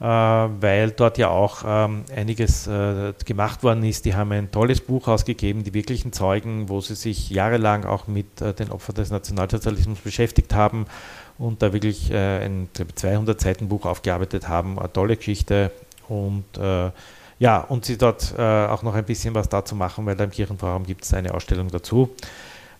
weil 0.00 0.90
dort 0.92 1.18
ja 1.18 1.28
auch 1.28 1.64
ähm, 1.66 2.04
einiges 2.14 2.66
äh, 2.66 3.12
gemacht 3.24 3.62
worden 3.64 3.82
ist. 3.82 4.04
Die 4.04 4.14
haben 4.14 4.30
ein 4.32 4.50
tolles 4.50 4.80
Buch 4.80 5.08
ausgegeben, 5.08 5.64
die 5.64 5.74
wirklichen 5.74 6.12
Zeugen, 6.12 6.68
wo 6.68 6.80
sie 6.80 6.94
sich 6.94 7.30
jahrelang 7.30 7.84
auch 7.84 8.06
mit 8.06 8.40
äh, 8.40 8.54
den 8.54 8.70
Opfern 8.70 8.94
des 8.94 9.10
Nationalsozialismus 9.10 9.98
beschäftigt 9.98 10.54
haben 10.54 10.86
und 11.38 11.62
da 11.62 11.72
wirklich 11.72 12.12
ein 12.12 12.68
200 12.74 13.40
Seiten 13.40 13.68
Buch 13.68 13.86
aufgearbeitet 13.86 14.48
haben. 14.48 14.76
Eine 14.76 14.92
tolle 14.92 15.16
Geschichte 15.16 15.70
und 16.08 16.42
ja, 17.38 17.58
und 17.60 17.84
sie 17.84 17.96
dort 17.96 18.36
auch 18.36 18.82
noch 18.82 18.96
ein 18.96 19.04
bisschen 19.04 19.36
was 19.36 19.48
dazu 19.48 19.76
machen, 19.76 20.04
weil 20.04 20.16
da 20.16 20.24
im 20.24 20.32
Kirchenforum 20.32 20.84
gibt 20.84 21.04
es 21.04 21.14
eine 21.14 21.32
Ausstellung 21.32 21.68
dazu. 21.68 22.10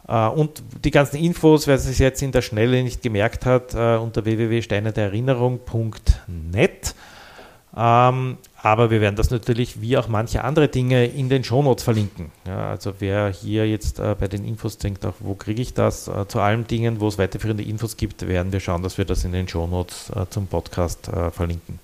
Und 0.08 0.62
die 0.84 0.90
ganzen 0.90 1.16
Infos, 1.16 1.66
wer 1.66 1.74
es 1.74 1.98
jetzt 1.98 2.22
in 2.22 2.32
der 2.32 2.40
Schnelle 2.40 2.82
nicht 2.82 3.02
gemerkt 3.02 3.44
hat, 3.44 3.74
unter 3.74 4.24
www.steinerderinnerung.net. 4.24 6.94
Ähm, 7.76 8.38
aber 8.60 8.90
wir 8.90 9.00
werden 9.00 9.14
das 9.14 9.30
natürlich 9.30 9.80
wie 9.80 9.96
auch 9.96 10.08
manche 10.08 10.42
andere 10.42 10.68
Dinge 10.68 11.06
in 11.06 11.28
den 11.28 11.44
Shownotes 11.44 11.84
verlinken. 11.84 12.32
Also 12.44 12.94
wer 12.98 13.28
hier 13.28 13.68
jetzt 13.68 14.00
äh, 14.00 14.16
bei 14.18 14.26
den 14.26 14.44
Infos 14.44 14.78
denkt, 14.78 15.06
auch 15.06 15.14
wo 15.20 15.34
kriege 15.34 15.62
ich 15.62 15.74
das, 15.74 16.08
äh, 16.08 16.26
zu 16.26 16.40
allen 16.40 16.66
Dingen, 16.66 17.00
wo 17.00 17.06
es 17.06 17.18
weiterführende 17.18 17.62
Infos 17.62 17.96
gibt, 17.96 18.26
werden 18.26 18.52
wir 18.52 18.60
schauen, 18.60 18.82
dass 18.82 18.98
wir 18.98 19.04
das 19.04 19.24
in 19.24 19.32
den 19.32 19.46
Shownotes 19.46 20.10
äh, 20.10 20.26
zum 20.28 20.48
Podcast 20.48 21.08
äh, 21.08 21.30
verlinken. 21.30 21.78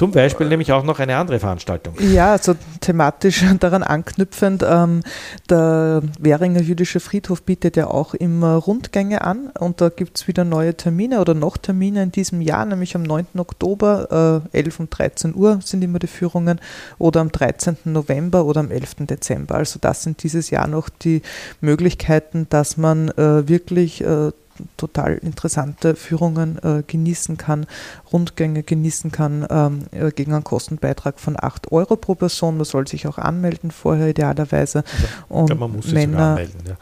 Zum 0.00 0.12
Beispiel 0.12 0.48
nämlich 0.48 0.72
auch 0.72 0.82
noch 0.82 0.98
eine 0.98 1.18
andere 1.18 1.38
Veranstaltung. 1.40 1.92
Ja, 2.00 2.32
also 2.32 2.54
thematisch 2.80 3.44
daran 3.60 3.82
anknüpfend, 3.82 4.64
ähm, 4.66 5.02
der 5.50 6.00
Währinger 6.18 6.62
Jüdische 6.62 7.00
Friedhof 7.00 7.42
bietet 7.42 7.76
ja 7.76 7.88
auch 7.88 8.14
immer 8.14 8.54
Rundgänge 8.54 9.20
an 9.20 9.50
und 9.58 9.82
da 9.82 9.90
gibt 9.90 10.16
es 10.16 10.26
wieder 10.26 10.44
neue 10.44 10.74
Termine 10.74 11.20
oder 11.20 11.34
noch 11.34 11.58
Termine 11.58 12.02
in 12.02 12.12
diesem 12.12 12.40
Jahr, 12.40 12.64
nämlich 12.64 12.96
am 12.96 13.02
9. 13.02 13.26
Oktober, 13.36 14.42
äh, 14.54 14.56
11 14.56 14.80
und 14.80 14.88
13 14.88 15.34
Uhr 15.34 15.60
sind 15.62 15.84
immer 15.84 15.98
die 15.98 16.06
Führungen 16.06 16.62
oder 16.96 17.20
am 17.20 17.30
13. 17.30 17.76
November 17.84 18.46
oder 18.46 18.60
am 18.60 18.70
11. 18.70 19.06
Dezember. 19.06 19.56
Also 19.56 19.78
das 19.82 20.02
sind 20.02 20.22
dieses 20.22 20.48
Jahr 20.48 20.66
noch 20.66 20.88
die 20.88 21.20
Möglichkeiten, 21.60 22.46
dass 22.48 22.78
man 22.78 23.10
äh, 23.10 23.46
wirklich 23.46 24.02
äh, 24.02 24.30
total 24.76 25.14
interessante 25.18 25.94
Führungen 25.94 26.58
äh, 26.62 26.82
genießen 26.86 27.36
kann, 27.36 27.66
Rundgänge 28.12 28.62
genießen 28.62 29.12
kann, 29.12 29.46
ähm, 29.50 29.86
äh, 29.92 30.10
gegen 30.10 30.32
einen 30.32 30.44
Kostenbeitrag 30.44 31.20
von 31.20 31.36
8 31.38 31.72
Euro 31.72 31.96
pro 31.96 32.14
Person. 32.14 32.56
Man 32.56 32.64
soll 32.64 32.86
sich 32.86 33.06
auch 33.06 33.18
anmelden 33.18 33.70
vorher 33.70 34.08
idealerweise. 34.08 34.84
Also, 35.28 35.52
und 35.52 35.58
man 35.60 35.72
muss 35.72 35.86
sich 35.86 35.94
Männer, 35.94 36.30
anmelden, 36.30 36.60
ja. 36.66 36.76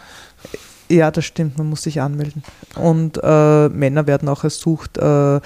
Ja, 0.90 1.10
das 1.10 1.26
stimmt, 1.26 1.58
man 1.58 1.68
muss 1.68 1.82
sich 1.82 2.00
anmelden. 2.00 2.42
Und 2.74 3.20
äh, 3.22 3.68
Männer 3.68 4.06
werden 4.06 4.28
auch 4.28 4.42
ersucht, 4.44 4.96
äh, 4.96 5.40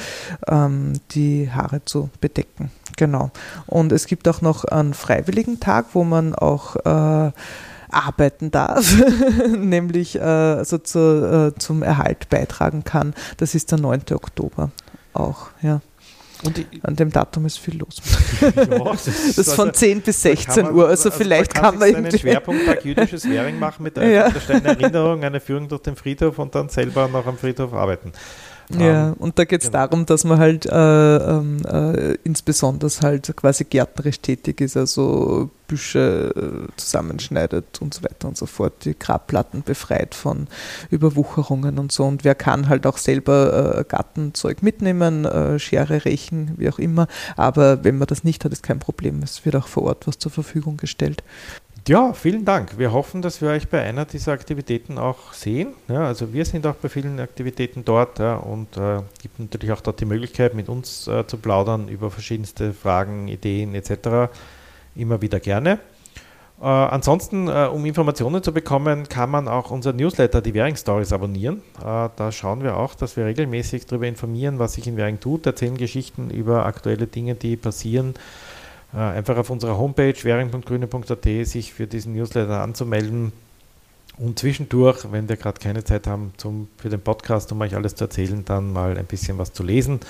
ähm, 0.46 0.92
die 1.10 1.50
Haare 1.50 1.84
zu 1.84 2.10
bedecken. 2.20 2.70
Genau. 2.96 3.30
Und 3.66 3.90
es 3.90 4.06
gibt 4.06 4.28
auch 4.28 4.40
noch 4.40 4.64
einen 4.64 4.94
freiwilligen 4.94 5.58
Tag, 5.58 5.86
wo 5.94 6.04
man 6.04 6.34
auch 6.34 6.76
äh, 6.76 7.32
arbeiten 7.92 8.50
darf, 8.50 8.94
nämlich 9.48 10.16
äh, 10.16 10.20
also 10.20 10.78
zu, 10.78 11.52
äh, 11.54 11.58
zum 11.58 11.82
Erhalt 11.82 12.28
beitragen 12.28 12.84
kann. 12.84 13.14
Das 13.36 13.54
ist 13.54 13.70
der 13.70 13.78
9. 13.78 14.02
Oktober 14.12 14.70
auch, 15.12 15.48
ja. 15.62 15.80
Die, 16.50 16.66
An 16.82 16.96
dem 16.96 17.10
Datum 17.10 17.46
ist 17.46 17.58
viel 17.58 17.78
los. 17.78 18.02
Ja, 18.40 18.50
das, 18.50 19.06
ist 19.06 19.38
das 19.38 19.54
von 19.54 19.68
also, 19.68 19.78
10 19.78 20.00
bis 20.00 20.22
16 20.22 20.64
man, 20.64 20.74
Uhr. 20.74 20.88
Also, 20.88 21.08
also 21.08 21.22
vielleicht 21.22 21.54
kann, 21.54 21.78
kann 21.78 21.78
man 21.78 21.94
einen 21.94 22.18
Schwerpunkttag 22.18 22.84
jüdisches 22.84 23.28
Währing 23.28 23.60
machen 23.60 23.84
mit 23.84 23.96
ja. 23.96 24.28
der 24.28 24.64
Erinnerung, 24.64 25.22
eine 25.22 25.38
Führung 25.38 25.68
durch 25.68 25.82
den 25.82 25.94
Friedhof 25.94 26.40
und 26.40 26.52
dann 26.54 26.68
selber 26.68 27.06
noch 27.06 27.26
am 27.26 27.38
Friedhof 27.38 27.72
arbeiten. 27.72 28.12
Ja, 28.80 29.14
und 29.18 29.38
da 29.38 29.44
geht 29.44 29.62
es 29.62 29.70
genau. 29.70 29.86
darum, 29.86 30.06
dass 30.06 30.24
man 30.24 30.38
halt 30.38 30.66
äh, 30.66 31.16
ähm, 31.16 31.62
äh, 31.66 32.14
insbesondere 32.24 32.90
halt 33.02 33.34
quasi 33.36 33.64
gärtnerisch 33.64 34.20
tätig 34.20 34.60
ist, 34.60 34.76
also 34.76 35.50
Büsche 35.72 36.34
äh, 36.36 36.76
zusammenschneidet 36.76 37.80
und 37.80 37.94
so 37.94 38.02
weiter 38.02 38.28
und 38.28 38.36
so 38.36 38.44
fort, 38.44 38.84
die 38.84 38.98
Grabplatten 38.98 39.62
befreit 39.62 40.14
von 40.14 40.48
Überwucherungen 40.90 41.78
und 41.78 41.92
so. 41.92 42.04
Und 42.04 42.24
wer 42.24 42.34
kann 42.34 42.68
halt 42.68 42.86
auch 42.86 42.98
selber 42.98 43.78
äh, 43.78 43.84
Gartenzeug 43.84 44.62
mitnehmen, 44.62 45.24
äh, 45.24 45.58
Schere, 45.58 46.04
Rechen, 46.04 46.52
wie 46.58 46.68
auch 46.68 46.78
immer. 46.78 47.06
Aber 47.36 47.84
wenn 47.84 47.96
man 47.96 48.06
das 48.06 48.22
nicht 48.22 48.44
hat, 48.44 48.52
ist 48.52 48.62
kein 48.62 48.80
Problem. 48.80 49.22
Es 49.22 49.46
wird 49.46 49.56
auch 49.56 49.66
vor 49.66 49.84
Ort 49.84 50.06
was 50.06 50.18
zur 50.18 50.30
Verfügung 50.30 50.76
gestellt. 50.76 51.22
Ja, 51.88 52.12
vielen 52.12 52.44
Dank. 52.44 52.78
Wir 52.78 52.92
hoffen, 52.92 53.22
dass 53.22 53.40
wir 53.40 53.48
euch 53.48 53.68
bei 53.68 53.82
einer 53.82 54.04
dieser 54.04 54.30
Aktivitäten 54.30 54.98
auch 54.98 55.32
sehen. 55.32 55.74
Ja, 55.88 56.06
also 56.06 56.32
wir 56.32 56.44
sind 56.44 56.64
auch 56.64 56.76
bei 56.76 56.88
vielen 56.88 57.18
Aktivitäten 57.18 57.84
dort 57.84 58.20
ja, 58.20 58.36
und 58.36 58.76
äh, 58.76 59.00
gibt 59.20 59.40
natürlich 59.40 59.72
auch 59.72 59.80
dort 59.80 59.98
die 59.98 60.04
Möglichkeit, 60.04 60.54
mit 60.54 60.68
uns 60.68 61.08
äh, 61.08 61.26
zu 61.26 61.38
plaudern 61.38 61.88
über 61.88 62.12
verschiedenste 62.12 62.72
Fragen, 62.72 63.26
Ideen 63.26 63.74
etc. 63.74 64.32
Immer 64.94 65.22
wieder 65.22 65.40
gerne. 65.40 65.80
Äh, 66.60 66.66
ansonsten, 66.66 67.48
äh, 67.48 67.66
um 67.66 67.84
Informationen 67.84 68.44
zu 68.44 68.52
bekommen, 68.52 69.08
kann 69.08 69.30
man 69.30 69.48
auch 69.48 69.72
unser 69.72 69.92
Newsletter, 69.92 70.40
die 70.40 70.54
Währing 70.54 70.76
Stories, 70.76 71.12
abonnieren. 71.12 71.62
Äh, 71.80 72.10
da 72.14 72.30
schauen 72.30 72.62
wir 72.62 72.76
auch, 72.76 72.94
dass 72.94 73.16
wir 73.16 73.26
regelmäßig 73.26 73.86
darüber 73.86 74.06
informieren, 74.06 74.60
was 74.60 74.74
sich 74.74 74.86
in 74.86 74.96
Währing 74.96 75.18
tut, 75.18 75.46
erzählen 75.46 75.76
Geschichten 75.76 76.30
über 76.30 76.64
aktuelle 76.64 77.08
Dinge, 77.08 77.34
die 77.34 77.56
passieren 77.56 78.14
einfach 78.98 79.36
auf 79.36 79.50
unserer 79.50 79.78
Homepage 79.78 80.14
währing.grüne.at 80.22 81.46
sich 81.46 81.72
für 81.72 81.86
diesen 81.86 82.14
Newsletter 82.14 82.60
anzumelden 82.60 83.32
und 84.18 84.38
zwischendurch, 84.38 85.10
wenn 85.10 85.28
wir 85.28 85.36
gerade 85.36 85.58
keine 85.58 85.84
Zeit 85.84 86.06
haben 86.06 86.32
zum, 86.36 86.68
für 86.76 86.90
den 86.90 87.00
Podcast, 87.00 87.50
um 87.52 87.60
euch 87.62 87.74
alles 87.74 87.94
zu 87.94 88.04
erzählen, 88.04 88.44
dann 88.44 88.72
mal 88.72 88.98
ein 88.98 89.06
bisschen 89.06 89.38
was 89.38 89.52
zu 89.52 89.62
lesen. 89.62 90.00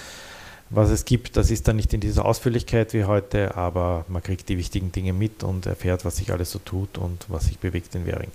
Was 0.71 0.91
es 0.91 1.05
gibt, 1.05 1.37
das 1.37 1.51
ist 1.51 1.69
dann 1.69 1.77
nicht 1.77 1.93
in 1.93 2.01
dieser 2.01 2.25
Ausführlichkeit 2.25 2.95
wie 2.95 3.05
heute, 3.05 3.57
aber 3.57 4.05
man 4.09 4.23
kriegt 4.23 4.49
die 4.49 4.57
wichtigen 4.59 4.91
Dinge 4.91 5.13
mit 5.13 5.45
und 5.45 5.67
erfährt, 5.67 6.05
was 6.05 6.17
sich 6.17 6.33
alles 6.33 6.51
so 6.51 6.59
tut 6.59 6.99
und 6.99 7.27
was 7.29 7.45
sich 7.47 7.59
bewegt 7.59 7.95
in 7.95 8.07
Währing. 8.07 8.31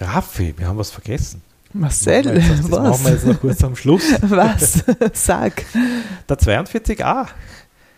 Raffi, 0.00 0.54
wir 0.56 0.66
haben 0.66 0.78
was 0.78 0.90
vergessen. 0.90 1.42
Marcel, 1.72 2.22
das 2.22 2.34
jetzt, 2.34 2.64
das 2.64 2.70
was? 2.70 2.80
machen 2.80 3.04
wir 3.04 3.12
jetzt 3.12 3.26
noch 3.26 3.40
kurz 3.40 3.62
am 3.62 3.76
Schluss. 3.76 4.02
Was? 4.22 4.84
Sag. 5.12 5.64
Der 6.26 6.38
42a. 6.38 7.26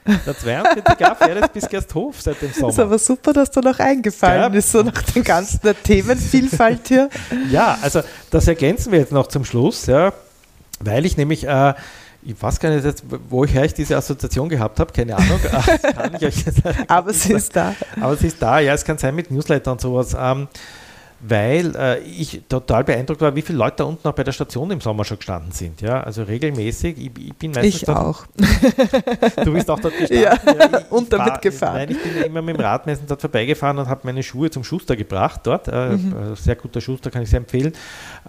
Der 0.07 0.35
42a 0.35 1.15
fährt 1.15 1.37
jetzt 1.41 1.53
bis 1.53 1.69
Gersthof 1.69 2.21
seit 2.23 2.41
dem 2.41 2.51
Ist 2.51 2.59
Sommer. 2.59 2.79
aber 2.81 2.99
super, 2.99 3.33
dass 3.33 3.51
da 3.51 3.61
noch 3.61 3.79
eingefallen 3.79 4.53
Ja. 4.53 4.59
ist, 4.59 4.73
so 4.73 4.83
nach 4.83 5.03
den 5.03 5.23
ganzen 5.23 5.61
der 5.63 5.81
Themenvielfalt 5.81 6.89
hier. 6.89 7.09
Ja, 7.51 7.79
also 7.83 8.01
das 8.31 8.49
ergänzen 8.49 8.93
wir 8.93 8.99
jetzt 9.01 9.13
noch 9.13 9.27
zum 9.29 9.45
Schluss, 9.45 9.87
ja, 9.87 10.13
weil 10.81 11.05
ich 11.05 11.17
nämlich, 11.17 11.47
äh, 11.47 11.75
ich 12.23 12.41
weiß 12.41 12.61
gar 12.61 12.71
nicht, 12.71 12.85
jetzt, 12.85 13.03
woher 13.29 13.65
ich 13.65 13.75
diese 13.75 13.97
Assoziation 13.97 14.49
gehabt 14.49 14.79
habe, 14.81 14.93
keine 14.93 15.17
Ahnung. 15.17 15.41
Aber 16.89 17.13
sie 17.13 17.33
ist 17.35 17.55
da. 17.57 17.75
Aber 18.01 18.17
sie 18.17 18.27
ist 18.29 18.41
da, 18.43 18.59
ja, 18.61 18.75
es 18.75 18.85
kann 18.85 18.99
sein 18.99 19.15
mit 19.15 19.31
Newsletter 19.31 19.73
und 19.73 19.81
sowas. 19.81 20.17
Ähm, 20.19 20.49
weil 21.23 21.77
äh, 21.77 21.99
ich 22.01 22.43
total 22.49 22.83
beeindruckt 22.85 23.21
war, 23.21 23.35
wie 23.37 23.43
viele 23.43 23.59
Leute 23.59 23.77
da 23.79 23.85
unten 23.85 24.09
auch 24.09 24.13
bei 24.15 24.25
der 24.25 24.33
Station 24.33 24.71
im 24.71 24.81
Sommer 24.81 25.05
schon 25.05 25.19
gestanden 25.19 25.53
sind. 25.53 25.81
Ja, 25.83 26.01
also 26.03 26.23
regelmäßig. 26.23 26.97
Ich, 26.99 27.11
ich 27.27 27.35
bin 27.35 27.51
meistens 27.53 27.75
Ich 27.75 27.85
dort, 27.85 27.99
auch. 27.99 28.25
Du 29.45 29.53
bist 29.53 29.69
auch 29.71 29.79
dort 29.81 29.97
gestanden. 29.99 30.23
Ja, 30.25 30.35
ich, 30.79 30.91
und 30.91 31.13
damit 31.13 31.29
fahr- 31.29 31.41
gefahren. 31.41 31.75
Nein, 31.77 31.91
ich 31.91 32.03
bin 32.03 32.17
ja 32.17 32.23
immer 32.25 32.43
mit 32.43 32.57
dem 32.57 32.61
Rad 32.63 32.87
meistens 32.87 33.07
dort 33.09 33.21
vorbeigefahren 33.21 33.79
und 33.79 33.89
habe 33.89 34.01
meine 34.05 34.23
Schuhe 34.23 34.51
zum 34.51 34.65
Schuster 34.65 34.97
gebracht 34.97 35.41
dort. 35.45 35.69
Äh, 35.69 35.91
Mhm. 35.91 36.33
äh, 36.33 36.37
Sehr 36.37 36.57
guter 36.57 36.81
Schuster, 36.81 37.11
kann 37.11 37.23
ich 37.23 37.31
sehr 37.31 37.39
empfehlen. 37.41 37.73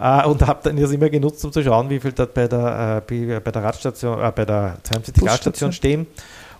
Äh, 0.00 0.24
und 0.26 0.46
habe 0.46 0.60
dann 0.62 0.76
das 0.76 0.90
immer 0.92 1.08
genutzt, 1.08 1.44
um 1.44 1.52
zu 1.52 1.62
schauen, 1.62 1.88
wie 1.90 1.98
viel 2.00 2.12
dort 2.12 2.34
bei 2.34 2.46
der, 2.48 3.02
äh, 3.08 3.40
bei- 3.40 3.50
der 3.50 3.62
Radstation, 3.64 4.20
äh, 4.22 4.32
bei 4.34 4.44
der 4.44 4.76
72 4.82 5.14
Busstation. 5.22 5.38
Station 5.52 5.72
stehen. 5.72 6.06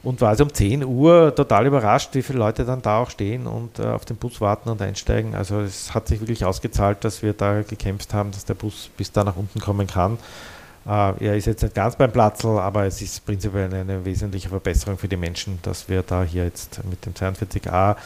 Und 0.02 0.20
war 0.20 0.30
also 0.30 0.44
um 0.44 0.52
10 0.52 0.84
Uhr 0.84 1.32
total 1.34 1.66
überrascht, 1.66 2.10
wie 2.14 2.22
viele 2.22 2.40
Leute 2.40 2.64
dann 2.64 2.82
da 2.82 2.98
auch 2.98 3.10
stehen 3.10 3.46
und 3.46 3.78
äh, 3.78 3.84
auf 3.84 4.04
den 4.04 4.16
Bus 4.16 4.40
warten 4.40 4.68
und 4.68 4.82
einsteigen. 4.82 5.34
Also 5.36 5.60
es 5.60 5.94
hat 5.94 6.08
sich 6.08 6.20
wirklich 6.20 6.44
ausgezahlt, 6.44 7.04
dass 7.04 7.22
wir 7.22 7.34
da 7.34 7.62
gekämpft 7.62 8.12
haben, 8.12 8.32
dass 8.32 8.44
der 8.44 8.54
Bus 8.54 8.90
bis 8.96 9.12
da 9.12 9.22
nach 9.22 9.36
unten 9.36 9.60
kommen 9.60 9.86
kann. 9.86 10.18
Äh, 10.86 11.24
er 11.24 11.36
ist 11.36 11.46
jetzt 11.46 11.62
nicht 11.62 11.74
ganz 11.74 11.94
beim 11.94 12.10
Platzl, 12.10 12.58
aber 12.58 12.84
es 12.84 13.00
ist 13.00 13.24
prinzipiell 13.24 13.66
eine, 13.66 13.80
eine 13.82 14.04
wesentliche 14.04 14.48
Verbesserung 14.48 14.98
für 14.98 15.08
die 15.08 15.16
Menschen, 15.16 15.60
dass 15.62 15.88
wir 15.88 16.02
da 16.02 16.24
hier 16.24 16.44
jetzt 16.44 16.80
mit 16.90 17.06
dem 17.06 17.14
42a 17.14 17.96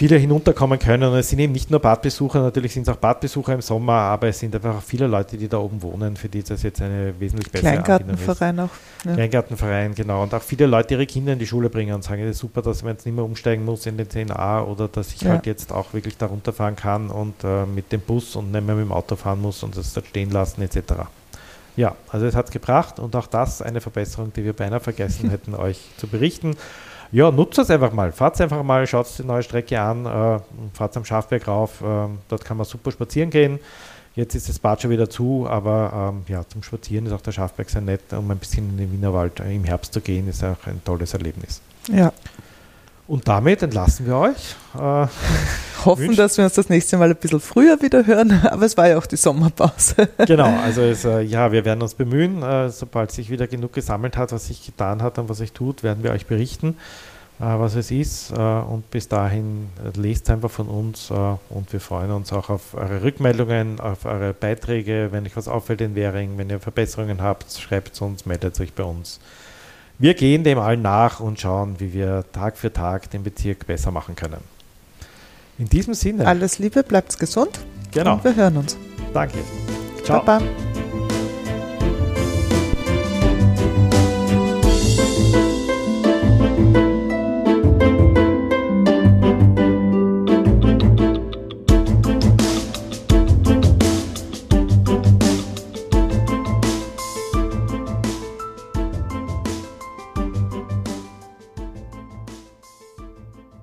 viele 0.00 0.16
hinunterkommen 0.16 0.78
können. 0.78 1.10
Und 1.12 1.18
es 1.18 1.28
sind 1.28 1.40
eben 1.40 1.52
nicht 1.52 1.70
nur 1.70 1.78
Badbesucher, 1.78 2.40
natürlich 2.40 2.72
sind 2.72 2.84
es 2.84 2.88
auch 2.88 2.96
Badbesucher 2.96 3.52
im 3.52 3.60
Sommer, 3.60 3.92
aber 3.92 4.28
es 4.28 4.38
sind 4.38 4.54
einfach 4.54 4.76
auch 4.78 4.82
viele 4.82 5.06
Leute, 5.06 5.36
die 5.36 5.46
da 5.46 5.58
oben 5.58 5.82
wohnen, 5.82 6.16
für 6.16 6.30
die 6.30 6.42
das 6.42 6.62
jetzt 6.62 6.80
eine 6.80 7.12
wesentlich 7.20 7.52
bessere 7.52 7.72
Anbindung 7.76 8.14
ist. 8.14 8.24
Kleingartenverein 8.24 8.60
auch. 8.60 8.70
Ja. 9.04 9.12
Kleingartenverein, 9.14 9.94
genau. 9.94 10.22
Und 10.22 10.32
auch 10.32 10.40
viele 10.40 10.64
Leute, 10.64 10.88
die 10.88 10.94
ihre 10.94 11.04
Kinder 11.06 11.34
in 11.34 11.38
die 11.38 11.46
Schule 11.46 11.68
bringen 11.68 11.94
und 11.94 12.02
sagen, 12.02 12.22
es 12.22 12.30
ist 12.30 12.38
super, 12.38 12.62
dass 12.62 12.82
man 12.82 12.92
jetzt 12.94 13.04
nicht 13.04 13.14
mehr 13.14 13.26
umsteigen 13.26 13.62
muss 13.66 13.84
in 13.84 13.98
den 13.98 14.08
10a 14.08 14.64
oder 14.64 14.88
dass 14.88 15.12
ich 15.12 15.20
Ja. 15.20 15.32
halt 15.32 15.44
jetzt 15.44 15.70
auch 15.70 15.92
wirklich 15.92 16.16
da 16.16 16.26
runterfahren 16.26 16.76
kann 16.76 17.10
und 17.10 17.34
äh, 17.44 17.66
mit 17.66 17.92
dem 17.92 18.00
Bus 18.00 18.36
und 18.36 18.52
nicht 18.52 18.64
mehr 18.66 18.74
mit 18.76 18.86
dem 18.86 18.92
Auto 18.92 19.16
fahren 19.16 19.42
muss 19.42 19.62
und 19.62 19.76
das 19.76 19.92
dort 19.92 20.06
stehen 20.06 20.30
lassen 20.30 20.62
etc. 20.62 20.78
Ja, 21.76 21.94
also 22.08 22.24
es 22.24 22.34
hat 22.34 22.46
es 22.46 22.52
gebracht 22.52 22.98
und 22.98 23.14
auch 23.16 23.26
das 23.26 23.60
eine 23.60 23.82
Verbesserung, 23.82 24.32
die 24.32 24.44
wir 24.44 24.54
beinahe 24.54 24.80
vergessen 24.80 25.28
hätten, 25.34 25.54
euch 25.54 25.78
zu 25.98 26.06
berichten. 26.06 26.56
Ja, 27.12 27.30
nutzt 27.30 27.58
es 27.58 27.70
einfach 27.70 27.92
mal. 27.92 28.12
Fahrt 28.12 28.40
einfach 28.40 28.62
mal, 28.62 28.86
schaut 28.86 29.06
die 29.18 29.24
neue 29.24 29.42
Strecke 29.42 29.80
an, 29.80 30.06
äh, 30.06 30.38
fahrt 30.72 30.96
am 30.96 31.04
Schafberg 31.04 31.48
rauf. 31.48 31.82
ähm, 31.84 32.18
dort 32.28 32.44
kann 32.44 32.56
man 32.56 32.66
super 32.66 32.92
spazieren 32.92 33.30
gehen. 33.30 33.58
Jetzt 34.14 34.34
ist 34.34 34.48
das 34.48 34.58
Bad 34.58 34.82
schon 34.82 34.90
wieder 34.90 35.08
zu, 35.08 35.46
aber 35.48 36.12
ähm, 36.12 36.24
ja, 36.28 36.46
zum 36.48 36.62
Spazieren 36.62 37.06
ist 37.06 37.12
auch 37.12 37.20
der 37.20 37.32
Schafberg 37.32 37.70
sehr 37.70 37.80
nett. 37.80 38.12
Um 38.12 38.30
ein 38.30 38.38
bisschen 38.38 38.68
in 38.70 38.76
den 38.76 38.92
Wienerwald 38.92 39.40
äh, 39.40 39.54
im 39.54 39.64
Herbst 39.64 39.92
zu 39.92 40.00
gehen, 40.00 40.28
ist 40.28 40.44
auch 40.44 40.66
ein 40.66 40.82
tolles 40.84 41.14
Erlebnis. 41.14 41.60
ja. 41.88 42.12
Und 43.10 43.26
damit 43.26 43.60
entlassen 43.60 44.06
wir 44.06 44.16
euch. 44.18 44.54
Äh, 44.76 44.78
Hoffen, 45.84 46.10
Wünsch- 46.10 46.16
dass 46.16 46.36
wir 46.38 46.44
uns 46.44 46.52
das 46.54 46.68
nächste 46.68 46.96
Mal 46.96 47.10
ein 47.10 47.16
bisschen 47.16 47.40
früher 47.40 47.82
wieder 47.82 48.06
hören, 48.06 48.46
aber 48.48 48.64
es 48.64 48.76
war 48.76 48.86
ja 48.86 48.98
auch 48.98 49.06
die 49.06 49.16
Sommerpause. 49.16 50.08
genau, 50.28 50.56
also 50.62 50.82
es, 50.82 51.04
äh, 51.04 51.20
ja, 51.22 51.50
wir 51.50 51.64
werden 51.64 51.82
uns 51.82 51.94
bemühen. 51.94 52.40
Äh, 52.44 52.70
sobald 52.70 53.10
sich 53.10 53.28
wieder 53.28 53.48
genug 53.48 53.72
gesammelt 53.72 54.16
hat, 54.16 54.30
was 54.30 54.46
sich 54.46 54.64
getan 54.64 55.02
hat 55.02 55.18
und 55.18 55.28
was 55.28 55.38
sich 55.38 55.50
tut, 55.50 55.82
werden 55.82 56.04
wir 56.04 56.12
euch 56.12 56.26
berichten, 56.26 56.76
äh, 57.40 57.46
was 57.46 57.74
es 57.74 57.90
ist. 57.90 58.30
Äh, 58.30 58.36
und 58.36 58.88
bis 58.92 59.08
dahin 59.08 59.70
äh, 59.84 59.98
lest 59.98 60.30
einfach 60.30 60.52
von 60.52 60.68
uns 60.68 61.10
und 61.10 61.72
wir 61.72 61.80
freuen 61.80 62.12
uns 62.12 62.32
auch 62.32 62.48
auf 62.48 62.74
eure 62.74 63.02
Rückmeldungen, 63.02 63.80
auf 63.80 64.04
eure 64.04 64.34
Beiträge. 64.34 65.08
Wenn 65.10 65.26
euch 65.26 65.36
was 65.36 65.48
auffällt 65.48 65.80
in 65.80 65.96
Währing, 65.96 66.38
wenn 66.38 66.48
ihr 66.48 66.60
Verbesserungen 66.60 67.22
habt, 67.22 67.50
schreibt 67.54 67.94
es 67.94 68.00
uns, 68.02 68.24
meldet 68.24 68.60
euch 68.60 68.72
bei 68.72 68.84
uns. 68.84 69.18
Wir 70.00 70.14
gehen 70.14 70.44
dem 70.44 70.58
allen 70.58 70.80
nach 70.80 71.20
und 71.20 71.38
schauen, 71.38 71.78
wie 71.78 71.92
wir 71.92 72.24
Tag 72.32 72.56
für 72.56 72.72
Tag 72.72 73.10
den 73.10 73.22
Bezirk 73.22 73.66
besser 73.66 73.90
machen 73.90 74.16
können. 74.16 74.38
In 75.58 75.66
diesem 75.68 75.92
Sinne, 75.92 76.26
Alles 76.26 76.58
Liebe, 76.58 76.82
bleibt 76.82 77.18
gesund 77.18 77.60
genau, 77.92 78.14
und 78.14 78.24
wir 78.24 78.34
hören 78.34 78.56
uns. 78.56 78.78
danke. 79.12 79.36
Ciao. 80.02 80.24
Baba. 80.24 80.42